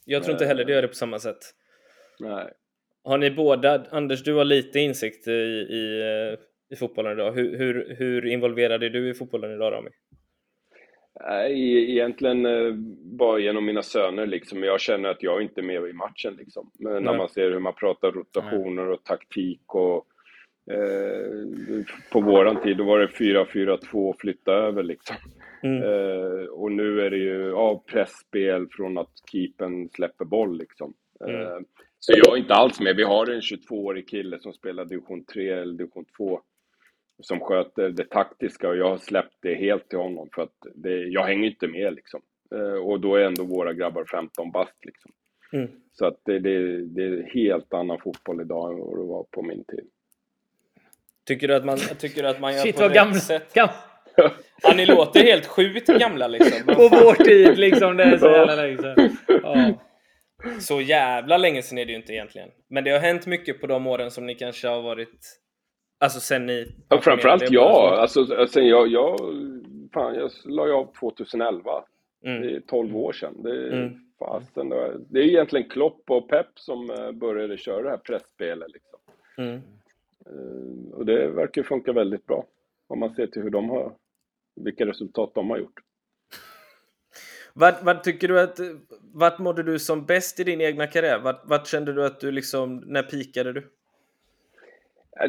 jag 0.06 0.24
tror 0.24 0.34
inte 0.34 0.46
heller 0.46 0.66
det 0.66 0.74
gör 0.74 0.82
det 0.82 0.88
på 0.88 0.94
samma 0.94 1.20
sätt. 1.20 1.38
Nej. 2.20 2.52
Har 3.04 3.18
ni 3.18 3.32
båda, 3.32 3.86
Anders 3.92 4.24
du 4.24 4.34
har 4.34 4.46
lite 4.46 4.80
insikt 4.80 5.28
i, 5.28 5.32
i, 5.32 6.02
eh, 6.02 6.40
i 6.74 6.76
fotbollen 6.76 7.12
idag. 7.12 7.32
Hur, 7.32 7.58
hur, 7.58 7.96
hur 7.98 8.26
involverad 8.26 8.84
är 8.84 8.90
du 8.90 9.10
i 9.10 9.14
fotbollen 9.14 9.54
idag 9.54 9.74
Rami? 9.74 9.90
Nej, 11.22 11.92
egentligen 11.92 12.46
eh, 12.46 12.74
bara 13.18 13.40
genom 13.40 13.66
mina 13.66 13.82
söner 13.82 14.28
liksom. 14.28 14.64
Jag 14.64 14.82
känner 14.82 15.10
att 15.10 15.24
jag 15.24 15.42
inte 15.42 15.62
är 15.62 15.64
med 15.64 15.90
i 15.90 15.94
matchen 15.94 16.36
liksom. 16.38 16.72
Men 16.80 17.04
när 17.04 17.18
man 17.18 17.30
ser 17.30 17.52
hur 17.52 17.60
man 17.60 17.74
pratar 17.74 18.12
rotationer 18.12 18.90
och 18.90 19.04
taktik 19.04 19.76
och 19.76 20.08
eh, 20.72 21.86
på 22.12 22.22
våran 22.22 22.62
tid 22.62 22.78
då 22.78 22.84
var 22.84 23.00
det 23.00 23.08
4-4-2 23.08 24.14
flytta 24.20 24.52
över 24.52 24.84
liksom. 24.84 25.16
Mm. 25.64 25.84
Eh, 25.84 26.46
och 26.46 26.72
nu 26.72 27.02
är 27.02 27.10
det 27.10 27.18
ju 27.18 27.50
ja, 27.50 27.84
pressspel 27.88 28.68
från 28.72 28.98
att 28.98 29.12
keepen 29.32 29.90
släpper 29.90 30.26
boll 30.26 30.58
liksom. 30.58 30.94
Mm. 31.26 31.42
Eh, 31.42 31.60
så 32.00 32.14
jag 32.16 32.38
är 32.38 32.42
inte 32.42 32.54
alls 32.54 32.80
med. 32.80 32.96
Vi 32.96 33.04
har 33.04 33.32
en 33.32 33.42
22-årig 33.42 34.10
kille 34.10 34.40
som 34.40 34.54
spelar 34.54 34.86
division 34.86 35.26
3 35.26 35.50
eller 35.50 35.74
division 35.74 36.06
2 36.18 36.42
som 37.22 37.40
sköter 37.40 37.90
det 37.90 38.10
taktiska 38.10 38.70
och 38.70 38.78
jag 38.78 38.90
har 38.90 38.98
släppt 38.98 39.38
det 39.42 39.56
helt 39.56 39.90
till 39.90 40.00
honom 40.00 40.30
för 40.36 40.42
att 40.42 40.58
det, 40.76 40.98
jag 40.98 41.24
hänger 41.24 41.50
inte 41.50 41.68
med 41.68 41.94
liksom. 41.94 42.22
Eh, 42.56 42.86
och 42.86 43.00
då 43.00 43.16
är 43.16 43.26
ändå 43.26 43.44
våra 43.44 43.74
grabbar 43.74 44.06
15 44.06 44.52
bast 44.52 44.86
liksom. 44.86 45.12
Mm. 45.54 45.70
Så 45.92 46.06
att 46.06 46.22
det, 46.26 46.40
det, 46.40 46.86
det 46.86 47.04
är 47.04 47.34
helt 47.34 47.74
annan 47.74 48.00
fotboll 48.04 48.42
idag 48.42 48.72
än 48.72 48.80
vad 48.80 48.98
det 48.98 49.06
var 49.06 49.24
på 49.32 49.42
min 49.42 49.64
tid. 49.64 49.90
Tycker 51.26 51.48
du 51.48 51.56
att 51.56 51.66
man, 51.66 51.78
tycker 51.78 52.24
du 52.24 52.30
att 52.30 52.40
man 52.40 52.54
gör 52.54 52.62
Shit, 52.62 52.76
på 52.76 52.84
rätt 52.84 52.94
gamla, 52.94 53.16
sätt? 53.16 53.54
Gam 53.54 53.70
ja, 54.62 54.74
ni 54.76 54.86
låter 54.86 55.24
helt 55.24 55.46
sjukt 55.46 55.88
gamla 55.88 56.28
liksom. 56.28 56.66
på 56.76 56.90
vår 56.90 57.24
tid 57.24 57.58
liksom, 57.58 57.98
det 57.98 58.04
är 58.04 58.18
så 58.18 58.28
jävla 58.28 58.56
länge 58.56 58.78
sedan. 58.78 59.18
Ja. 59.28 59.74
Så 60.60 60.82
jävla 60.82 61.38
länge 61.38 61.62
sedan 61.62 61.78
är 61.78 61.86
det 61.86 61.92
ju 61.92 61.98
inte 61.98 62.14
egentligen. 62.14 62.50
Men 62.70 62.84
det 62.84 62.92
har 62.92 63.00
hänt 63.00 63.26
mycket 63.26 63.62
på 63.62 63.68
de 63.68 63.88
åren 63.88 64.12
som 64.12 64.26
ni 64.26 64.36
kanske 64.36 64.68
har 64.68 64.82
varit 64.82 65.40
Alltså 66.04 66.20
sen 66.20 66.46
ni... 66.46 66.72
Ja, 66.90 67.02
framförallt 67.02 67.52
jag. 67.52 67.94
Alltså, 67.94 68.48
sen 68.48 68.68
jag, 68.68 68.88
jag, 68.88 69.20
fan, 69.94 70.16
jag 70.16 70.32
la 70.46 70.68
ju 70.68 70.74
av 70.74 70.94
2011. 71.00 71.84
Mm. 72.26 72.42
Det 72.42 72.56
är 72.56 72.60
12 72.60 72.98
år 72.98 73.14
sedan. 73.14 73.44
Det 73.44 73.50
är, 73.50 73.72
mm. 73.72 73.94
fasen, 74.20 74.70
det 75.10 75.20
är 75.20 75.24
egentligen 75.24 75.70
Klopp 75.70 76.04
och 76.08 76.30
Pep 76.30 76.48
som 76.56 76.90
eh, 76.90 77.12
började 77.12 77.58
köra 77.58 77.82
det 77.82 77.90
här 77.90 77.98
pressspelet. 77.98 78.72
Liksom. 78.74 79.00
Mm. 79.38 79.62
Uh, 80.32 80.94
och 80.94 81.06
det 81.06 81.28
verkar 81.28 81.64
funka 81.64 81.94
väldigt 81.94 82.26
bra. 82.26 82.46
Om 82.88 83.00
man 83.00 83.16
ser 83.16 83.28
till 83.28 83.42
hur 83.42 83.50
de 83.50 83.70
har, 83.70 83.94
vilka 84.56 84.86
resultat 84.86 85.32
de 85.36 85.50
har 85.50 85.58
gjort. 85.58 85.80
Vad, 87.54 87.76
vad 87.82 88.04
tycker 88.04 88.28
du 88.28 88.40
att, 88.40 88.60
vart 89.14 89.40
mådde 89.40 89.64
du 89.64 89.80
som 89.80 90.06
bäst 90.06 90.40
i 90.40 90.44
din 90.44 90.62
egna 90.62 90.88
karriär? 90.88 91.38
Vart 91.44 91.68
kände 91.68 91.94
du 91.94 92.06
att 92.06 92.20
du 92.20 92.32
liksom, 92.32 92.78
när 92.78 93.04
pikade 93.04 93.54
du? 93.54 93.70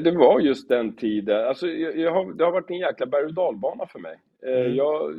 Det 0.01 0.11
var 0.11 0.41
just 0.41 0.69
den 0.69 0.97
tiden. 0.97 1.45
Alltså, 1.45 1.67
jag, 1.67 1.99
jag 1.99 2.11
har, 2.11 2.33
det 2.33 2.45
har 2.45 2.53
varit 2.53 2.71
en 2.71 2.79
jäkla 2.79 3.07
berg 3.07 3.25
och 3.25 3.35
dalbana 3.35 3.87
för 3.87 3.99
mig. 3.99 4.19
Eh, 4.47 4.61
mm. 4.61 4.75
Jag 4.75 5.15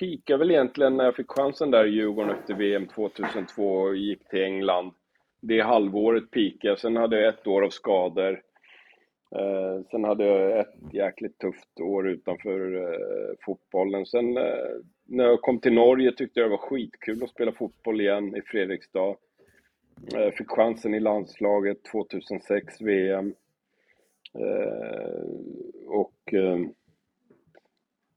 pikade 0.00 0.38
väl 0.38 0.50
egentligen 0.50 0.96
när 0.96 1.04
jag 1.04 1.16
fick 1.16 1.30
chansen 1.30 1.70
där 1.70 1.84
i 1.84 1.90
Djurgården 1.90 2.36
efter 2.36 2.54
VM 2.54 2.86
2002 2.86 3.76
och 3.76 3.96
gick 3.96 4.28
till 4.28 4.42
England. 4.42 4.92
Det 5.40 5.60
halvåret 5.60 6.30
pikade, 6.30 6.76
sen 6.76 6.96
hade 6.96 7.20
jag 7.20 7.34
ett 7.34 7.46
år 7.46 7.62
av 7.62 7.70
skador. 7.70 8.42
Eh, 9.36 9.84
sen 9.90 10.04
hade 10.04 10.24
jag 10.24 10.60
ett 10.60 10.74
jäkligt 10.92 11.38
tufft 11.38 11.80
år 11.80 12.08
utanför 12.08 12.76
eh, 12.76 13.34
fotbollen. 13.46 14.06
Sen 14.06 14.36
eh, 14.36 14.76
när 15.06 15.24
jag 15.24 15.40
kom 15.40 15.58
till 15.58 15.72
Norge 15.72 16.12
tyckte 16.12 16.40
jag 16.40 16.46
det 16.46 16.56
var 16.56 16.68
skitkul 16.68 17.22
att 17.22 17.30
spela 17.30 17.52
fotboll 17.52 18.00
igen 18.00 18.36
i 18.36 18.40
Fredrikstad. 18.40 19.16
Jag 20.12 20.26
eh, 20.26 20.30
fick 20.30 20.50
chansen 20.50 20.94
i 20.94 21.00
landslaget 21.00 21.84
2006 21.84 22.80
VM. 22.80 23.34
Eh, 24.38 25.24
och 25.86 26.34
eh, 26.34 26.58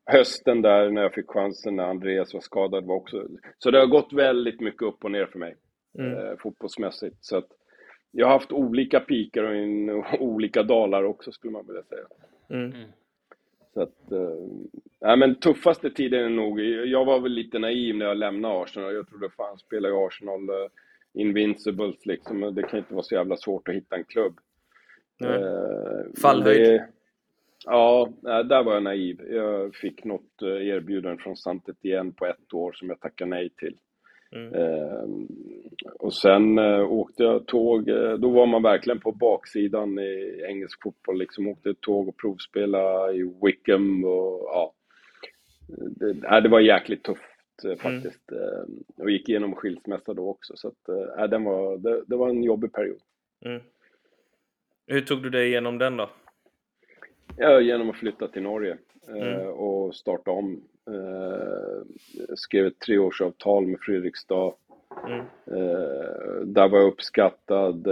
hösten 0.06 0.62
där 0.62 0.92
när 0.92 1.02
jag 1.02 1.14
fick 1.14 1.30
chansen 1.30 1.76
när 1.76 1.84
Andreas 1.84 2.34
var 2.34 2.42
skadad 2.42 2.86
var 2.86 2.96
också... 2.96 3.28
Så 3.58 3.72
det 3.72 3.80
har 3.80 3.88
gått 3.88 4.14
väldigt 4.14 4.60
mycket 4.60 4.82
upp 4.82 5.04
och 5.04 5.12
ner 5.12 5.26
för 5.26 5.40
mig, 5.40 5.56
mm. 6.00 6.18
eh, 6.18 6.38
fotbollsmässigt. 6.40 7.18
Så 7.20 7.38
att 7.38 7.48
jag 8.12 8.28
har 8.28 8.34
haft 8.34 8.52
olika 8.52 9.00
pikar 9.00 9.44
och 9.44 9.56
in, 9.56 9.90
olika 10.20 10.64
dalar 10.64 11.04
också, 11.04 11.32
skulle 11.32 11.54
man 11.54 11.68
vilja 11.68 11.84
säga. 11.84 12.06
Mm. 12.50 12.72
Så 13.74 13.82
att, 13.82 14.12
eh, 14.12 15.18
men 15.18 15.36
tuffaste 15.36 15.90
tiden 15.90 16.26
är 16.26 16.30
nog, 16.30 16.60
jag 16.62 17.06
var 17.06 17.20
väl 17.20 17.32
lite 17.32 17.60
naiv 17.60 17.96
när 17.96 18.06
jag 18.06 18.18
lämnade 18.18 18.62
Arsenal. 18.62 18.94
Jag 18.94 19.10
trodde 19.10 19.30
fan, 19.30 19.58
spelar 19.58 19.90
ju 19.90 19.96
Arsenal 19.96 20.50
eh, 20.50 20.70
Invincibles 21.14 22.06
liksom, 22.06 22.56
det 22.56 22.64
kan 22.64 22.80
inte 22.80 22.94
vara 22.94 23.04
så 23.04 23.16
jävla 23.16 23.38
svårt 23.38 23.68
att 23.68 23.76
hitta 23.76 23.96
en 23.96 24.04
klubb. 24.04 24.40
Eh, 25.24 26.22
Fallhöjd? 26.22 26.82
ja, 27.66 28.10
där 28.22 28.64
var 28.64 28.74
jag 28.74 28.84
naiv. 28.84 29.22
Jag 29.30 29.76
fick 29.76 30.04
något 30.04 30.42
eh, 30.42 30.68
erbjudande 30.68 31.24
från 31.24 31.38
Santet 31.38 31.86
igen 31.86 32.14
på 32.14 32.26
ett 32.26 32.54
år 32.54 32.72
som 32.74 32.90
jag 32.90 33.00
tackade 33.00 33.30
nej 33.30 33.50
till. 33.50 33.78
Mm. 34.32 34.54
Eh, 34.54 35.10
och 36.00 36.14
sen 36.14 36.58
eh, 36.58 36.92
åkte 36.92 37.24
jag 37.24 37.46
tåg, 37.48 37.90
eh, 37.90 38.14
då 38.14 38.30
var 38.30 38.46
man 38.46 38.64
verkligen 38.64 39.00
på 39.00 39.12
baksidan 39.12 40.00
i 40.00 40.46
engelsk 40.50 40.84
fotboll, 40.84 41.18
liksom 41.18 41.48
åkte 41.48 41.74
tåg 41.74 42.08
och 42.08 42.18
provspela 42.18 43.12
i 43.12 43.34
Wickham 43.44 44.04
och 44.04 44.42
ja. 44.44 44.74
Det, 46.00 46.42
det 46.42 46.50
var 46.50 46.60
jäkligt 46.60 47.04
tufft 47.04 47.64
eh, 47.64 47.70
mm. 47.70 47.78
faktiskt. 47.78 48.32
Mm. 48.32 48.84
Och 48.98 49.12
gick 49.12 49.30
igenom 49.30 49.56
skilsmässa 49.56 50.14
då 50.14 50.30
också, 50.30 50.54
så 50.56 50.68
att, 50.68 50.90
äh, 51.20 51.28
den 51.30 51.44
var, 51.44 51.78
det, 51.78 52.04
det 52.08 52.16
var 52.16 52.30
en 52.30 52.44
jobbig 52.44 52.74
period. 52.74 53.02
Mm. 53.46 53.62
Hur 54.90 55.02
tog 55.02 55.24
du 55.24 55.30
dig 55.30 55.48
igenom 55.48 55.78
den 55.78 55.98
då? 55.98 56.10
Ja, 57.38 57.62
genom 57.62 57.90
att 57.90 57.96
flytta 57.96 58.28
till 58.28 58.42
Norge 58.42 58.78
eh, 59.08 59.36
mm. 59.36 59.48
och 59.48 59.96
starta 59.96 60.32
om. 60.32 60.62
Eh, 60.88 61.82
skrev 62.36 62.66
ett 62.66 62.80
treårsavtal 62.80 63.68
med 63.68 63.80
Fredrikstad. 63.82 64.54
Mm. 65.08 65.20
Eh, 65.46 66.42
där 66.46 66.68
var 66.70 66.80
jag 66.80 66.88
uppskattad. 66.88 67.88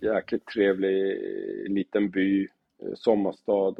Jäkligt 0.00 0.46
trevlig 0.46 1.18
liten 1.70 2.10
by, 2.10 2.48
sommarstad. 2.94 3.74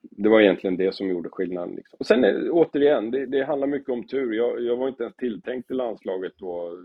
det 0.00 0.28
var 0.28 0.40
egentligen 0.40 0.76
det 0.76 0.94
som 0.94 1.08
gjorde 1.08 1.28
skillnaden. 1.28 1.74
Liksom. 1.74 1.96
Och 2.00 2.06
sen 2.06 2.50
återigen, 2.50 3.10
det, 3.10 3.26
det 3.26 3.44
handlar 3.44 3.66
mycket 3.66 3.88
om 3.88 4.06
tur. 4.06 4.32
Jag, 4.32 4.60
jag, 4.60 4.76
var 4.76 4.88
inte 4.88 5.02
ens 5.02 5.16
tilltänkt 5.16 5.70
i 5.70 5.74
landslaget 5.74 6.32
då, 6.36 6.78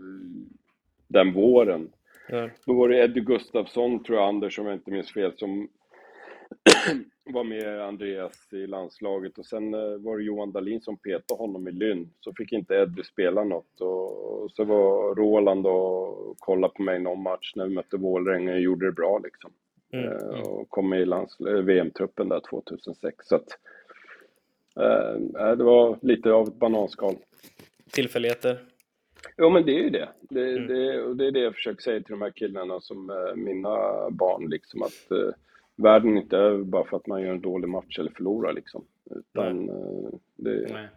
den 1.08 1.32
våren. 1.32 1.90
Ja. 2.28 2.50
Då 2.66 2.72
var 2.72 2.88
det 2.88 3.04
Eddie 3.04 3.20
Gustafsson, 3.20 4.02
tror 4.02 4.18
jag, 4.18 4.28
Anders, 4.28 4.58
om 4.58 4.66
jag 4.66 4.74
inte 4.74 4.90
minns 4.90 5.12
fel, 5.12 5.32
som 5.36 5.68
var 7.24 7.44
med 7.44 7.80
Andreas 7.80 8.52
i 8.52 8.66
landslaget 8.66 9.38
och 9.38 9.46
sen 9.46 9.74
eh, 9.74 9.98
var 9.98 10.18
det 10.18 10.24
Johan 10.24 10.52
Dahlin 10.52 10.80
som 10.80 10.96
petade 10.96 11.38
honom 11.38 11.68
i 11.68 11.72
Lynn. 11.72 12.10
Så 12.20 12.32
fick 12.32 12.52
inte 12.52 12.74
Eddie 12.74 13.04
spela 13.04 13.44
något 13.44 13.80
och 13.80 14.50
så 14.50 14.64
var 14.64 15.14
Roland 15.14 15.66
och 15.66 16.38
kollade 16.38 16.74
på 16.74 16.82
mig 16.82 16.98
någon 16.98 17.22
match 17.22 17.52
när 17.56 17.66
vi 17.66 17.74
mötte 17.74 17.96
Vålerenga 17.96 18.52
och 18.52 18.60
gjorde 18.60 18.86
det 18.86 18.92
bra 18.92 19.20
liksom. 19.24 19.50
Mm, 19.92 20.06
eh, 20.06 20.28
mm. 20.28 20.40
Och 20.40 20.70
kom 20.70 20.88
med 20.88 21.00
i 21.00 21.10
eh, 21.48 21.54
VM-truppen 21.54 22.28
där 22.28 22.40
2006. 22.50 23.28
Så 23.28 23.36
att, 23.36 23.48
äh, 24.76 25.56
det 25.56 25.64
var 25.64 25.98
lite 26.02 26.32
av 26.32 26.48
ett 26.48 26.58
bananskal. 26.58 27.14
Tillfälligheter? 27.90 28.58
Jo, 29.36 29.50
men 29.50 29.66
det 29.66 29.72
är 29.72 29.82
ju 29.82 29.90
det. 29.90 30.08
Det, 30.20 30.52
mm. 30.52 30.66
det, 30.66 31.02
och 31.02 31.16
det 31.16 31.26
är 31.26 31.30
det 31.30 31.40
jag 31.40 31.54
försöker 31.54 31.82
säga 31.82 32.00
till 32.00 32.12
de 32.12 32.22
här 32.22 32.30
killarna 32.30 32.80
som 32.80 33.10
är 33.10 33.34
mina 33.36 34.10
barn, 34.10 34.50
liksom 34.50 34.82
att 34.82 35.10
äh, 35.10 35.34
världen 35.76 36.16
inte 36.16 36.36
är 36.36 36.58
bara 36.58 36.84
för 36.84 36.96
att 36.96 37.06
man 37.06 37.22
gör 37.22 37.30
en 37.30 37.40
dålig 37.40 37.68
match 37.68 37.98
eller 37.98 38.10
förlorar 38.10 38.52
liksom. 38.52 38.84
Utan 39.10 39.68
äh, 39.68 40.10
det, 40.36 40.72
Nej. 40.72 40.88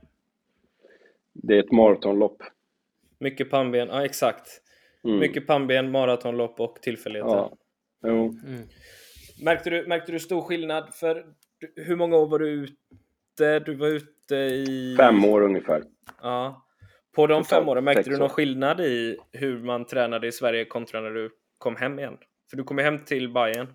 det 1.33 1.55
är 1.55 1.59
ett 1.59 1.71
maratonlopp. 1.71 2.43
Mycket 3.19 3.49
pannben, 3.49 3.87
ja 3.87 4.05
exakt. 4.05 4.61
Mm. 5.03 5.19
Mycket 5.19 5.47
pannben, 5.47 5.91
maratonlopp 5.91 6.59
och 6.59 6.75
tillfälligheter. 6.81 7.35
Ja. 7.35 7.57
Jo. 8.03 8.35
Mm. 8.45 8.67
Märkte, 9.43 9.69
du, 9.69 9.87
märkte 9.87 10.11
du 10.11 10.19
stor 10.19 10.41
skillnad? 10.41 10.93
För 10.93 11.25
hur 11.75 11.95
många 11.95 12.17
år 12.17 12.27
var 12.27 12.39
du 12.39 12.49
ute? 12.49 13.59
Du 13.59 13.75
var 13.75 13.87
ute 13.87 14.35
i... 14.35 14.95
Fem 14.97 15.25
år 15.25 15.41
ungefär. 15.41 15.83
Ja. 16.21 16.66
På 17.17 17.27
de 17.27 17.43
fem 17.43 17.69
åren, 17.69 17.83
märkte 17.83 18.09
du 18.09 18.17
någon 18.17 18.29
skillnad 18.29 18.81
i 18.81 19.17
hur 19.31 19.59
man 19.59 19.85
tränade 19.85 20.27
i 20.27 20.31
Sverige 20.31 20.65
kontra 20.65 21.01
när 21.01 21.09
du 21.09 21.29
kom 21.57 21.75
hem 21.75 21.99
igen? 21.99 22.17
För 22.49 22.57
du 22.57 22.63
kom 22.63 22.77
hem 22.77 22.99
till 22.99 23.33
Bayern. 23.33 23.67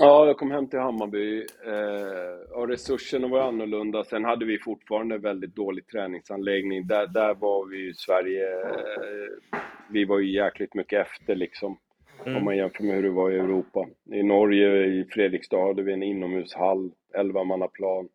Ja, 0.00 0.26
jag 0.26 0.36
kom 0.36 0.50
hem 0.50 0.68
till 0.68 0.78
Hammarby 0.78 1.38
eh, 1.66 2.58
och 2.58 2.68
resurserna 2.68 3.28
var 3.28 3.40
annorlunda. 3.40 4.04
Sen 4.04 4.24
hade 4.24 4.44
vi 4.44 4.58
fortfarande 4.58 5.18
väldigt 5.18 5.56
dålig 5.56 5.86
träningsanläggning. 5.86 6.86
Där, 6.86 7.06
där 7.06 7.34
var 7.34 7.66
vi 7.66 7.88
i 7.88 7.94
Sverige, 7.94 8.60
eh, 8.60 9.60
vi 9.90 10.04
var 10.04 10.18
ju 10.18 10.32
jäkligt 10.32 10.74
mycket 10.74 11.06
efter 11.06 11.34
liksom. 11.34 11.78
Mm. 12.24 12.36
Om 12.36 12.44
man 12.44 12.56
jämför 12.56 12.84
med 12.84 12.94
hur 12.94 13.02
det 13.02 13.10
var 13.10 13.30
i 13.30 13.38
Europa. 13.38 13.86
I 14.12 14.22
Norge, 14.22 14.84
i 14.84 15.04
Fredrikstad, 15.10 15.66
hade 15.66 15.82
vi 15.82 15.92
en 15.92 16.02
inomhushall, 16.02 16.90
11-mannaplan. 17.18 18.08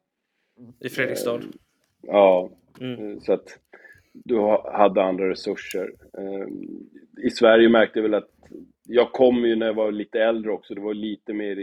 I 0.80 0.90
Fredrikstad? 0.90 1.36
Eh, 1.36 1.42
ja, 2.02 2.50
mm. 2.80 3.12
Eh, 3.12 3.20
så 3.20 3.34
att 3.34 3.60
du 4.14 4.40
hade 4.72 5.04
andra 5.04 5.30
resurser. 5.30 5.94
Eh, 6.18 6.48
I 7.26 7.30
Sverige 7.30 7.70
märkte 7.70 8.00
jag 8.00 8.04
väl 8.04 8.14
att 8.14 8.30
jag 8.88 9.12
kom 9.12 9.46
ju 9.46 9.56
när 9.56 9.66
jag 9.66 9.74
var 9.74 9.92
lite 9.92 10.20
äldre 10.20 10.52
också, 10.52 10.76
det 10.76 10.82
var 10.82 10.94
lite 10.94 11.34
mer 11.34 11.60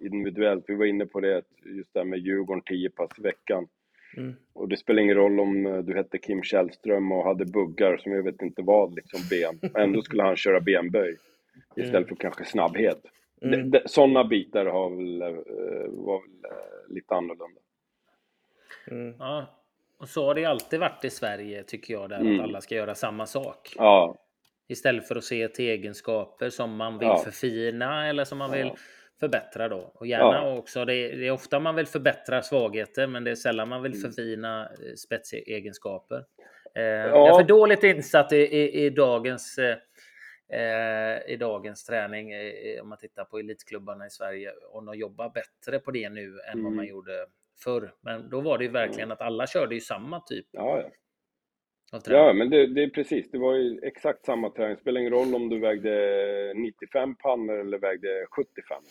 individuellt. 0.00 0.64
Vi 0.68 0.74
var 0.74 0.86
inne 0.86 1.06
på 1.06 1.20
det, 1.20 1.42
just 1.64 1.94
det 1.94 2.00
här 2.00 2.04
med 2.04 2.18
Djurgården 2.18 2.62
10 2.66 2.90
pass 2.90 3.10
i 3.18 3.22
veckan. 3.22 3.68
Mm. 4.16 4.34
Och 4.52 4.68
det 4.68 4.76
spelar 4.76 5.02
ingen 5.02 5.16
roll 5.16 5.40
om 5.40 5.66
eh, 5.66 5.78
du 5.78 5.94
hette 5.94 6.18
Kim 6.18 6.42
Källström 6.42 7.12
och 7.12 7.24
hade 7.24 7.44
buggar 7.44 7.96
som 7.96 8.12
jag 8.12 8.22
vet 8.22 8.42
inte 8.42 8.62
vad, 8.62 8.94
liksom 8.94 9.20
ben. 9.30 9.72
Ändå 9.82 10.02
skulle 10.02 10.22
han 10.22 10.36
köra 10.36 10.60
benböj 10.60 11.16
istället 11.76 11.94
mm. 11.94 12.08
för 12.08 12.16
kanske 12.16 12.44
snabbhet. 12.44 13.02
Mm. 13.42 13.72
Sådana 13.86 14.24
bitar 14.24 14.66
har 14.66 14.90
väl, 14.90 15.22
eh, 15.22 15.90
var 15.90 16.20
väl 16.20 16.52
eh, 16.52 16.94
lite 16.94 17.14
annorlunda. 17.14 17.60
Mm. 18.90 19.14
Ja, 19.18 19.57
och 20.00 20.08
så 20.08 20.26
har 20.26 20.34
det 20.34 20.44
alltid 20.44 20.80
varit 20.80 21.04
i 21.04 21.10
Sverige 21.10 21.62
tycker 21.62 21.94
jag, 21.94 22.08
där 22.08 22.16
att 22.16 22.22
mm. 22.22 22.40
alla 22.40 22.60
ska 22.60 22.74
göra 22.74 22.94
samma 22.94 23.26
sak. 23.26 23.74
Ja. 23.76 24.16
Istället 24.68 25.08
för 25.08 25.16
att 25.16 25.24
se 25.24 25.48
till 25.48 25.68
egenskaper 25.68 26.50
som 26.50 26.76
man 26.76 26.98
vill 26.98 27.08
ja. 27.08 27.18
förfina 27.18 28.08
eller 28.08 28.24
som 28.24 28.38
man 28.38 28.50
vill 28.50 28.66
ja. 28.66 28.76
förbättra 29.20 29.68
då. 29.68 29.92
Och 29.94 30.06
gärna 30.06 30.34
ja. 30.34 30.58
också, 30.58 30.84
det 30.84 30.94
är, 30.94 31.16
det 31.16 31.26
är, 31.26 31.30
ofta 31.30 31.60
man 31.60 31.74
vill 31.74 31.86
förbättra 31.86 32.42
svagheter 32.42 33.06
men 33.06 33.24
det 33.24 33.30
är 33.30 33.34
sällan 33.34 33.68
man 33.68 33.82
vill 33.82 33.92
mm. 33.92 34.02
förfina 34.02 34.64
eh, 34.64 34.94
spetsegenskaper. 34.96 36.24
Eh, 36.74 36.82
Jag 36.82 37.28
är 37.28 37.34
för 37.34 37.48
dåligt 37.48 37.82
insatt 37.82 38.32
i, 38.32 38.36
i, 38.36 38.84
i 38.84 38.90
dagens 38.90 39.58
eh, 39.58 39.76
eh, 40.52 41.32
i 41.32 41.36
dagens 41.36 41.84
träning, 41.84 42.32
eh, 42.32 42.82
om 42.82 42.88
man 42.88 42.98
tittar 42.98 43.24
på 43.24 43.38
elitklubbarna 43.38 44.06
i 44.06 44.10
Sverige, 44.10 44.52
om 44.72 44.86
de 44.86 44.98
jobbar 44.98 45.30
bättre 45.30 45.78
på 45.78 45.90
det 45.90 46.10
nu 46.10 46.40
än 46.40 46.52
mm. 46.52 46.64
vad 46.64 46.72
man 46.72 46.84
mm. 46.84 46.90
gjorde 46.90 47.26
förr. 47.64 47.92
Men 48.00 48.30
då 48.30 48.40
var 48.40 48.58
det 48.58 48.64
ju 48.64 48.70
verkligen 48.70 49.12
att 49.12 49.20
alla 49.20 49.46
körde 49.46 49.74
ju 49.74 49.80
samma 49.80 50.20
typ. 50.20 50.46
Ja, 50.50 50.80
ja. 50.80 50.90
Ja, 52.06 52.32
men 52.32 52.50
det, 52.50 52.66
det, 52.66 52.82
är 52.82 52.88
precis. 52.88 53.30
Det 53.30 53.38
var 53.38 53.54
ju 53.54 53.80
exakt 53.82 54.24
samma 54.24 54.50
träning. 54.50 54.74
Det 54.74 54.80
spelar 54.80 55.00
ingen 55.00 55.12
roll 55.12 55.34
om 55.34 55.48
du 55.48 55.58
vägde 55.58 56.52
95 56.56 57.16
pannor 57.16 57.60
eller 57.60 57.78
vägde 57.78 58.26
75. 58.30 58.82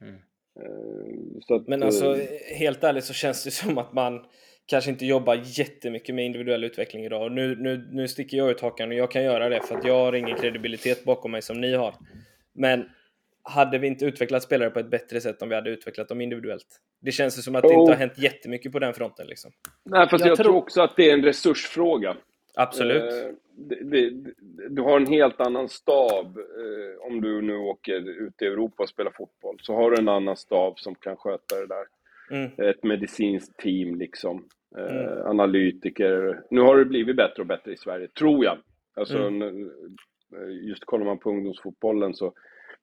Mm. 0.00 0.14
Eh, 0.60 1.56
att, 1.56 1.68
men 1.68 1.82
alltså, 1.82 2.16
eh, 2.16 2.56
helt 2.58 2.84
ärligt 2.84 3.04
så 3.04 3.12
känns 3.12 3.44
det 3.44 3.50
som 3.64 3.78
att 3.78 3.92
man 3.92 4.24
kanske 4.66 4.90
inte 4.90 5.06
jobbar 5.06 5.42
jättemycket 5.44 6.14
med 6.14 6.26
individuell 6.26 6.64
utveckling 6.64 7.04
idag. 7.04 7.32
Nu, 7.32 7.56
nu, 7.56 7.88
nu 7.92 8.08
sticker 8.08 8.36
jag 8.36 8.50
ut 8.50 8.60
hakan 8.60 8.88
och 8.88 8.94
jag 8.94 9.10
kan 9.10 9.24
göra 9.24 9.48
det 9.48 9.60
för 9.60 9.78
att 9.78 9.84
jag 9.84 10.04
har 10.04 10.12
ingen 10.12 10.36
kredibilitet 10.36 11.04
bakom 11.04 11.30
mig 11.30 11.42
som 11.42 11.60
ni 11.60 11.74
har. 11.74 11.94
Men 12.54 12.84
hade 13.48 13.78
vi 13.78 13.86
inte 13.86 14.04
utvecklat 14.04 14.42
spelare 14.42 14.70
på 14.70 14.78
ett 14.78 14.90
bättre 14.90 15.20
sätt 15.20 15.42
om 15.42 15.48
vi 15.48 15.54
hade 15.54 15.70
utvecklat 15.70 16.08
dem 16.08 16.20
individuellt? 16.20 16.66
Det 17.00 17.12
känns 17.12 17.44
som 17.44 17.56
att 17.56 17.62
det 17.62 17.74
inte 17.74 17.92
har 17.92 17.98
hänt 17.98 18.18
jättemycket 18.18 18.72
på 18.72 18.78
den 18.78 18.94
fronten. 18.94 19.26
Liksom. 19.26 19.50
Nej, 19.84 20.08
fast 20.08 20.24
jag, 20.24 20.30
jag 20.30 20.38
tror 20.38 20.56
också 20.56 20.82
att 20.82 20.96
det 20.96 21.10
är 21.10 21.14
en 21.14 21.22
resursfråga. 21.22 22.16
Absolut. 22.54 23.02
Eh, 23.02 23.30
det, 23.56 23.84
det, 23.84 24.10
du 24.68 24.82
har 24.82 25.00
en 25.00 25.06
helt 25.06 25.40
annan 25.40 25.68
stab 25.68 26.38
eh, 26.38 27.06
om 27.06 27.20
du 27.20 27.42
nu 27.42 27.56
åker 27.56 28.08
ut 28.26 28.42
i 28.42 28.46
Europa 28.46 28.82
och 28.82 28.88
spelar 28.88 29.10
fotboll. 29.10 29.56
Så 29.62 29.74
har 29.74 29.90
du 29.90 29.98
en 29.98 30.08
annan 30.08 30.36
stab 30.36 30.78
som 30.78 30.94
kan 30.94 31.16
sköta 31.16 31.56
det 31.56 31.66
där. 31.66 31.84
Mm. 32.30 32.70
Ett 32.70 32.84
medicinskt 32.84 33.56
team 33.56 33.98
liksom. 33.98 34.44
Eh, 34.76 34.96
mm. 34.96 35.26
Analytiker. 35.26 36.42
Nu 36.50 36.60
har 36.60 36.76
det 36.76 36.84
blivit 36.84 37.16
bättre 37.16 37.42
och 37.42 37.46
bättre 37.46 37.72
i 37.72 37.76
Sverige, 37.76 38.08
tror 38.08 38.44
jag. 38.44 38.58
Alltså, 38.96 39.18
mm. 39.18 39.70
Just 40.62 40.84
kollar 40.84 41.04
man 41.04 41.18
på 41.18 41.30
ungdomsfotbollen 41.30 42.14
så 42.14 42.32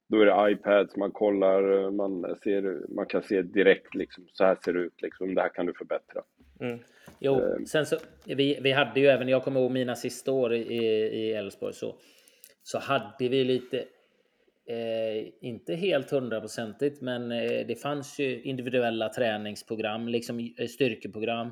då 0.08 0.20
är 0.20 0.26
det 0.26 0.52
iPads, 0.52 0.96
man 0.96 1.10
kollar, 1.10 1.90
man, 1.90 2.36
ser, 2.42 2.94
man 2.94 3.06
kan 3.06 3.22
se 3.22 3.42
direkt 3.42 3.94
liksom, 3.94 4.24
så 4.32 4.44
här 4.44 4.56
ser 4.64 4.72
det 4.72 4.80
ut, 4.80 5.02
liksom, 5.02 5.34
det 5.34 5.42
här 5.42 5.48
kan 5.48 5.66
du 5.66 5.72
förbättra. 5.74 6.22
Mm. 6.60 6.78
Jo, 7.18 7.40
uh, 7.40 7.64
sen 7.64 7.86
så, 7.86 7.96
vi, 8.24 8.58
vi 8.62 8.72
hade 8.72 9.00
ju 9.00 9.06
även, 9.06 9.28
jag 9.28 9.44
kommer 9.44 9.60
ihåg 9.60 9.70
mina 9.70 9.96
sista 9.96 10.32
år 10.32 10.54
i 10.54 11.32
Elfsborg, 11.32 11.74
så, 11.74 11.96
så 12.62 12.78
hade 12.78 13.28
vi 13.28 13.44
lite, 13.44 13.78
eh, 14.66 15.28
inte 15.40 15.74
helt 15.74 16.10
hundraprocentigt, 16.10 17.02
men 17.02 17.32
eh, 17.32 17.66
det 17.66 17.82
fanns 17.82 18.18
ju 18.18 18.42
individuella 18.42 19.08
träningsprogram, 19.08 20.08
liksom 20.08 20.38
eh, 20.58 20.66
styrkeprogram. 20.66 21.46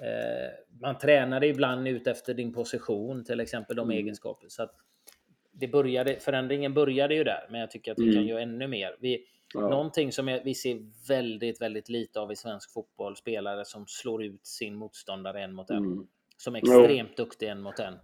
Eh, 0.00 0.80
man 0.80 0.98
tränade 0.98 1.46
ibland 1.46 1.88
ut 1.88 2.06
efter 2.06 2.34
din 2.34 2.52
position, 2.52 3.24
till 3.24 3.40
exempel 3.40 3.76
de 3.76 3.90
mm. 3.90 3.96
egenskaper. 3.96 4.48
Så 4.48 4.62
att 4.62 4.74
det 5.60 5.68
började, 5.68 6.20
förändringen 6.20 6.74
började 6.74 7.14
ju 7.14 7.24
där, 7.24 7.46
men 7.50 7.60
jag 7.60 7.70
tycker 7.70 7.92
att 7.92 7.98
vi 7.98 8.02
mm. 8.02 8.14
kan 8.14 8.26
göra 8.26 8.42
ännu 8.42 8.68
mer. 8.68 8.96
Vi, 9.00 9.24
ja. 9.54 9.60
Någonting 9.60 10.12
som 10.12 10.40
vi 10.44 10.54
ser 10.54 10.78
väldigt, 11.08 11.60
väldigt 11.60 11.88
lite 11.88 12.20
av 12.20 12.32
i 12.32 12.36
svensk 12.36 12.72
fotboll, 12.72 13.16
spelare 13.16 13.64
som 13.64 13.84
slår 13.86 14.24
ut 14.24 14.46
sin 14.46 14.76
motståndare 14.76 15.42
en 15.42 15.54
mot 15.54 15.70
en. 15.70 15.76
Mm. 15.76 16.06
Som 16.36 16.54
är 16.54 16.58
extremt 16.58 17.10
ja. 17.16 17.24
duktig 17.24 17.48
en 17.48 17.60
mot 17.60 17.78
en. 17.78 17.94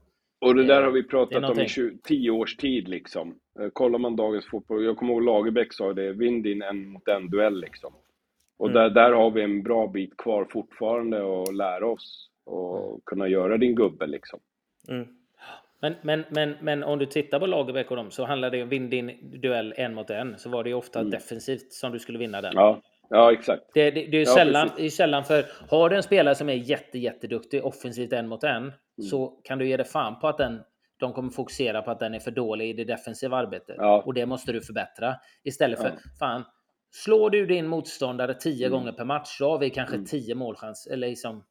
Och 0.41 0.55
det 0.55 0.65
där 0.65 0.83
har 0.83 0.91
vi 0.91 1.03
pratat 1.03 1.51
om 1.51 1.61
i 1.61 1.69
20, 1.69 1.99
10 2.03 2.31
års 2.31 2.57
tid 2.57 2.89
liksom. 2.89 3.39
Eh, 3.61 3.69
kollar 3.73 3.99
man 3.99 4.17
dagens 4.17 4.47
fotboll, 4.47 4.85
jag 4.85 4.97
kommer 4.97 5.13
ihåg 5.13 5.25
Lagerbäck 5.25 5.73
sa 5.73 5.93
det, 5.93 6.13
vinn 6.13 6.43
din 6.43 6.63
en 6.63 6.89
mot 6.89 7.09
en 7.09 7.31
duell 7.31 7.61
liksom. 7.61 7.95
Och 8.59 8.71
mm. 8.71 8.83
där, 8.83 8.91
där 8.91 9.13
har 9.13 9.31
vi 9.31 9.43
en 9.43 9.63
bra 9.63 9.87
bit 9.87 10.17
kvar 10.17 10.49
fortfarande 10.51 11.43
att 11.43 11.55
lära 11.55 11.87
oss 11.87 12.31
och 12.45 12.89
mm. 12.89 13.01
kunna 13.05 13.29
göra 13.29 13.57
din 13.57 13.75
gubbe 13.75 14.07
liksom. 14.07 14.41
Mm. 14.89 15.07
Men, 15.85 15.95
men, 16.03 16.25
men, 16.29 16.57
men 16.61 16.85
om 16.85 16.99
du 16.99 17.07
tittar 17.07 17.41
på 17.41 17.47
Lagerbäck 17.47 17.91
och 17.91 17.97
dem 17.97 18.11
så 18.11 18.25
handlar 18.25 18.51
det 18.51 18.63
om 18.63 18.69
vinn 18.69 18.91
din 18.91 19.41
duell 19.41 19.75
en 19.77 19.95
mot 19.95 20.11
en. 20.11 20.39
Så 20.39 20.51
var 20.51 20.65
det 20.65 20.71
ju 20.71 20.75
ofta 20.75 21.01
mm. 21.01 21.11
defensivt 21.11 21.73
som 21.73 21.93
du 21.93 21.99
skulle 21.99 22.19
vinna 22.19 22.41
den. 22.41 22.53
Ja, 22.55 22.81
ja 23.11 23.33
exakt. 23.33 23.63
Det, 23.75 23.91
det, 23.91 23.91
det 23.91 24.17
är 24.17 24.21
ju 24.21 24.27
ja, 24.27 24.35
sällan, 24.35 24.71
det 24.77 24.85
är 24.85 24.91
sällan 24.91 25.25
för 25.25 25.45
har 25.69 25.91
du 25.91 25.97
en 25.97 26.03
spelare 26.03 26.35
som 26.35 26.49
är 26.49 26.55
jätte, 26.55 26.99
jätteduktig 26.99 27.65
offensivt 27.65 28.13
en 28.13 28.29
mot 28.29 28.45
en 28.45 28.57
mm. 28.57 28.73
så 29.11 29.27
kan 29.45 29.59
du 29.59 29.69
ge 29.69 29.77
det 29.77 29.85
fan 29.85 30.19
på 30.21 30.29
att 30.29 30.39
den 30.39 30.61
de 31.01 31.13
kommer 31.13 31.31
fokusera 31.31 31.83
på 31.83 31.91
att 31.91 32.01
den 32.01 32.15
är 32.15 32.19
för 32.19 32.31
dålig 32.31 32.71
i 32.71 32.73
det 32.73 32.85
defensiva 32.85 33.37
arbetet. 33.37 33.77
Ja. 33.79 34.03
Och 34.07 34.15
det 34.15 34.27
måste 34.27 34.53
du 34.53 34.61
förbättra. 34.61 35.15
Istället 35.45 35.79
för, 35.79 35.89
ja. 35.89 35.97
fan, 36.19 36.45
slår 36.91 37.31
du 37.31 37.47
din 37.47 37.67
motståndare 37.67 38.35
tio 38.35 38.67
mm. 38.67 38.79
gånger 38.79 38.93
per 38.93 39.05
match, 39.05 39.39
så 39.39 39.51
har 39.51 39.59
vi 39.59 39.71
kanske 39.71 39.95
mm. 39.95 40.07
tio 40.07 40.35
målchans, 40.35 40.87
eller 40.87 41.09
liksom 41.09 41.45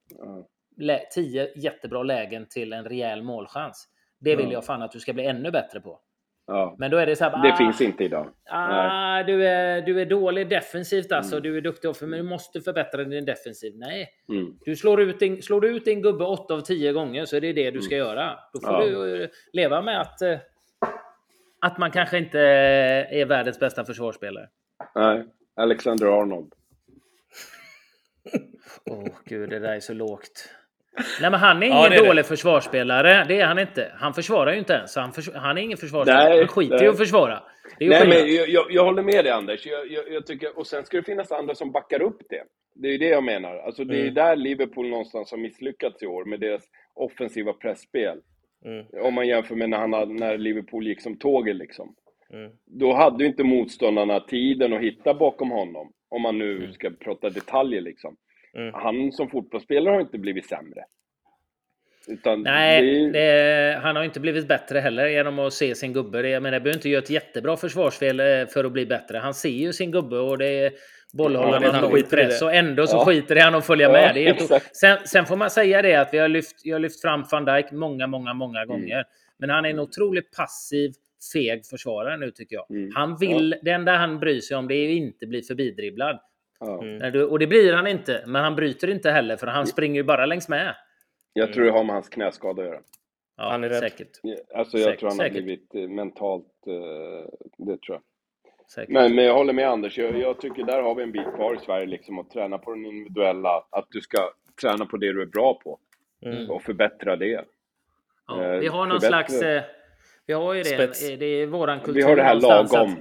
ja. 0.77 0.99
tio 1.13 1.59
jättebra 1.59 2.03
lägen 2.03 2.45
till 2.49 2.73
en 2.73 2.85
rejäl 2.85 3.23
målchans. 3.23 3.89
Det 4.23 4.35
vill 4.35 4.51
jag 4.51 4.65
fan 4.65 4.81
att 4.81 4.91
du 4.91 4.99
ska 4.99 5.13
bli 5.13 5.25
ännu 5.25 5.51
bättre 5.51 5.79
på. 5.79 5.99
Ja. 6.47 6.75
Men 6.79 6.91
då 6.91 6.97
är 6.97 7.05
det 7.05 7.15
så 7.15 7.23
här, 7.23 7.43
Det 7.43 7.53
ah, 7.53 7.57
finns 7.57 7.81
inte 7.81 8.03
idag. 8.03 8.29
Ah, 8.49 9.23
du, 9.23 9.47
är, 9.47 9.81
du 9.81 10.01
är 10.01 10.05
dålig 10.05 10.49
defensivt 10.49 11.11
alltså. 11.11 11.35
Mm. 11.35 11.43
Du 11.43 11.57
är 11.57 11.61
duktig 11.61 11.89
offensivt, 11.89 12.09
men 12.09 12.19
du 12.19 12.29
måste 12.29 12.61
förbättra 12.61 13.03
din 13.03 13.25
defensiv. 13.25 13.73
Nej. 13.75 14.09
Mm. 14.29 14.57
Du 14.65 14.75
slår 14.75 15.01
ut, 15.01 15.19
din, 15.19 15.41
slår 15.41 15.61
du 15.61 15.67
ut 15.67 15.85
din 15.85 16.01
gubbe 16.01 16.23
8 16.23 16.53
av 16.53 16.61
10 16.61 16.93
gånger 16.93 17.25
så 17.25 17.35
är 17.35 17.41
det 17.41 17.53
det 17.53 17.71
du 17.71 17.81
ska 17.81 17.95
mm. 17.95 18.07
göra. 18.07 18.39
Då 18.53 18.59
får 18.59 18.73
ja. 18.73 18.85
du 18.85 19.23
eh, 19.23 19.29
leva 19.53 19.81
med 19.81 20.01
att, 20.01 20.21
eh, 20.21 20.37
att 21.61 21.77
man 21.77 21.91
kanske 21.91 22.17
inte 22.17 22.39
är 22.39 23.25
världens 23.25 23.59
bästa 23.59 23.85
försvarsspelare. 23.85 24.49
Nej, 24.95 25.25
Alexander 25.55 26.21
Arnold. 26.21 26.53
Åh 28.85 28.99
oh, 28.99 29.09
gud, 29.25 29.49
det 29.49 29.59
där 29.59 29.73
är 29.73 29.79
så 29.79 29.93
lågt. 29.93 30.49
Nej, 31.21 31.31
men 31.31 31.39
han 31.39 31.63
är 31.63 31.67
ingen 31.67 31.77
ja, 31.77 31.93
är 31.93 32.05
dålig 32.05 32.23
det. 32.23 32.27
försvarsspelare. 32.27 33.25
Det 33.27 33.39
är 33.39 33.45
han 33.45 33.59
inte. 33.59 33.91
Han 33.95 34.13
försvarar 34.13 34.51
ju 34.51 34.59
inte 34.59 34.73
ens. 34.73 34.95
Han, 34.95 35.11
förs 35.11 35.29
han 35.33 35.57
är 35.57 35.61
ingen 35.61 35.77
försvarsspelare. 35.77 36.29
Nej, 36.29 36.37
han 36.37 36.47
skiter 36.47 36.83
i 36.83 36.87
att 36.87 36.97
försvara. 36.97 37.43
nej, 37.79 38.07
men 38.07 38.35
jag, 38.35 38.49
jag, 38.49 38.65
jag, 38.69 38.85
håller 38.85 39.03
med 39.03 39.25
dig 39.25 39.31
Anders. 39.31 39.65
Jag, 39.65 39.91
jag, 40.11 40.25
tycker, 40.25 40.59
och 40.59 40.67
sen 40.67 40.85
ska 40.85 40.97
det 40.97 41.03
finnas 41.03 41.31
andra 41.31 41.55
som 41.55 41.71
backar 41.71 42.01
upp 42.01 42.21
det. 42.29 42.43
Det 42.75 42.87
är 42.87 42.91
ju 42.91 42.97
det 42.97 43.09
jag 43.09 43.23
menar. 43.23 43.57
Alltså, 43.57 43.83
det 43.83 43.97
är 43.97 44.01
mm. 44.01 44.13
där 44.13 44.35
Liverpool 44.35 44.89
någonstans 44.89 45.31
har 45.31 45.37
misslyckats 45.37 46.03
i 46.03 46.07
år 46.07 46.25
med 46.25 46.39
deras 46.39 46.63
offensiva 46.95 47.53
pressspel. 47.53 48.17
Mm. 48.65 48.85
Om 49.05 49.13
man 49.13 49.27
jämför 49.27 49.55
med 49.55 49.69
när, 49.69 49.77
han, 49.77 50.15
när 50.15 50.37
Liverpool 50.37 50.87
gick 50.87 51.01
som 51.01 51.17
tåget 51.17 51.55
liksom. 51.55 51.95
Mm. 52.33 52.51
Då 52.65 52.93
hade 52.93 53.23
ju 53.23 53.29
inte 53.29 53.43
motståndarna 53.43 54.19
tiden 54.19 54.73
att 54.73 54.81
hitta 54.81 55.13
bakom 55.13 55.51
honom. 55.51 55.91
Om 56.09 56.21
man 56.21 56.37
nu 56.37 56.57
mm. 56.57 56.73
ska 56.73 56.89
prata 56.89 57.29
detaljer 57.29 57.81
liksom. 57.81 58.15
Mm. 58.57 58.73
Han 58.73 59.11
som 59.11 59.29
fotbollsspelare 59.29 59.93
har 59.93 60.01
inte 60.01 60.17
blivit 60.17 60.45
sämre. 60.45 60.83
Utan 62.07 62.41
Nej, 62.41 62.81
det... 62.81 63.11
Det, 63.11 63.79
han 63.83 63.95
har 63.95 64.03
inte 64.03 64.19
blivit 64.19 64.47
bättre 64.47 64.79
heller 64.79 65.07
genom 65.07 65.39
att 65.39 65.53
se 65.53 65.75
sin 65.75 65.93
gubbe. 65.93 66.29
Jag 66.29 66.43
menar, 66.43 66.59
behöver 66.59 66.77
inte 66.77 66.89
göra 66.89 67.03
ett 67.03 67.09
jättebra 67.09 67.57
försvarsfel 67.57 68.19
eh, 68.19 68.25
för 68.53 68.63
att 68.63 68.71
bli 68.71 68.85
bättre. 68.85 69.17
Han 69.17 69.33
ser 69.33 69.49
ju 69.49 69.73
sin 69.73 69.91
gubbe 69.91 70.17
och 70.17 70.37
det 70.37 70.47
är 70.47 70.71
bollhållande 71.13 71.67
ja, 71.67 71.81
lång 71.81 72.03
press 72.03 72.41
och 72.41 72.53
ändå 72.53 72.87
så 72.87 72.97
ja. 72.97 73.05
skiter 73.05 73.35
i 73.35 73.39
han 73.39 73.55
att 73.55 73.65
följa 73.65 73.87
ja, 73.87 73.91
med. 73.91 74.15
Det 74.15 74.27
är 74.27 74.75
sen, 74.75 74.97
sen, 75.07 75.25
får 75.25 75.35
man 75.35 75.49
säga 75.49 75.81
det 75.81 75.95
att 75.95 76.13
vi 76.13 76.17
har 76.17 76.27
lyft, 76.27 76.55
jag 76.63 76.75
har 76.75 76.79
lyft 76.79 77.01
fram 77.01 77.23
van 77.31 77.45
Dijk 77.45 77.71
många, 77.71 78.07
många, 78.07 78.33
många 78.33 78.61
mm. 78.61 78.67
gånger. 78.67 79.03
Men 79.39 79.49
han 79.49 79.65
är 79.65 79.69
en 79.69 79.79
otroligt 79.79 80.31
passiv, 80.37 80.93
feg 81.33 81.65
försvarare 81.65 82.17
nu 82.17 82.31
tycker 82.31 82.55
jag. 82.55 82.71
Mm. 82.71 82.91
Han 82.95 83.17
vill, 83.17 83.55
Det 83.61 83.71
enda 83.71 83.95
han 83.95 84.19
bryr 84.19 84.39
sig 84.39 84.57
om 84.57 84.67
det 84.67 84.75
är 84.75 84.89
att 84.89 84.95
inte 84.95 85.27
bli 85.27 85.41
förbidribblad. 85.41 86.19
Mm. 86.61 87.29
Och 87.29 87.39
det 87.39 87.47
blir 87.47 87.73
han 87.73 87.87
inte, 87.87 88.23
men 88.27 88.43
han 88.43 88.55
bryter 88.55 88.89
inte 88.89 89.11
heller 89.11 89.37
för 89.37 89.47
han 89.47 89.67
springer 89.67 89.95
ju 89.95 90.03
bara 90.03 90.25
längs 90.25 90.49
med. 90.49 90.75
Jag 91.33 91.53
tror 91.53 91.65
det 91.65 91.71
har 91.71 91.83
med 91.83 91.93
hans 91.93 92.09
knäskada 92.09 92.61
att 92.61 92.67
göra. 92.67 92.79
Ja, 93.37 93.49
han 93.49 93.63
är 93.63 93.69
rädd. 93.69 93.79
Säkert. 93.79 94.19
Alltså 94.55 94.77
jag 94.77 94.85
säkert. 94.85 94.99
tror 94.99 95.09
han 95.09 95.19
har 95.19 95.29
blivit 95.29 95.75
eh, 95.75 95.89
mentalt, 95.89 96.45
eh, 96.67 97.29
det 97.57 97.77
tror 97.81 97.95
jag. 97.95 98.01
Säkert. 98.71 98.93
Men, 98.93 99.15
men 99.15 99.25
jag 99.25 99.33
håller 99.33 99.53
med 99.53 99.69
Anders, 99.69 99.97
jag, 99.97 100.19
jag, 100.19 100.41
tycker 100.41 100.63
där 100.63 100.81
har 100.81 100.95
vi 100.95 101.03
en 101.03 101.11
bit 101.11 101.35
kvar 101.35 101.55
i 101.55 101.65
Sverige 101.65 101.85
liksom 101.85 102.19
att 102.19 102.29
träna 102.29 102.57
på 102.57 102.71
den 102.71 102.85
individuella, 102.85 103.65
att 103.69 103.87
du 103.89 104.01
ska 104.01 104.17
träna 104.61 104.85
på 104.85 104.97
det 104.97 105.13
du 105.13 105.21
är 105.21 105.25
bra 105.25 105.53
på 105.53 105.79
mm. 106.25 106.49
och 106.49 106.61
förbättra 106.61 107.15
det. 107.15 107.45
Ja, 108.27 108.57
vi 108.61 108.67
har 108.67 108.85
någon 108.85 109.01
förbättra. 109.01 109.27
slags, 109.27 109.65
vi 110.25 110.33
har 110.33 110.53
ju 110.53 110.63
det, 110.63 110.69
Spets. 110.69 111.07
det 111.19 111.25
är 111.25 111.47
våran 111.47 111.79
kultur. 111.79 111.93
Vi 111.93 112.01
har 112.01 112.15
det 112.15 112.23
här 112.23 112.35
lagom. 112.35 112.95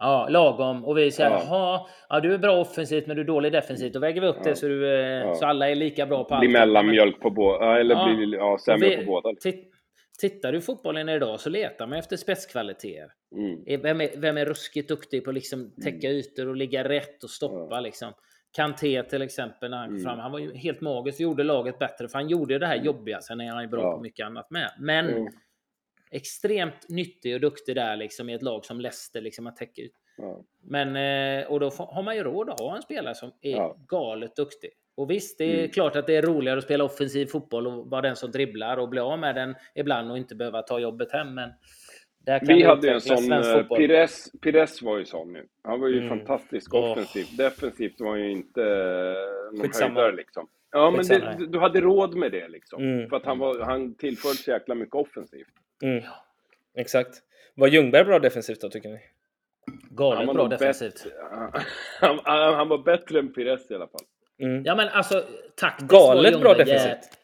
Ja, 0.00 0.28
lagom. 0.30 0.84
Och 0.84 0.98
vi 0.98 1.10
säger, 1.10 1.30
ja. 1.30 1.88
ja, 2.08 2.20
du 2.20 2.34
är 2.34 2.38
bra 2.38 2.60
offensivt 2.60 3.06
men 3.06 3.16
du 3.16 3.22
är 3.22 3.26
dålig 3.26 3.52
defensivt. 3.52 3.92
Då 3.92 4.00
väger 4.00 4.20
vi 4.20 4.26
upp 4.26 4.36
ja. 4.38 4.50
det 4.50 4.56
så, 4.56 4.68
du, 4.68 4.86
eh, 4.86 5.00
ja. 5.00 5.34
så 5.34 5.46
alla 5.46 5.70
är 5.70 5.74
lika 5.74 6.06
bra 6.06 6.24
på 6.24 6.34
allt. 6.34 6.40
Blir 6.40 6.52
mellanmjölk 6.52 7.20
på 7.20 7.30
båda, 7.30 7.80
eller 7.80 7.94
ja. 7.94 8.14
blir 8.14 8.34
ja, 8.34 8.58
sämre 8.64 8.88
vi, 8.88 8.96
på 8.96 9.04
båda. 9.04 9.28
Tittar 10.20 10.52
du 10.52 10.60
fotbollen 10.60 11.08
idag 11.08 11.40
så 11.40 11.50
letar 11.50 11.86
man 11.86 11.98
efter 11.98 12.16
spetskvaliteter. 12.16 13.10
Mm. 13.36 13.82
Vem, 13.82 14.00
är, 14.00 14.10
vem 14.16 14.36
är 14.36 14.44
ruskigt 14.44 14.88
duktig 14.88 15.24
på 15.24 15.30
att 15.30 15.34
liksom 15.34 15.74
täcka 15.84 16.06
mm. 16.06 16.18
ytor 16.18 16.48
och 16.48 16.56
ligga 16.56 16.88
rätt 16.88 17.24
och 17.24 17.30
stoppa 17.30 17.74
ja. 17.74 17.80
liksom. 17.80 18.12
Kanté 18.56 19.02
till 19.02 19.22
exempel 19.22 19.70
när 19.70 19.78
han 19.78 19.88
mm. 19.88 20.02
fram. 20.02 20.18
Han 20.18 20.32
var 20.32 20.38
ju 20.38 20.54
helt 20.54 20.80
magisk 20.80 21.16
och 21.16 21.22
gjorde 21.22 21.44
laget 21.44 21.78
bättre 21.78 22.08
för 22.08 22.18
han 22.18 22.28
gjorde 22.28 22.58
det 22.58 22.66
här 22.66 22.74
mm. 22.74 22.86
jobbiga. 22.86 23.20
Sen 23.20 23.40
är 23.40 23.50
han 23.50 23.62
ju 23.62 23.68
bra 23.68 23.82
ja. 23.82 23.96
på 23.96 24.02
mycket 24.02 24.26
annat 24.26 24.50
med. 24.50 24.70
Men 24.78 25.08
mm 25.08 25.26
extremt 26.10 26.88
nyttig 26.88 27.34
och 27.34 27.40
duktig 27.40 27.74
där 27.74 27.96
liksom 27.96 28.28
i 28.28 28.34
ett 28.34 28.42
lag 28.42 28.64
som 28.64 28.80
Leicester 28.80 29.20
liksom 29.20 29.46
att 29.46 29.56
täcka 29.56 29.82
ut. 29.82 29.94
Ja. 30.16 30.44
Men 30.62 30.96
eh, 30.96 31.46
och 31.46 31.60
då 31.60 31.70
har 31.70 32.02
man 32.02 32.16
ju 32.16 32.22
råd 32.22 32.50
att 32.50 32.60
ha 32.60 32.76
en 32.76 32.82
spelare 32.82 33.14
som 33.14 33.32
är 33.40 33.56
ja. 33.56 33.76
galet 33.88 34.36
duktig. 34.36 34.70
Och 34.94 35.10
visst, 35.10 35.38
det 35.38 35.44
är 35.44 35.58
mm. 35.58 35.70
klart 35.70 35.96
att 35.96 36.06
det 36.06 36.16
är 36.16 36.22
roligare 36.22 36.58
att 36.58 36.64
spela 36.64 36.84
offensiv 36.84 37.26
fotboll 37.26 37.66
och 37.66 37.90
vara 37.90 38.00
den 38.00 38.16
som 38.16 38.30
dribblar 38.30 38.76
och 38.76 38.88
bli 38.88 39.00
av 39.00 39.18
med 39.18 39.34
den 39.34 39.54
ibland 39.74 40.10
och 40.10 40.18
inte 40.18 40.34
behöva 40.34 40.62
ta 40.62 40.78
jobbet 40.78 41.12
hem. 41.12 41.34
Men 41.34 41.50
vi 42.42 42.62
hade 42.62 42.86
ju 42.86 42.92
en 42.92 43.00
sån, 43.00 43.32
eh, 43.32 43.62
Pires, 43.62 44.32
Pires 44.42 44.82
var 44.82 44.98
ju 44.98 45.04
sån 45.04 45.32
nu. 45.32 45.46
Han 45.62 45.80
var 45.80 45.88
ju 45.88 45.98
mm. 45.98 46.08
fantastisk 46.08 46.74
offensivt. 46.74 47.30
Oh. 47.30 47.36
Defensivt 47.36 48.00
var 48.00 48.16
ju 48.16 48.30
inte 48.30 48.62
eh, 48.62 49.52
någon 49.52 49.62
Skitsamma. 49.62 49.94
höjdare 49.94 50.16
liksom. 50.16 50.48
Ja, 50.72 50.90
men 50.90 51.06
det, 51.06 51.46
du 51.46 51.58
hade 51.58 51.80
råd 51.80 52.14
med 52.14 52.32
det 52.32 52.48
liksom. 52.48 52.82
Mm. 52.82 53.08
För 53.08 53.16
att 53.16 53.24
han, 53.24 53.38
var, 53.38 53.60
han 53.60 53.94
tillförde 53.94 54.34
så 54.34 54.50
jäkla 54.50 54.74
mycket 54.74 54.94
offensivt. 54.94 55.54
Mm. 55.82 56.04
Exakt. 56.74 57.22
Var 57.54 57.68
Ljungberg 57.68 58.04
bra 58.04 58.18
defensivt 58.18 58.60
då, 58.60 58.68
tycker 58.68 58.88
ni? 58.88 59.00
Galet 59.90 60.34
bra 60.34 60.48
defensivt. 60.48 61.06
Han, 62.00 62.20
han, 62.24 62.54
han, 62.54 62.68
var 62.68 62.78
bättre 62.78 63.18
än 63.18 63.32
Pires 63.32 63.70
i 63.70 63.74
alla 63.74 63.86
fall. 63.86 64.00
Mm. 64.42 64.64
Ja, 64.64 64.74
men 64.74 64.88
alltså 64.88 65.24
taktiskt 65.56 65.90
Galet 65.90 66.40
bra 66.40 66.54
defensivt. 66.54 67.18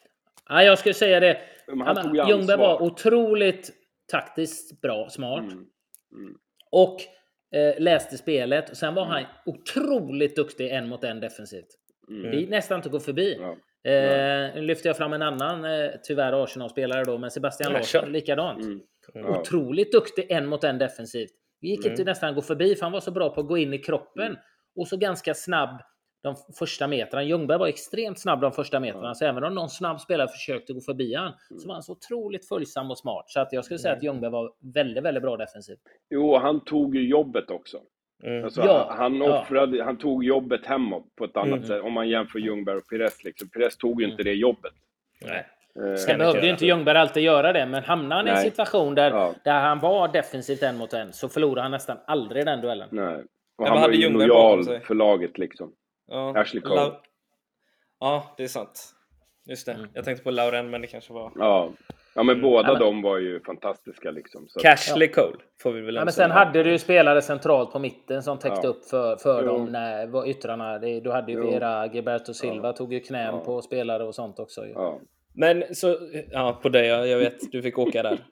Ja, 0.48 0.62
jag 0.62 0.78
skulle 0.78 0.94
säga 0.94 1.20
det. 1.20 1.40
Han 1.84 2.14
Ljungberg 2.28 2.59
var 2.59 2.82
otroligt 2.82 3.70
taktiskt 4.11 4.80
bra, 4.80 5.09
smart. 5.11 5.42
Mm. 5.42 5.66
Mm. 6.12 6.36
Och 6.70 6.96
eh, 7.54 7.80
läste 7.82 8.18
spelet. 8.18 8.70
Och 8.70 8.76
sen 8.76 8.94
var 8.94 9.04
han 9.04 9.24
otroligt 9.46 10.36
duktig 10.36 10.70
en 10.70 10.88
mot 10.88 11.04
en 11.04 11.20
defensivt. 11.20 11.68
Mm. 12.09 12.30
Det 12.30 12.42
är 12.42 12.46
nästan 12.46 12.76
inte 12.76 12.88
att 12.88 12.92
gå 12.92 13.00
förbi. 13.00 13.36
Ja. 13.40 13.57
Eh, 13.87 14.55
nu 14.55 14.61
lyfter 14.62 14.89
jag 14.89 14.97
fram 14.97 15.12
en 15.12 15.22
annan, 15.22 15.64
eh, 15.64 15.91
tyvärr 16.03 16.45
Arsenal-spelare 16.45 17.05
då, 17.05 17.18
men 17.18 17.30
Sebastian 17.30 17.72
Larsson 17.72 18.12
likadant. 18.12 18.64
Mm. 18.64 18.80
Mm. 19.14 19.30
Otroligt 19.30 19.93
duktig 19.93 20.26
en 20.30 20.47
mot 20.47 20.64
en 20.64 20.78
defensivt. 20.78 21.30
Det 21.61 21.66
gick 21.66 21.80
mm. 21.80 21.91
inte 21.91 22.05
nästan 22.05 22.34
gå 22.34 22.43
förbi 22.43 22.74
för 22.74 22.82
han 22.82 22.93
var 22.93 23.01
så 23.01 23.11
bra 23.11 23.30
på 23.30 23.41
att 23.41 23.47
gå 23.47 23.59
in 23.59 23.74
i 23.74 23.78
kroppen. 23.78 24.26
Mm. 24.26 24.39
Och 24.76 24.89
så 24.89 24.97
ganska 24.97 25.34
snabb 25.34 25.80
de 26.22 26.37
första 26.59 26.87
metrarna. 26.87 27.24
Ljungberg 27.24 27.59
var 27.59 27.66
extremt 27.66 28.20
snabb 28.20 28.41
de 28.41 28.53
första 28.53 28.80
metrarna, 28.80 29.14
så 29.14 29.24
även 29.24 29.45
om 29.45 29.55
någon 29.55 29.68
snabb 29.68 30.01
spelare 30.01 30.28
försökte 30.28 30.72
gå 30.72 30.80
förbi 30.80 31.14
han 31.14 31.26
mm. 31.51 31.61
så 31.61 31.68
var 31.68 31.74
han 31.74 31.82
så 31.82 31.93
otroligt 31.93 32.49
följsam 32.49 32.91
och 32.91 32.99
smart. 32.99 33.24
Så 33.28 33.41
att 33.41 33.53
jag 33.53 33.64
skulle 33.64 33.78
säga 33.78 33.95
att 33.95 34.03
mm. 34.03 34.14
Ljungberg 34.14 34.30
var 34.30 34.53
väldigt, 34.74 35.05
väldigt 35.05 35.22
bra 35.22 35.37
defensivt. 35.37 35.80
Jo, 36.11 36.37
han 36.37 36.64
tog 36.64 36.97
ju 36.97 37.09
jobbet 37.09 37.51
också. 37.51 37.78
Mm. 38.22 38.44
Alltså, 38.44 38.62
ja, 38.62 38.94
han, 38.98 39.22
offrade, 39.22 39.76
ja. 39.76 39.84
han 39.84 39.96
tog 39.96 40.24
jobbet 40.24 40.66
hemåt 40.66 41.16
på 41.16 41.24
ett 41.24 41.36
annat 41.36 41.56
mm. 41.56 41.66
sätt. 41.66 41.82
Om 41.82 41.92
man 41.92 42.08
jämför 42.08 42.38
Ljungberg 42.38 42.76
och 42.76 42.88
Pires. 42.88 43.24
Liksom. 43.24 43.48
Pires 43.48 43.76
tog 43.76 44.02
ju 44.02 44.08
inte 44.08 44.22
det 44.22 44.34
jobbet. 44.34 44.72
Nej. 45.20 45.46
Eh, 45.76 45.96
Sen 45.96 46.18
behövde 46.18 46.44
ju 46.46 46.50
inte 46.50 46.66
Ljungberg 46.66 46.98
alltid 46.98 47.22
göra 47.22 47.52
det, 47.52 47.66
men 47.66 47.84
hamnade 47.84 48.14
han 48.14 48.28
i 48.28 48.30
en 48.30 48.50
situation 48.50 48.94
där, 48.94 49.10
ja. 49.10 49.34
där 49.44 49.60
han 49.60 49.80
var 49.80 50.08
defensivt 50.08 50.62
en 50.62 50.76
mot 50.76 50.92
en 50.92 51.12
så 51.12 51.28
förlorade 51.28 51.62
han 51.62 51.70
nästan 51.70 51.98
aldrig 52.06 52.46
den 52.46 52.60
duellen. 52.60 52.88
Nej. 52.92 53.24
Och 53.56 53.68
han 53.68 53.80
var 53.80 53.90
ju 53.90 54.10
lojal 54.10 54.80
för 54.80 54.94
laget 54.94 55.38
liksom. 55.38 55.72
Ja. 56.06 56.38
Ashley 56.38 56.62
Cole. 56.62 56.74
La 56.74 57.00
ja, 58.00 58.34
det 58.36 58.44
är 58.44 58.48
sant. 58.48 58.92
Just 59.46 59.66
det. 59.66 59.72
Mm. 59.72 59.88
Jag 59.94 60.04
tänkte 60.04 60.24
på 60.24 60.30
Lauren, 60.30 60.70
men 60.70 60.80
det 60.80 60.86
kanske 60.86 61.12
var... 61.12 61.32
Ja. 61.34 61.72
Ja 62.16 62.22
men 62.22 62.34
mm. 62.34 62.42
båda 62.42 62.68
ja, 62.68 62.78
de 62.78 63.02
var 63.02 63.18
ju 63.18 63.40
fantastiska 63.40 64.10
liksom. 64.10 64.48
Så. 64.48 64.60
Cashley 64.60 65.08
ja. 65.16 65.22
Cole 65.22 65.38
får 65.62 65.72
vi 65.72 65.80
väl 65.80 65.94
ja, 65.94 66.04
men 66.04 66.12
Sen 66.12 66.30
hade 66.30 66.62
du 66.62 66.70
ju 66.70 66.78
spelare 66.78 67.22
centralt 67.22 67.72
på 67.72 67.78
mitten 67.78 68.22
som 68.22 68.38
täckte 68.38 68.60
ja. 68.62 68.68
upp 68.68 68.84
för, 68.84 69.16
för 69.16 69.42
jo. 69.42 69.48
dem 69.48 69.64
när 69.64 70.28
yttrarna. 70.28 70.78
Det, 70.78 71.00
du 71.00 71.10
hade 71.10 71.32
ju 71.32 71.40
Vera, 71.40 71.86
Gilberto 71.86 72.34
Silva 72.34 72.72
tog 72.72 72.92
ju 72.92 73.00
knän 73.00 73.44
på 73.44 73.62
spelare 73.62 74.04
och 74.04 74.14
sånt 74.14 74.38
också. 74.38 74.66
Ju. 74.66 74.74
Men 75.34 75.74
så, 75.74 75.98
ja 76.30 76.58
på 76.62 76.68
dig, 76.68 76.86
jag 76.86 77.18
vet, 77.18 77.52
du 77.52 77.62
fick 77.62 77.78
åka 77.78 78.02
där. 78.02 78.18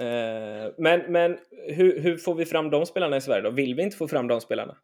Eh, 0.00 0.72
men 0.76 1.00
men 1.08 1.38
hur, 1.68 2.00
hur 2.00 2.16
får 2.16 2.34
vi 2.34 2.46
fram 2.46 2.70
de 2.70 2.86
spelarna 2.86 3.16
i 3.16 3.20
Sverige 3.20 3.42
då? 3.42 3.50
Vill 3.50 3.74
vi 3.74 3.82
inte 3.82 3.96
få 3.96 4.08
fram 4.08 4.28
de 4.28 4.40
spelarna? 4.40 4.76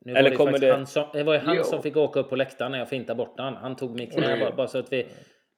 Nu 0.00 0.12
Eller 0.12 0.30
det 0.30 0.36
kommer 0.36 0.58
det... 0.58 0.70
Han 0.70 0.86
som, 0.86 1.04
det 1.12 1.22
var 1.22 1.34
ju 1.34 1.40
han 1.40 1.56
jo. 1.56 1.64
som 1.64 1.82
fick 1.82 1.96
åka 1.96 2.20
upp 2.20 2.28
på 2.28 2.36
läktaren 2.36 2.72
när 2.72 2.78
jag 2.78 2.88
fintade 2.88 3.16
bort 3.16 3.34
han. 3.38 3.56
Han 3.56 3.76
tog 3.76 4.00
mitt 4.00 4.12
knä 4.12 4.40
bara, 4.40 4.56
bara 4.56 4.66
så 4.66 4.78
att 4.78 4.92
vi 4.92 5.06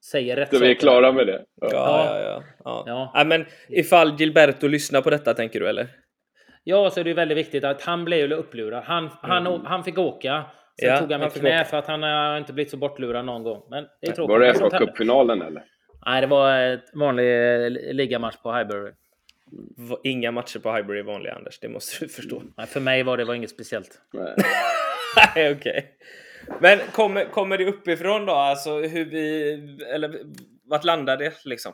säger 0.05 0.37
rätt 0.37 0.55
Så 0.55 0.59
vi 0.59 0.71
är 0.71 0.75
klara 0.75 1.13
med 1.13 1.27
det? 1.27 1.45
Ja, 1.61 1.69
ja, 1.73 2.21
ja. 2.21 2.43
ja. 2.65 2.85
ja. 2.87 3.13
ja. 3.15 3.25
men 3.25 3.47
ifall 3.69 4.15
Gilberto 4.19 4.69
lyssnar 4.69 5.03
på 5.03 5.11
detta, 5.11 5.35
tänker 5.35 5.61
du, 5.61 5.69
eller? 5.69 5.89
Ja, 6.65 6.91
så 6.91 7.01
är 7.01 7.05
det 7.05 7.15
väldigt 7.15 7.39
viktigt 7.39 7.65
att 7.65 7.83
han 7.83 8.05
blev 8.05 8.33
upplurad. 8.33 8.85
Han, 8.85 9.05
mm. 9.05 9.13
han, 9.21 9.67
han 9.67 9.85
fick 9.85 9.99
åka. 9.99 10.45
Sen 10.81 10.89
ja, 10.89 10.99
tog 10.99 11.13
han 11.13 11.21
mitt 11.21 11.35
knä 11.35 11.65
för 11.65 11.77
att 11.77 11.87
han 11.87 12.03
har 12.03 12.39
inte 12.39 12.53
blivit 12.53 12.71
så 12.71 12.77
bortlurad 12.77 13.25
någon 13.25 13.43
gång. 13.43 13.63
Men 13.71 13.87
det 14.01 14.09
är 14.09 14.13
tråkigt. 14.13 14.31
Var 14.31 14.41
det 14.41 14.55
FA 14.55 14.79
Cup-finalen 14.79 15.43
eller? 15.43 15.63
Nej, 16.07 16.21
det 16.21 16.27
var 16.27 16.53
en 16.53 16.81
vanlig 16.95 17.25
ligamatch 17.95 18.37
på 18.37 18.53
Highbury. 18.53 18.93
Inga 20.05 20.31
matcher 20.31 20.59
på 20.59 20.75
Highbury 20.75 20.99
är 20.99 21.03
vanliga, 21.03 21.35
Anders. 21.35 21.59
Det 21.59 21.69
måste 21.69 22.05
du 22.05 22.09
förstå. 22.09 22.43
Nej, 22.57 22.67
för 22.67 22.81
mig 22.81 23.03
var 23.03 23.17
det 23.17 23.25
var 23.25 23.35
inget 23.35 23.51
speciellt. 23.51 24.01
Nej, 24.13 24.35
okej. 25.35 25.55
Okay. 25.55 25.83
Men 26.61 26.79
kommer, 26.93 27.25
kommer 27.25 27.59
det 27.59 27.67
uppifrån 27.67 28.27
då? 28.27 28.33
Alltså 28.33 28.79
hur 28.81 29.05
vi... 29.05 29.53
Eller 29.95 30.21
vart 30.65 30.85
landar 30.85 31.17
det 31.17 31.33
liksom? 31.45 31.73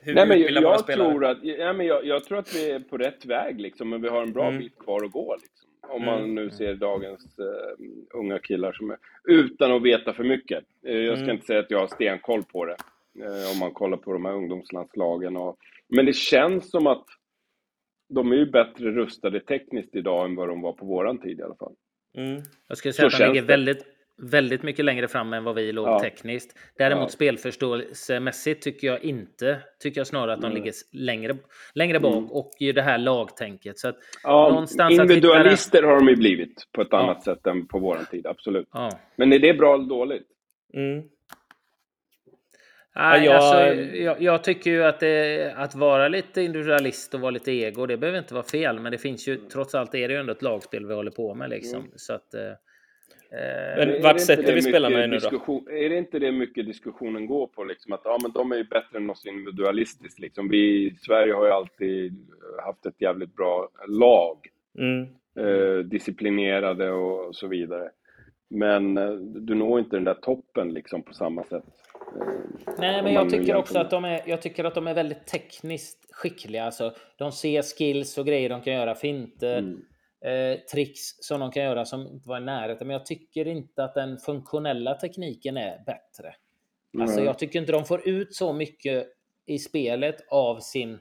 hur 0.00 0.14
Nej, 0.14 0.26
men 0.26 0.40
jag, 0.40 0.62
jag 0.62 0.86
tror 0.86 1.24
att, 1.24 1.38
ja, 1.42 1.72
men 1.72 1.86
jag, 1.86 2.06
jag, 2.06 2.24
tror 2.24 2.38
att 2.38 2.54
vi 2.54 2.70
är 2.70 2.80
på 2.80 2.98
rätt 2.98 3.24
väg, 3.24 3.60
liksom, 3.60 3.90
men 3.90 4.02
vi 4.02 4.08
har 4.08 4.22
en 4.22 4.32
bra 4.32 4.48
mm. 4.48 4.60
bit 4.60 4.78
kvar 4.78 5.04
att 5.04 5.12
gå. 5.12 5.36
Liksom. 5.42 5.70
Om 5.88 6.04
man 6.04 6.18
mm. 6.18 6.34
nu 6.34 6.50
ser 6.50 6.74
dagens 6.74 7.38
uh, 7.38 7.86
unga 8.14 8.38
killar 8.38 8.72
som 8.72 8.90
är, 8.90 8.96
utan 9.24 9.72
att 9.72 9.82
veta 9.82 10.12
för 10.12 10.24
mycket. 10.24 10.64
Uh, 10.86 10.96
jag 10.96 11.16
ska 11.16 11.24
mm. 11.24 11.34
inte 11.34 11.46
säga 11.46 11.60
att 11.60 11.70
jag 11.70 11.78
har 11.78 11.86
stenkoll 11.86 12.42
på 12.42 12.64
det, 12.64 12.76
uh, 13.18 13.52
om 13.52 13.58
man 13.58 13.72
kollar 13.72 13.96
på 13.96 14.12
de 14.12 14.24
här 14.24 14.32
ungdomslandslagen. 14.32 15.36
Och, 15.36 15.56
men 15.88 16.06
det 16.06 16.12
känns 16.16 16.70
som 16.70 16.86
att 16.86 17.04
de 18.08 18.32
är 18.32 18.36
ju 18.36 18.46
bättre 18.46 18.90
rustade 18.90 19.40
tekniskt 19.40 19.96
idag 19.96 20.24
än 20.24 20.34
vad 20.34 20.48
de 20.48 20.60
var 20.60 20.72
på 20.72 20.86
våran 20.86 21.18
tid 21.18 21.38
i 21.38 21.42
alla 21.42 21.54
fall. 21.54 21.74
Mm. 22.16 22.42
Jag 22.68 22.78
skulle 22.78 22.92
säga 22.92 23.10
Så 23.10 23.16
att 23.16 23.20
de 23.20 23.32
ligger 23.32 23.46
väldigt, 23.46 23.86
väldigt 24.16 24.62
mycket 24.62 24.84
längre 24.84 25.08
fram 25.08 25.32
än 25.32 25.44
vad 25.44 25.54
vi 25.54 25.72
låg 25.72 25.88
ja. 25.88 26.00
tekniskt. 26.00 26.58
Däremot 26.78 27.02
ja. 27.02 27.08
spelförståelsemässigt 27.08 28.62
tycker 28.62 28.86
jag 28.86 29.04
inte, 29.04 29.58
tycker 29.82 30.00
jag 30.00 30.06
snarare 30.06 30.34
att 30.34 30.40
de 30.40 30.46
mm. 30.46 30.56
ligger 30.56 30.74
längre, 30.92 31.36
längre 31.74 32.00
bak 32.00 32.16
mm. 32.16 32.30
och 32.30 32.50
ju 32.60 32.72
det 32.72 32.82
här 32.82 32.98
lagtänket. 32.98 33.78
Så 33.78 33.88
att 33.88 33.96
ja, 34.22 34.48
någonstans 34.48 34.92
individualister 34.92 35.82
har 35.82 35.96
de 35.96 36.08
ju 36.08 36.16
blivit 36.16 36.68
på 36.72 36.82
ett 36.82 36.88
ja. 36.90 36.98
annat 36.98 37.22
sätt 37.22 37.46
än 37.46 37.66
på 37.66 37.78
våran 37.78 38.06
tid, 38.06 38.26
absolut. 38.26 38.68
Men 39.16 39.32
är 39.32 39.38
det 39.38 39.54
bra 39.54 39.74
eller 39.74 39.88
dåligt? 39.88 40.26
Mm. 40.74 41.02
Nej, 42.94 43.24
jag... 43.24 43.34
Alltså, 43.34 43.82
jag, 43.96 44.22
jag, 44.22 44.44
tycker 44.44 44.70
ju 44.70 44.84
att, 44.84 45.00
det, 45.00 45.52
att 45.56 45.74
vara 45.74 46.08
lite 46.08 46.42
individualist 46.42 47.14
och 47.14 47.20
vara 47.20 47.30
lite 47.30 47.52
ego, 47.52 47.86
det 47.86 47.96
behöver 47.96 48.18
inte 48.18 48.34
vara 48.34 48.44
fel. 48.44 48.80
Men 48.80 48.92
det 48.92 48.98
finns 48.98 49.28
ju, 49.28 49.36
trots 49.36 49.74
allt 49.74 49.94
är 49.94 50.08
det 50.08 50.14
ju 50.14 50.20
ändå 50.20 50.32
ett 50.32 50.42
lagspel 50.42 50.86
vi 50.86 50.94
håller 50.94 51.10
på 51.10 51.34
med 51.34 51.50
liksom. 51.50 51.80
Mm. 51.80 51.92
Så 51.96 52.12
att, 52.12 52.34
eh, 52.34 52.52
men 53.76 54.02
vart 54.02 54.20
sätter 54.20 54.54
vi 54.54 54.62
spelarna 54.62 55.06
nu 55.06 55.18
då? 55.18 55.62
Är 55.70 55.88
det 55.88 55.98
inte 55.98 56.18
det 56.18 56.32
mycket 56.32 56.66
diskussionen 56.66 57.26
går 57.26 57.46
på? 57.46 57.64
Liksom, 57.64 57.92
att 57.92 58.00
ja, 58.04 58.18
men 58.22 58.32
de 58.32 58.52
är 58.52 58.56
ju 58.56 58.64
bättre 58.64 58.98
än 58.98 59.10
oss 59.10 59.26
individualistiskt. 59.26 60.18
Liksom. 60.18 60.48
Vi 60.48 60.86
i 60.86 60.96
Sverige 61.00 61.32
har 61.32 61.46
ju 61.46 61.52
alltid 61.52 62.26
haft 62.64 62.86
ett 62.86 63.00
jävligt 63.00 63.36
bra 63.36 63.68
lag. 63.88 64.48
Mm. 64.78 65.08
Eh, 65.38 65.78
disciplinerade 65.78 66.90
och 66.90 67.36
så 67.36 67.46
vidare. 67.46 67.90
Men 68.50 68.98
eh, 68.98 69.10
du 69.14 69.54
når 69.54 69.78
inte 69.78 69.96
den 69.96 70.04
där 70.04 70.14
toppen 70.14 70.74
liksom 70.74 71.02
på 71.02 71.14
samma 71.14 71.44
sätt. 71.44 71.64
Eh, 72.20 72.74
Nej, 72.78 73.02
men 73.02 73.12
jag 73.12 73.30
tycker 73.30 73.56
också 73.56 73.78
att 73.78 73.90
de 73.90 74.04
är, 74.04 74.20
jag 74.26 74.42
tycker 74.42 74.64
att 74.64 74.74
de 74.74 74.86
är 74.86 74.94
väldigt 74.94 75.26
tekniskt 75.26 76.14
skickliga. 76.14 76.64
Alltså, 76.64 76.94
de 77.16 77.32
ser 77.32 77.62
skills 77.62 78.18
och 78.18 78.26
grejer 78.26 78.48
de 78.48 78.60
kan 78.60 78.72
göra, 78.74 78.94
finter, 78.94 79.58
mm. 79.58 79.84
Eh, 80.24 80.58
tricks 80.72 81.00
som 81.20 81.40
de 81.40 81.50
kan 81.50 81.62
göra 81.62 81.84
som 81.84 82.06
inte 82.06 82.28
var 82.28 82.40
i 82.40 82.44
närheten. 82.44 82.86
Men 82.86 82.94
jag 82.94 83.06
tycker 83.06 83.46
inte 83.46 83.84
att 83.84 83.94
den 83.94 84.18
funktionella 84.18 84.94
tekniken 84.94 85.56
är 85.56 85.78
bättre. 85.86 86.34
Mm. 86.94 87.02
Alltså, 87.02 87.20
jag 87.20 87.38
tycker 87.38 87.58
inte 87.58 87.72
de 87.72 87.84
får 87.84 88.08
ut 88.08 88.34
så 88.34 88.52
mycket 88.52 89.08
i 89.46 89.58
spelet 89.58 90.16
av 90.30 90.60
sin 90.60 90.98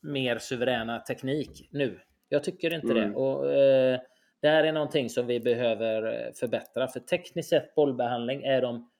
mer 0.00 0.38
suveräna 0.38 1.00
teknik 1.00 1.68
nu. 1.72 2.00
Jag 2.28 2.44
tycker 2.44 2.74
inte 2.74 2.90
mm. 2.92 3.10
det. 3.10 3.16
Och, 3.16 3.52
eh, 3.52 4.00
det 4.40 4.48
här 4.48 4.64
är 4.64 4.72
någonting 4.72 5.10
som 5.10 5.26
vi 5.26 5.40
behöver 5.40 6.26
eh, 6.26 6.32
förbättra. 6.32 6.88
För 6.88 7.00
tekniskt 7.00 7.48
sett 7.48 7.74
bollbehandling 7.74 8.42
är 8.42 8.62
de 8.62 8.90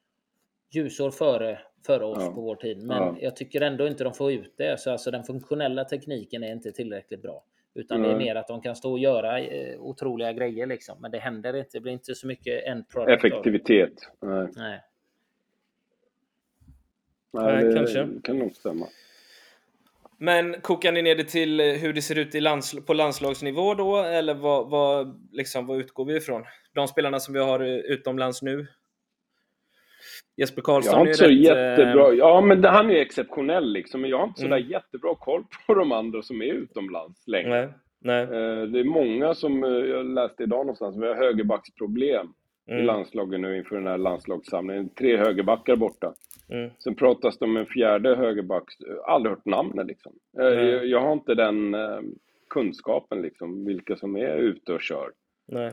ljusår 0.71 1.11
före, 1.11 1.59
före 1.87 2.05
oss 2.05 2.19
ja. 2.21 2.31
på 2.31 2.41
vår 2.41 2.57
tid. 2.57 2.79
Men 2.79 2.97
ja. 2.97 3.17
jag 3.21 3.37
tycker 3.37 3.61
ändå 3.61 3.87
inte 3.87 4.05
de 4.05 4.15
får 4.15 4.33
ut 4.33 4.55
det. 4.57 4.81
Så 4.81 4.91
alltså 4.91 5.11
den 5.11 5.25
funktionella 5.25 5.85
tekniken 5.85 6.45
är 6.45 6.53
inte 6.53 6.73
tillräckligt 6.73 7.23
bra. 7.23 7.45
Utan 7.79 7.97
mm. 7.97 8.09
det 8.09 8.15
är 8.15 8.19
mer 8.19 8.35
att 8.35 8.47
de 8.47 8.61
kan 8.61 8.77
stå 8.77 8.93
och 8.93 8.99
göra 8.99 9.41
eh, 9.41 9.81
otroliga 9.81 10.33
grejer 10.33 10.67
liksom. 10.67 11.01
Men 11.01 11.11
det 11.11 11.19
händer 11.19 11.57
inte. 11.57 11.71
Det 11.73 11.81
blir 11.81 11.93
inte 11.93 12.15
så 12.15 12.27
mycket 12.27 12.65
end 12.65 12.89
product. 12.89 13.25
Effektivitet. 13.25 13.93
Nej. 14.21 14.49
Nej. 14.57 14.81
Nej, 17.33 17.65
det 17.65 17.75
kanske. 17.75 18.09
kan 18.25 18.39
nog 18.39 18.55
stämma. 18.55 18.87
Men 20.19 20.61
kokar 20.61 20.93
ni 20.93 21.03
ner 21.03 21.17
det 21.17 21.25
till 21.25 21.61
hur 21.61 21.93
det 21.93 22.03
ser 22.03 22.19
ut 22.19 22.35
i 22.35 22.41
lands 22.41 22.87
på 22.87 22.95
landslagsnivå 22.95 23.75
då? 23.75 23.97
Eller 23.97 24.35
vad, 24.35 24.71
vad, 24.71 25.21
liksom, 25.33 25.67
vad 25.67 25.79
utgår 25.79 26.05
vi 26.05 26.17
ifrån? 26.17 26.45
De 26.75 26.89
spelarna 26.89 27.21
som 27.21 27.35
vi 27.35 27.41
har 27.41 27.61
utomlands 27.65 28.43
nu? 28.43 28.67
Jesper 30.39 30.63
Karlsson 30.63 30.93
jag 30.93 30.99
har 30.99 31.07
inte 31.07 31.19
så 31.19 31.25
rätt, 31.25 31.39
jättebra, 31.39 32.09
eh, 32.09 32.15
Ja, 32.15 32.41
men 32.41 32.65
han 32.65 32.91
är 32.91 32.95
ju 32.95 33.01
exceptionell 33.01 33.73
liksom. 33.73 34.01
Men 34.01 34.11
jag 34.11 34.19
har 34.19 34.27
inte 34.27 34.47
mm. 34.47 34.63
så 34.63 34.69
jättebra 34.69 35.15
koll 35.15 35.45
på 35.67 35.75
de 35.75 35.93
andra 35.93 36.23
som 36.23 36.43
är 36.43 36.53
utomlands 36.53 37.27
längre. 37.27 37.49
Nej. 37.51 37.69
Nej. 38.01 38.23
Eh, 38.23 38.63
det 38.63 38.81
är 38.81 38.85
många 38.85 39.35
som, 39.35 39.65
eh, 39.65 39.71
jag 39.71 40.07
läste 40.07 40.43
idag 40.43 40.59
någonstans, 40.59 40.97
vi 40.97 41.07
har 41.07 41.15
högerbacksproblem 41.15 42.27
mm. 42.69 42.83
i 42.83 42.87
landslaget 42.87 43.41
nu 43.41 43.57
inför 43.57 43.77
den 43.77 43.87
här 43.87 43.99
landslagssamlingen. 43.99 44.89
Tre 44.89 45.17
högerbackar 45.17 45.77
borta. 45.77 46.15
Mm. 46.49 46.71
Sen 46.79 46.95
pratas 46.95 47.39
det 47.39 47.45
om 47.45 47.57
en 47.57 47.67
fjärde 47.67 48.17
högerback, 48.17 48.65
aldrig 49.07 49.31
hört 49.31 49.45
namnet 49.45 49.87
liksom. 49.87 50.13
Mm. 50.39 50.67
Jag, 50.67 50.87
jag, 50.87 51.01
har 51.01 51.13
inte 51.13 51.35
den 51.35 51.77
kunskapen 52.51 53.23
liksom, 53.23 53.65
vilka 53.65 53.97
som 53.97 54.17
är 54.17 54.37
ute 54.37 54.73
och 54.73 54.81
kör. 54.81 55.11
Nej. 55.49 55.73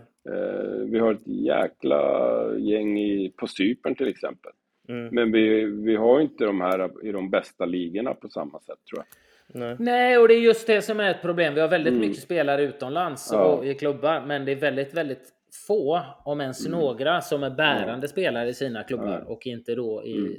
Vi 0.85 0.99
har 0.99 1.13
ett 1.13 1.27
jäkla 1.27 2.45
gäng 2.57 2.99
i, 2.99 3.33
på 3.37 3.47
Cypern 3.47 3.95
till 3.95 4.07
exempel. 4.07 4.51
Mm. 4.87 5.15
Men 5.15 5.31
vi, 5.31 5.65
vi 5.65 5.95
har 5.95 6.21
inte 6.21 6.45
de 6.45 6.61
här 6.61 7.05
i 7.07 7.11
de 7.11 7.29
bästa 7.29 7.65
ligorna 7.65 8.13
på 8.13 8.29
samma 8.29 8.59
sätt 8.59 8.79
tror 8.89 8.99
jag. 8.99 9.05
Nej. 9.47 9.75
Nej, 9.79 10.17
och 10.17 10.27
det 10.27 10.33
är 10.33 10.39
just 10.39 10.67
det 10.67 10.81
som 10.81 10.99
är 10.99 11.11
ett 11.11 11.21
problem. 11.21 11.53
Vi 11.53 11.61
har 11.61 11.67
väldigt 11.67 11.93
mm. 11.93 12.07
mycket 12.07 12.23
spelare 12.23 12.63
utomlands 12.63 13.29
ja. 13.31 13.45
och 13.45 13.65
i 13.65 13.73
klubbar, 13.73 14.23
men 14.27 14.45
det 14.45 14.51
är 14.51 14.55
väldigt, 14.55 14.93
väldigt 14.93 15.33
få, 15.67 16.01
om 16.25 16.41
ens 16.41 16.65
mm. 16.65 16.79
några, 16.79 17.21
som 17.21 17.43
är 17.43 17.49
bärande 17.49 18.03
ja. 18.03 18.07
spelare 18.07 18.49
i 18.49 18.53
sina 18.53 18.83
klubbar 18.83 19.23
ja. 19.25 19.33
och 19.33 19.47
inte 19.47 19.75
då 19.75 20.03
i 20.05 20.17
mm. 20.17 20.33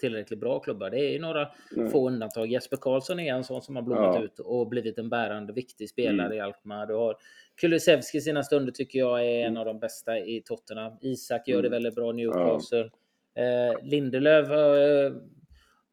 tillräckligt 0.00 0.40
bra 0.40 0.58
klubbar. 0.58 0.90
Det 0.90 0.98
är 0.98 1.12
ju 1.12 1.18
några 1.18 1.48
få 1.92 2.08
undantag. 2.08 2.46
Jesper 2.46 2.76
Karlsson 2.76 3.20
är 3.20 3.34
en 3.34 3.44
sån 3.44 3.62
som 3.62 3.76
har 3.76 3.82
blommat 3.82 4.22
ut 4.22 4.38
och 4.38 4.68
blivit 4.68 4.98
en 4.98 5.08
bärande, 5.08 5.52
viktig 5.52 5.88
spelare 5.88 6.26
mm. 6.26 6.38
i 6.38 6.40
Alkmaar. 6.40 6.86
Du 6.86 6.94
har 6.94 7.16
Kulusevski 7.60 8.20
sina 8.20 8.42
stunder 8.42 8.72
tycker 8.72 8.98
jag 8.98 9.26
är 9.26 9.40
en 9.40 9.46
mm. 9.46 9.56
av 9.56 9.64
de 9.64 9.78
bästa 9.78 10.18
i 10.18 10.42
Tottenham. 10.44 10.92
Isak 11.00 11.48
gör 11.48 11.62
det 11.62 11.68
mm. 11.68 11.70
väldigt 11.70 11.94
bra 11.94 12.12
Newcastle. 12.12 12.90
Eh, 13.34 13.82
Lindelöf 13.82 14.48
har 14.48 15.04
eh, 15.04 15.12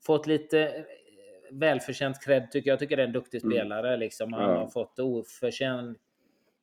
fått 0.06 0.28
lite 0.28 0.68
eh, 0.68 0.84
välförtjänt 1.52 2.24
cred 2.24 2.52
tycker 2.52 2.70
jag. 2.70 2.80
tycker 2.80 2.98
det 2.98 3.04
är 3.04 3.08
en 3.08 3.14
duktig 3.14 3.44
mm. 3.44 3.52
spelare. 3.52 3.98
Liksom. 3.98 4.34
Han 4.34 4.50
ja. 4.50 4.58
har 4.58 4.68
fått 4.68 5.00
oförtjänt 5.00 5.98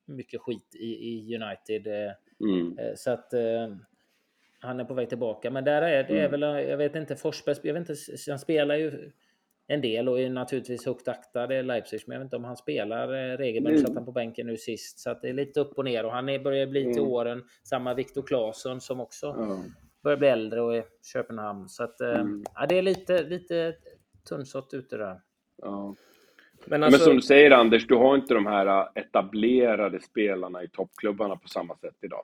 mycket 0.05 0.41
skit 0.41 0.75
i, 0.75 1.09
i 1.09 1.35
United. 1.35 1.87
Eh, 1.87 2.11
mm. 2.39 2.77
Så 2.95 3.11
att 3.11 3.33
han 4.59 4.79
är 4.79 4.83
på 4.83 4.93
väg 4.93 5.09
tillbaka. 5.09 5.51
Men 5.51 5.63
där 5.63 5.81
är 5.81 6.03
det 6.03 6.19
är 6.19 6.29
väl, 6.29 6.41
jag 6.41 6.77
vet 6.77 6.95
inte, 6.95 7.15
Forsberg, 7.15 7.55
jag 7.63 7.73
vet 7.73 7.89
inte, 7.89 8.01
han 8.31 8.39
spelar 8.39 8.75
ju 8.75 9.11
en 9.67 9.81
del 9.81 10.09
och 10.09 10.19
är 10.19 10.29
naturligtvis 10.29 10.85
högt 10.85 11.07
aktad 11.07 11.53
i 11.53 11.63
Leipzig. 11.63 12.01
Men 12.05 12.13
jag 12.13 12.19
vet 12.19 12.25
inte 12.25 12.35
om 12.35 12.43
han 12.43 12.57
spelar 12.57 13.37
regelbundet. 13.37 13.79
Mm. 13.79 13.87
Satt 13.87 13.95
han 13.95 14.05
på 14.05 14.11
bänken 14.11 14.47
nu 14.47 14.57
sist. 14.57 14.99
Så 14.99 15.09
att 15.09 15.21
det 15.21 15.29
är 15.29 15.33
lite 15.33 15.59
upp 15.59 15.77
och 15.77 15.85
ner. 15.85 16.05
Och 16.05 16.11
han 16.11 16.29
är, 16.29 16.39
börjar 16.39 16.67
bli 16.67 16.83
till 16.83 17.01
mm. 17.01 17.11
åren. 17.11 17.43
Samma 17.63 17.93
Viktor 17.93 18.21
Claesson 18.21 18.81
som 18.81 18.99
också 18.99 19.27
mm. 19.27 19.61
Börjar 20.03 20.17
bli 20.17 20.27
äldre 20.27 20.61
och 20.61 20.75
är 20.75 20.85
Köpenhamn. 21.13 21.69
Så 21.69 21.83
att, 21.83 22.01
eh, 22.01 22.19
mm. 22.19 22.43
ja, 22.55 22.65
det 22.65 22.77
är 22.77 22.81
lite, 22.81 23.23
lite 23.23 23.75
tunnsått 24.29 24.73
ute 24.73 24.97
där. 24.97 25.21
Ja. 25.57 25.95
Men, 26.65 26.83
alltså... 26.83 26.99
Men, 26.99 27.05
som 27.05 27.15
du 27.15 27.21
säger 27.21 27.51
Anders, 27.51 27.87
du 27.87 27.95
har 27.95 28.15
inte 28.15 28.33
de 28.33 28.45
här 28.45 28.65
eh, 28.65 28.87
etablerade 28.95 29.99
spelarna 29.99 30.63
i 30.63 30.69
toppklubbarna 30.69 31.35
på 31.35 31.47
samma 31.47 31.77
sätt 31.77 31.95
idag. 32.01 32.23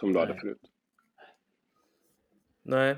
Som 0.00 0.12
du 0.12 0.18
Nej. 0.18 0.26
hade 0.26 0.40
förut. 0.40 0.60
Nej, 2.62 2.96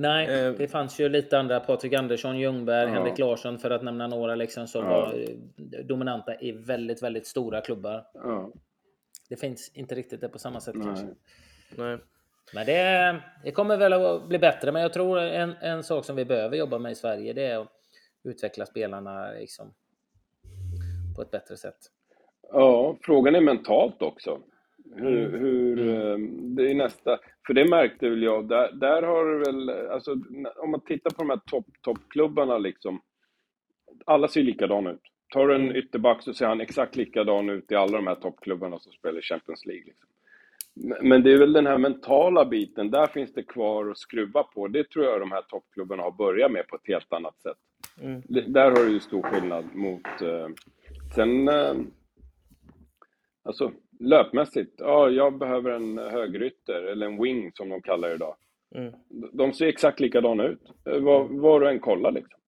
Nej, 0.00 0.46
eh, 0.46 0.52
det 0.52 0.68
fanns 0.68 1.00
ju 1.00 1.08
lite 1.08 1.38
andra. 1.38 1.60
Patrik 1.60 1.92
Andersson, 1.92 2.38
Ljungberg, 2.38 2.88
ja. 2.88 2.94
Henrik 2.94 3.18
Larsson 3.18 3.58
för 3.58 3.70
att 3.70 3.82
nämna 3.82 4.06
några 4.06 4.34
liksom 4.34 4.66
som 4.66 4.84
ja. 4.84 4.90
var 4.90 5.26
dominanta 5.82 6.40
i 6.40 6.52
väldigt, 6.52 7.02
väldigt 7.02 7.26
stora 7.26 7.60
klubbar. 7.60 8.06
Ja. 8.14 8.52
Det 9.28 9.36
finns 9.36 9.70
inte 9.74 9.94
riktigt 9.94 10.20
det 10.20 10.28
på 10.28 10.38
samma 10.38 10.60
sätt 10.60 10.74
Nej. 10.74 10.86
kanske. 10.86 11.06
Nej. 11.76 11.98
Men 12.54 12.66
det, 12.66 13.20
det, 13.44 13.52
kommer 13.52 13.76
väl 13.76 13.92
att 13.92 14.28
bli 14.28 14.38
bättre. 14.38 14.72
Men 14.72 14.82
jag 14.82 14.92
tror 14.92 15.18
en, 15.18 15.54
en 15.60 15.82
sak 15.82 16.04
som 16.04 16.16
vi 16.16 16.24
behöver 16.24 16.56
jobba 16.56 16.78
med 16.78 16.92
i 16.92 16.94
Sverige 16.94 17.32
det 17.32 17.46
är 17.46 17.58
att 17.58 17.68
utveckla 18.24 18.66
spelarna 18.66 19.30
liksom, 19.30 19.74
på 21.16 21.22
ett 21.22 21.30
bättre 21.30 21.56
sätt. 21.56 21.78
Ja, 22.52 22.96
frågan 23.02 23.34
är 23.34 23.40
mentalt 23.40 24.02
också. 24.02 24.40
Hur, 24.94 25.28
mm. 25.28 25.40
hur 25.40 25.80
mm. 25.80 26.54
Det 26.56 26.70
är 26.70 26.74
nästa, 26.74 27.18
för 27.46 27.54
det 27.54 27.64
märkte 27.64 28.08
väl 28.08 28.22
jag, 28.22 28.48
där, 28.48 28.72
där 28.72 29.02
har 29.02 29.44
väl, 29.44 29.70
alltså 29.90 30.12
om 30.56 30.70
man 30.70 30.80
tittar 30.80 31.10
på 31.10 31.22
de 31.22 31.30
här 31.30 31.40
topp, 31.46 31.66
toppklubbarna 31.82 32.58
liksom, 32.58 33.00
alla 34.06 34.28
ser 34.28 34.42
likadana 34.42 34.90
ut. 34.90 35.00
Tar 35.32 35.48
du 35.48 35.54
en 35.54 35.64
mm. 35.64 35.76
ytterback 35.76 36.22
så 36.22 36.34
ser 36.34 36.46
han 36.46 36.60
exakt 36.60 36.96
likadan 36.96 37.50
ut 37.50 37.72
i 37.72 37.74
alla 37.74 37.96
de 37.96 38.06
här 38.06 38.14
toppklubbarna 38.14 38.78
som 38.78 38.92
spelar 38.92 39.20
Champions 39.20 39.66
League. 39.66 39.84
Liksom. 39.86 40.08
Men 40.82 41.22
det 41.22 41.32
är 41.32 41.38
väl 41.38 41.52
den 41.52 41.66
här 41.66 41.78
mentala 41.78 42.44
biten, 42.44 42.90
där 42.90 43.06
finns 43.06 43.32
det 43.32 43.42
kvar 43.42 43.90
att 43.90 43.98
skruva 43.98 44.42
på. 44.42 44.68
Det 44.68 44.88
tror 44.88 45.04
jag 45.04 45.20
de 45.20 45.32
här 45.32 45.42
toppklubbarna 45.42 46.02
har 46.02 46.10
börjat 46.10 46.52
med 46.52 46.66
på 46.68 46.76
ett 46.76 46.88
helt 46.88 47.12
annat 47.12 47.40
sätt. 47.40 47.56
Mm. 48.02 48.22
Där 48.28 48.70
har 48.70 48.84
du 48.84 48.92
ju 48.92 49.00
stor 49.00 49.22
skillnad 49.22 49.64
mot... 49.74 50.22
Eh, 50.22 50.48
sen... 51.14 51.48
Eh, 51.48 51.74
alltså, 53.42 53.72
löpmässigt, 54.00 54.74
ja, 54.78 55.10
jag 55.10 55.38
behöver 55.38 55.70
en 55.70 55.98
högerytter, 55.98 56.82
eller 56.82 57.06
en 57.06 57.22
wing 57.22 57.52
som 57.54 57.68
de 57.68 57.82
kallar 57.82 58.08
det 58.08 58.14
idag. 58.14 58.36
Mm. 58.74 58.92
De 59.32 59.52
ser 59.52 59.66
exakt 59.66 60.00
likadana 60.00 60.44
ut, 60.44 60.70
var, 60.84 61.24
var 61.24 61.60
du 61.60 61.68
än 61.68 61.80
kollar 61.80 62.12
liksom. 62.12 62.40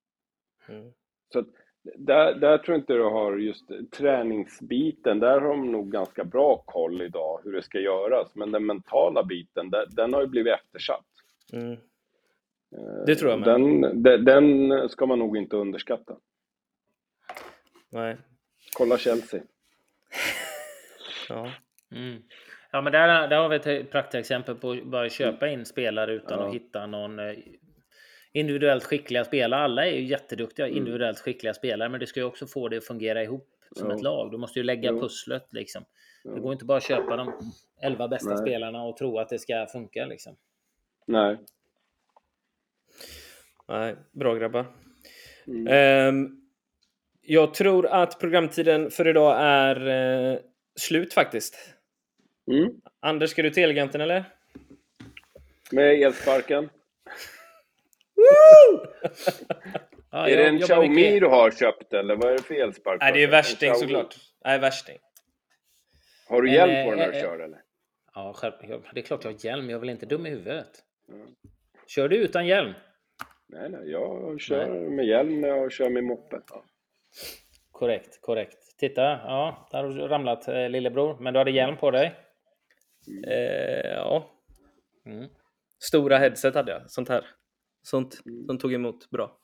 Mm. 0.68 0.93
Så 1.33 1.39
att, 1.39 1.49
där, 1.83 2.35
där 2.35 2.59
tror 2.59 2.74
jag 2.74 2.80
inte 2.80 2.93
du 2.93 3.03
har 3.03 3.37
just 3.37 3.64
träningsbiten, 3.91 5.20
där 5.20 5.41
har 5.41 5.49
de 5.49 5.72
nog 5.72 5.93
ganska 5.93 6.24
bra 6.24 6.57
koll 6.66 7.03
idag 7.03 7.41
hur 7.45 7.53
det 7.53 7.62
ska 7.62 7.78
göras. 7.78 8.35
Men 8.35 8.53
den 8.53 8.66
mentala 8.66 9.24
biten, 9.24 9.70
där, 9.70 9.87
den 9.91 10.14
har 10.14 10.20
ju 10.20 10.26
blivit 10.26 10.53
eftersatt. 10.53 11.07
Mm. 11.53 11.72
Eh, 11.72 13.05
det 13.07 13.14
tror 13.14 13.30
jag 13.30 13.41
med. 13.41 13.49
Den, 13.49 14.03
den, 14.03 14.24
den 14.24 14.89
ska 14.89 15.07
man 15.07 15.18
nog 15.18 15.37
inte 15.37 15.57
underskatta. 15.57 16.16
Nej. 17.91 18.16
Kolla 18.72 18.99
Chelsea. 18.99 19.41
ja. 21.28 21.51
Mm. 21.91 22.22
Ja, 22.70 22.80
men 22.80 22.93
där, 22.93 23.28
där 23.28 23.37
har 23.37 23.49
vi 23.49 23.57
ett 23.57 23.91
praktexempel 23.91 24.55
på 24.55 24.70
att 24.70 24.85
bara 24.85 25.09
köpa 25.09 25.49
in 25.49 25.66
spelare 25.66 26.12
utan 26.12 26.39
ja. 26.39 26.49
att 26.49 26.55
hitta 26.55 26.87
någon 26.87 27.18
eh, 27.18 27.37
individuellt 28.33 28.85
skickliga 28.85 29.24
spelare. 29.24 29.61
Alla 29.61 29.87
är 29.87 29.91
ju 29.91 30.05
jätteduktiga 30.05 30.66
mm. 30.66 30.78
individuellt 30.78 31.18
skickliga 31.18 31.55
spelare, 31.55 31.89
men 31.89 32.01
det 32.01 32.07
ska 32.07 32.20
ju 32.20 32.26
också 32.26 32.47
få 32.47 32.68
det 32.68 32.76
att 32.76 32.85
fungera 32.85 33.22
ihop 33.22 33.49
som 33.76 33.91
jo. 33.91 33.97
ett 33.97 34.03
lag. 34.03 34.30
Du 34.30 34.39
måste 34.39 34.59
ju 34.59 34.62
lägga 34.62 34.91
jo. 34.91 35.01
pusslet 35.01 35.47
liksom. 35.51 35.85
Jo. 36.24 36.35
Det 36.35 36.41
går 36.41 36.53
inte 36.53 36.64
bara 36.64 36.78
att 36.78 36.85
köpa 36.85 37.16
de 37.16 37.53
elva 37.83 38.09
bästa 38.09 38.35
Nej. 38.35 38.39
spelarna 38.39 38.83
och 38.83 38.97
tro 38.97 39.18
att 39.18 39.28
det 39.28 39.39
ska 39.39 39.66
funka 39.66 40.07
liksom. 40.07 40.37
Nej. 41.07 41.39
Nej, 43.68 43.97
bra 44.12 44.35
grabbar. 44.35 44.66
Mm. 45.47 46.09
Um, 46.09 46.43
jag 47.20 47.55
tror 47.55 47.87
att 47.87 48.20
programtiden 48.20 48.91
för 48.91 49.09
idag 49.09 49.37
är 49.41 49.89
uh, 49.89 50.39
slut 50.76 51.14
faktiskt. 51.14 51.74
Mm. 52.51 52.70
Anders, 53.01 53.30
ska 53.30 53.43
du 53.43 53.51
till 53.51 53.62
Elgiganten 53.62 54.01
eller? 54.01 54.24
Med 55.70 56.03
elsparken. 56.03 56.68
Ja, 60.11 60.28
är 60.28 60.37
det 60.37 60.47
en 60.47 60.61
Xiaomi 60.61 61.20
du 61.20 61.26
har 61.26 61.51
köpt 61.51 61.93
eller 61.93 62.16
vad 62.16 62.33
är 62.33 62.37
det 62.37 62.43
för 62.43 62.55
elspark? 62.55 63.01
Nej, 63.01 63.12
det 63.12 63.22
är 63.22 63.28
värsting 63.28 63.74
såklart. 63.74 64.16
Nej, 64.45 64.59
värsting. 64.59 64.99
Har 66.28 66.43
du 66.43 66.53
hjälm 66.53 66.85
på 66.85 66.91
den 66.91 66.99
när 66.99 67.12
du 67.12 67.20
kör 67.20 67.39
eller? 67.39 67.59
Ja, 68.14 68.35
det 68.95 69.01
är 69.01 69.05
klart 69.05 69.24
jag 69.24 69.33
har 69.33 69.45
hjälm. 69.45 69.70
Jag 69.70 69.76
är 69.76 69.80
väl 69.80 69.91
inte 69.91 70.07
dum 70.07 70.26
i 70.26 70.30
huvudet. 70.30 70.70
Mm. 71.09 71.26
Kör 71.87 72.09
du 72.09 72.16
utan 72.16 72.47
hjälm? 72.47 72.72
Nej, 73.49 73.68
nej, 73.68 73.91
jag 73.91 74.41
kör 74.41 74.68
nej. 74.68 74.80
med 74.80 75.07
hjälm 75.07 75.41
när 75.41 75.49
jag 75.49 75.72
kör 75.72 75.91
med 75.91 76.05
moppe. 76.05 76.41
Ja. 76.51 76.64
Korrekt, 77.70 78.20
korrekt. 78.20 78.78
Titta, 78.78 79.03
ja, 79.03 79.68
där 79.70 79.85
har 79.85 79.91
du 79.91 80.09
ramlat 80.09 80.49
eh, 80.49 80.68
lillebror. 80.68 81.16
Men 81.20 81.33
du 81.33 81.39
hade 81.39 81.51
hjälm 81.51 81.76
på 81.76 81.91
dig? 81.91 82.14
Mm. 83.09 83.24
Eh, 83.24 83.91
ja. 83.91 84.30
Mm. 85.07 85.28
Stora 85.78 86.18
headset 86.18 86.55
hade 86.55 86.72
jag, 86.72 86.91
sånt 86.91 87.09
här. 87.09 87.24
Sånt 87.83 88.20
mm. 88.26 88.47
som 88.47 88.59
tog 88.59 88.74
emot 88.74 89.11
bra. 89.11 89.39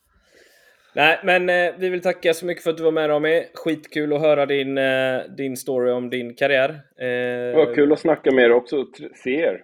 Nej, 0.93 1.21
men 1.25 1.49
eh, 1.49 1.75
vi 1.79 1.89
vill 1.89 2.03
tacka 2.03 2.35
så 2.35 2.47
mycket 2.47 2.65
för 2.65 2.71
att 2.71 2.77
du 2.77 2.83
var 2.83 2.93
med 2.93 3.11
Rami. 3.11 3.47
Skitkul 3.55 4.13
att 4.13 4.21
höra 4.21 4.47
din, 4.47 4.79
eh, 4.79 5.21
din 5.37 5.57
story 5.57 5.91
om 5.91 6.11
din 6.11 6.35
karriär. 6.35 6.71
Eh, 6.71 7.07
det 7.07 7.55
var 7.57 7.75
kul 7.75 7.93
att 7.93 8.01
snacka 8.01 8.31
med 8.33 8.45
er 8.45 8.53
också, 8.53 8.87
se 9.25 9.31
er. 9.31 9.63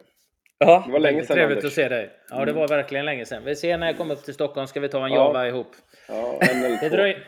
Ja, 0.59 0.83
det 0.87 0.93
var 0.93 1.01
länge 1.01 1.23
sedan 1.25 1.37
Trevligt 1.37 1.59
Anders. 1.59 1.65
att 1.65 1.73
se 1.73 1.89
dig. 1.89 2.11
Ja, 2.31 2.37
det 2.37 2.43
mm. 2.43 2.55
var 2.55 2.69
verkligen 2.69 3.05
länge 3.05 3.25
sedan. 3.25 3.43
Vi 3.45 3.57
ser 3.57 3.79
när 3.79 3.87
jag 3.87 3.97
kommer 3.97 4.15
upp 4.15 4.25
till 4.25 4.35
Stockholm 4.35 4.67
ska 4.67 4.81
vi 4.81 4.89
ta 4.89 5.07
en 5.07 5.13
ja. 5.13 5.19
Java 5.19 5.49
ihop. 5.49 5.71
Ja, 6.09 6.39
en 6.41 6.65
eller 6.65 6.89
två. 6.89 7.21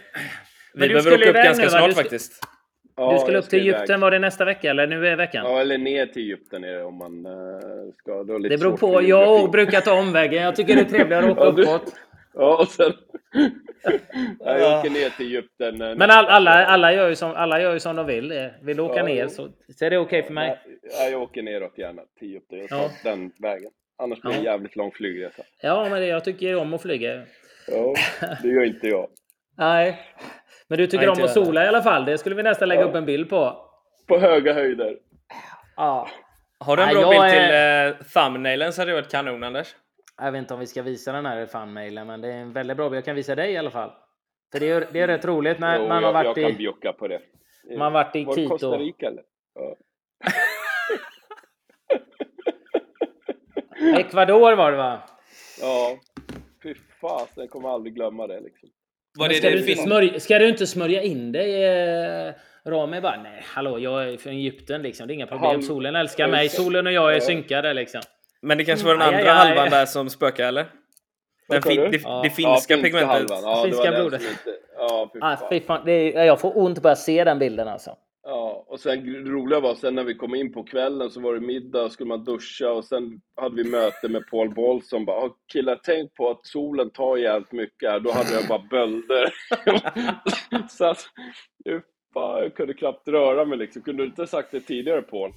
Vi 0.75 0.89
behöver 0.89 1.15
åka 1.15 1.31
upp 1.31 1.35
ganska 1.35 1.65
nu, 1.65 1.71
snart 1.71 1.95
faktiskt. 1.95 2.47
Ja, 2.97 3.13
du 3.13 3.19
skulle 3.19 3.39
upp 3.39 3.49
till 3.49 3.61
Egypten, 3.61 4.01
var 4.01 4.11
det 4.11 4.19
nästa 4.19 4.45
vecka 4.45 4.71
eller 4.71 4.87
nu 4.87 5.07
är 5.07 5.17
veckan? 5.17 5.45
Ja, 5.45 5.61
eller 5.61 5.79
ner 5.79 6.07
till 6.07 6.23
Egypten 6.23 6.65
är 6.65 6.73
det 6.73 6.85
om 6.85 6.99
man 6.99 7.27
uh, 7.27 7.93
ska. 7.97 8.25
Det, 8.25 8.39
lite 8.39 8.55
det 8.55 8.59
beror 8.59 8.77
på. 8.77 9.03
Jag 9.03 9.51
brukar 9.51 9.81
ta 9.81 9.99
omvägen. 9.99 10.43
Jag 10.43 10.57
tycker 10.57 10.75
det 10.75 10.81
är 10.81 10.85
trevligare 10.85 11.25
att 11.25 11.39
åka 11.39 11.45
ja, 11.45 11.53
du... 11.53 11.63
uppåt. 11.63 11.95
Ja, 12.39 12.57
och 12.57 12.69
sen... 12.69 12.93
jag 14.39 14.79
åker 14.79 14.91
ner 14.91 15.11
till 15.17 15.27
Egypten. 15.27 15.79
Men 15.79 16.11
all, 16.11 16.27
alla, 16.27 16.67
alla, 16.67 16.93
gör 16.93 17.09
ju 17.09 17.15
som, 17.15 17.33
alla 17.35 17.61
gör 17.61 17.73
ju 17.73 17.81
som 17.81 17.97
de 17.97 18.07
vill. 18.07 18.51
Vill 18.63 18.77
du 18.77 18.83
åka 18.83 18.97
ja, 18.97 19.05
ner 19.05 19.29
så, 19.29 19.49
så 19.79 19.85
är 19.85 19.91
det 19.91 19.99
okej 19.99 20.19
okay 20.19 20.23
för 20.27 20.35
mig. 20.35 20.59
Ja, 20.83 21.09
jag 21.09 21.23
åker 21.23 21.43
neråt 21.43 21.79
gärna 21.79 22.03
till 22.19 22.29
Egypten. 22.29 22.59
Jag 22.59 22.69
tar 22.69 22.77
ja. 22.77 22.91
den 23.05 23.33
vägen. 23.39 23.71
Annars 23.99 24.21
blir 24.21 24.33
det 24.33 24.39
en 24.39 24.45
jävligt 24.45 24.77
lång 24.77 24.91
flygresa. 24.91 25.43
Ja, 25.63 25.89
men 25.91 26.01
det, 26.01 26.07
jag 26.07 26.25
tycker 26.25 26.57
om 26.57 26.75
att 26.75 26.83
flyga. 26.83 27.23
Ja, 27.69 27.95
det 28.43 28.49
gör 28.49 28.65
inte 28.65 28.87
jag. 28.87 29.09
Nej. 29.59 30.01
Men 30.69 30.79
du 30.79 30.87
tycker 30.87 31.07
Nej, 31.07 31.17
om 31.17 31.25
att 31.25 31.33
sola 31.33 31.65
i 31.65 31.69
alla 31.69 31.83
fall? 31.83 32.05
Det 32.05 32.19
skulle 32.19 32.37
vi 32.37 32.43
nästan 32.43 32.69
lägga 32.69 32.81
ja. 32.81 32.87
upp 32.87 32.95
en 32.95 33.07
bild 33.07 33.31
på. 33.31 33.57
På 34.07 34.19
höga 34.19 34.53
höjder. 34.53 34.99
Ja. 35.77 36.09
Har 36.59 36.77
du 36.77 36.83
en 36.83 36.89
bra 36.89 37.11
bild 37.11 37.23
är... 37.23 37.93
till 37.93 38.01
uh, 38.01 38.07
thumbnailen 38.09 38.73
så 38.73 38.81
hade 38.81 38.91
det 38.91 38.95
varit 38.95 39.11
kanon 39.11 39.45
Anders. 39.45 39.75
Jag 40.19 40.33
vet 40.33 40.39
inte 40.39 40.55
om 40.55 40.61
vi 40.61 40.67
ska 40.67 40.83
visa 40.83 41.13
den 41.13 41.27
här 41.27 41.47
thumbnailen 41.47 42.07
men 42.07 42.21
det 42.21 42.29
är 42.29 42.37
en 42.37 42.53
väldigt 42.53 42.77
bra 42.77 42.89
bild. 42.89 42.97
Jag 42.97 43.05
kan 43.05 43.17
visa 43.17 43.35
dig 43.35 43.53
i 43.53 43.57
alla 43.57 43.71
fall. 43.71 43.93
För 44.53 44.61
det 44.61 44.71
är, 44.71 44.89
det 44.93 45.01
är 45.01 45.07
rätt 45.07 45.25
roligt 45.25 45.59
när 45.59 45.79
jo, 45.79 45.89
man 45.89 46.05
har 46.05 46.13
varit 46.13 46.27
jag 46.27 46.39
i... 46.39 46.43
Jag 46.43 46.51
kan 46.51 46.59
bjucka 46.59 46.93
på 46.93 47.09
det. 47.09 47.21
Man 47.71 47.81
har 47.81 47.91
varit 47.91 48.17
i 48.17 48.25
Var 48.25 48.35
Quito. 48.35 48.49
Costa 48.49 48.79
Rica 48.79 49.07
eller? 49.07 49.23
Ja. 49.55 49.77
Ecuador 53.99 54.57
var 54.57 54.71
det 54.71 54.77
va? 54.77 55.03
Ja. 55.61 55.99
Fy 56.63 56.75
fasen, 56.75 57.43
jag 57.43 57.51
kommer 57.51 57.69
aldrig 57.69 57.95
glömma 57.95 58.27
det 58.27 58.41
liksom. 58.41 58.69
Var 59.17 59.29
det 59.29 59.35
ska, 59.35 59.51
det 59.51 59.57
du 59.57 59.71
inte 59.71 59.83
smörja, 59.83 60.21
ska 60.21 60.39
du 60.39 60.49
inte 60.49 60.67
smörja 60.67 61.03
in 61.03 61.33
dig? 61.33 61.65
Eh, 61.65 62.33
Rami 62.67 63.01
bara, 63.01 63.23
nej 63.23 63.43
hallå, 63.45 63.79
jag 63.79 64.09
är 64.09 64.17
från 64.17 64.33
Egypten 64.33 64.83
liksom. 64.83 65.07
Det 65.07 65.13
är 65.13 65.15
inga 65.15 65.27
problem. 65.27 65.63
Solen 65.63 65.97
älskar 65.97 66.29
mig. 66.29 66.49
Solen 66.49 66.87
och 66.87 66.93
jag 66.93 67.17
är 67.17 67.21
synkade 67.21 67.75
liksom. 67.75 68.01
Men 68.43 68.59
det 68.59 68.65
kanske 68.65 68.87
var 68.87 68.93
den 68.93 69.03
andra 69.03 69.19
aj, 69.19 69.29
aj, 69.29 69.31
aj. 69.31 69.49
halvan 69.49 69.71
där 69.71 69.87
som 69.87 70.11
spökade 70.11 70.49
eller? 70.49 70.67
Den 71.49 71.63
fin, 71.63 71.91
det, 71.91 72.01
ja. 72.03 72.21
det, 72.25 72.31
finska 72.31 72.77
ja, 72.77 72.83
pigmentet. 72.83 73.31
Ja, 73.31 73.63
finska 73.65 73.93
blodet. 73.93 74.23
Ja, 74.79 75.11
fy 75.13 75.21
fan. 75.21 75.33
Ah, 75.33 75.49
fy 75.51 75.61
fan. 75.61 75.83
Det 75.85 75.93
är, 75.93 76.25
jag 76.25 76.41
får 76.41 76.59
ont 76.59 76.83
bara 76.83 76.97
se 76.97 77.25
den 77.25 77.39
bilden 77.39 77.69
alltså. 77.69 77.97
Ja, 78.29 78.65
och 78.67 78.81
sen 78.81 79.13
det 79.13 79.31
roliga 79.31 79.61
var 79.61 79.75
sen 79.75 79.95
när 79.95 80.05
vi 80.05 80.15
kom 80.15 80.35
in 80.35 80.53
på 80.53 80.65
kvällen 80.65 81.11
så 81.11 81.21
var 81.21 81.35
det 81.35 81.41
middag, 81.41 81.91
skulle 81.91 82.09
man 82.09 82.25
duscha 82.25 82.73
och 82.73 82.85
sen 82.85 83.21
hade 83.37 83.63
vi 83.63 83.71
möte 83.71 84.09
med 84.09 84.27
Paul 84.31 84.55
Boll 84.55 84.83
som 84.83 85.05
bara 85.05 85.31
killar 85.53 85.81
tänk 85.85 86.15
på 86.15 86.31
att 86.31 86.47
solen 86.47 86.91
tar 86.91 87.17
jävligt 87.17 87.53
mycket 87.53 87.91
här, 87.91 88.01
då 88.01 88.13
hade 88.13 88.35
jag 88.35 88.49
bara 88.49 88.67
bölder. 88.71 89.35
så 90.69 90.85
att, 90.85 91.07
fan, 92.15 92.43
jag 92.43 92.55
kunde 92.55 92.75
knappt 92.75 93.09
röra 93.09 93.45
mig 93.45 93.59
liksom. 93.59 93.83
Kunde 93.83 94.03
du 94.03 94.07
inte 94.07 94.27
sagt 94.27 94.51
det 94.51 94.61
tidigare 94.61 95.03
Paul? 95.03 95.33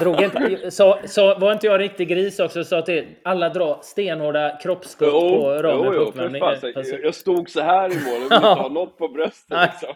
Drog 0.00 0.20
inte, 0.22 0.70
så, 0.70 0.98
så 1.04 1.38
var 1.38 1.52
inte 1.52 1.66
jag 1.66 1.80
riktig 1.80 2.08
gris 2.08 2.40
också 2.40 2.64
sa 2.64 2.82
till 2.82 3.06
alla 3.22 3.48
dra 3.48 3.78
stenhårda 3.82 4.58
kroppsskott 4.62 5.08
jo, 5.12 5.20
på 5.20 5.62
ramen 5.62 5.84
jo, 5.84 5.94
jo, 5.94 6.12
fan, 6.12 7.00
Jag 7.02 7.14
stod 7.14 7.50
så 7.50 7.60
här 7.60 7.92
i 7.92 8.04
mål 8.04 8.16
och 8.16 8.30
ville 8.30 8.36
inte 8.36 8.62
ha 8.62 8.68
något 8.68 8.98
på 8.98 9.08
bröstet 9.08 9.58
liksom. 9.70 9.94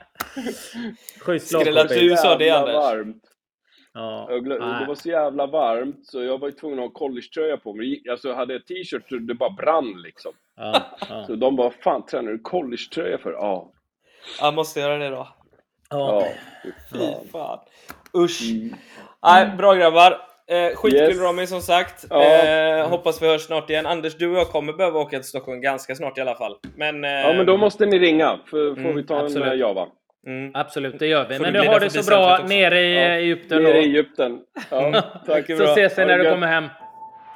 Schysst 1.20 1.48
Skräll 1.48 1.88
du 1.88 2.16
sa 2.16 2.36
det 2.36 2.51
Anders. 2.51 2.74
Varmt. 2.74 3.24
Ja, 3.92 4.28
det 4.30 4.86
var 4.88 4.94
så 4.94 5.09
jävla 5.09 5.46
varmt 5.46 6.07
så 6.07 6.22
jag 6.22 6.38
var 6.38 6.48
ju 6.48 6.53
tvungen 6.53 6.78
att 6.78 6.84
ha 6.84 6.90
collegetröja 6.90 7.57
på 7.57 7.74
mig. 7.74 8.03
Alltså 8.11 8.28
jag 8.28 8.36
hade 8.36 8.61
t-shirt 8.61 9.09
så 9.09 9.16
det 9.16 9.34
bara 9.34 9.51
brann 9.51 10.03
liksom. 10.03 10.32
Ja, 10.57 10.82
ja. 11.09 11.24
Så 11.26 11.34
de 11.34 11.57
bara, 11.57 11.70
fan 11.70 12.07
tränar 12.07 12.32
du 12.32 12.38
collegetröja 12.38 13.18
för? 13.18 13.32
Ja. 13.32 13.72
Jag 14.40 14.55
måste 14.55 14.80
göra 14.80 14.98
det 14.98 15.09
då. 15.09 15.28
Ja, 15.90 16.24
fy 16.92 17.28
fan. 17.32 17.59
Usch. 18.16 18.50
Mm. 18.50 18.74
Nej, 19.22 19.50
bra 19.56 19.74
grabbar. 19.74 20.18
Eh, 20.50 20.76
skitkul 20.76 21.08
yes. 21.08 21.20
Romy 21.20 21.46
som 21.46 21.61
sagt. 21.61 22.04
Ja. 22.11 22.22
Eh, 22.22 22.88
hoppas 22.88 23.22
vi 23.22 23.26
hörs 23.26 23.42
snart 23.42 23.70
igen. 23.70 23.86
Anders, 23.86 24.16
du 24.16 24.28
och 24.28 24.38
jag 24.38 24.48
kommer 24.48 24.72
behöva 24.72 24.98
åka 24.98 25.18
till 25.18 25.28
Stockholm 25.28 25.61
ganska 25.61 25.94
snart 25.94 26.18
i 26.18 26.20
alla 26.20 26.34
fall. 26.34 26.56
Men, 26.76 27.04
eh, 27.04 27.11
ja, 27.11 27.32
men 27.32 27.46
då 27.46 27.56
måste 27.56 27.86
ni 27.86 27.98
ringa. 27.98 28.38
För, 28.50 28.74
får 28.74 28.80
mm, 28.80 28.96
vi 28.96 29.02
ta 29.02 29.20
absolut. 29.20 29.52
en 29.52 29.58
Java. 29.58 29.86
Mm. 30.26 30.50
Absolut, 30.54 30.98
det 30.98 31.06
gör 31.06 31.28
vi. 31.28 31.36
Får 31.36 31.44
men 31.44 31.52
du 31.52 31.68
har 31.68 31.80
det 31.80 31.90
så 31.90 32.11
bra 32.11 32.38
nere 32.48 32.80
i 32.80 32.94
ja. 32.94 33.00
Egypten. 33.00 33.62
Nere 33.62 33.78
i 33.78 33.84
Egypten. 33.84 34.38
Ja, 34.70 35.02
tack. 35.26 35.46
så 35.46 35.64
ses 35.64 35.98
vi 35.98 36.04
när 36.04 36.18
du 36.18 36.30
kommer 36.30 36.46
hem. 36.46 36.68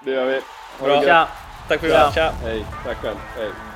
Det 0.04 0.10
gör 0.10 0.26
vi. 0.26 0.40
Bra. 0.84 1.28
Tack 1.68 1.80
för 1.80 1.86
idag. 1.86 2.14
Tja. 2.14 2.32
Hej. 2.44 2.64
Tack 2.84 2.96
själv. 2.96 3.16
Hej. 3.38 3.73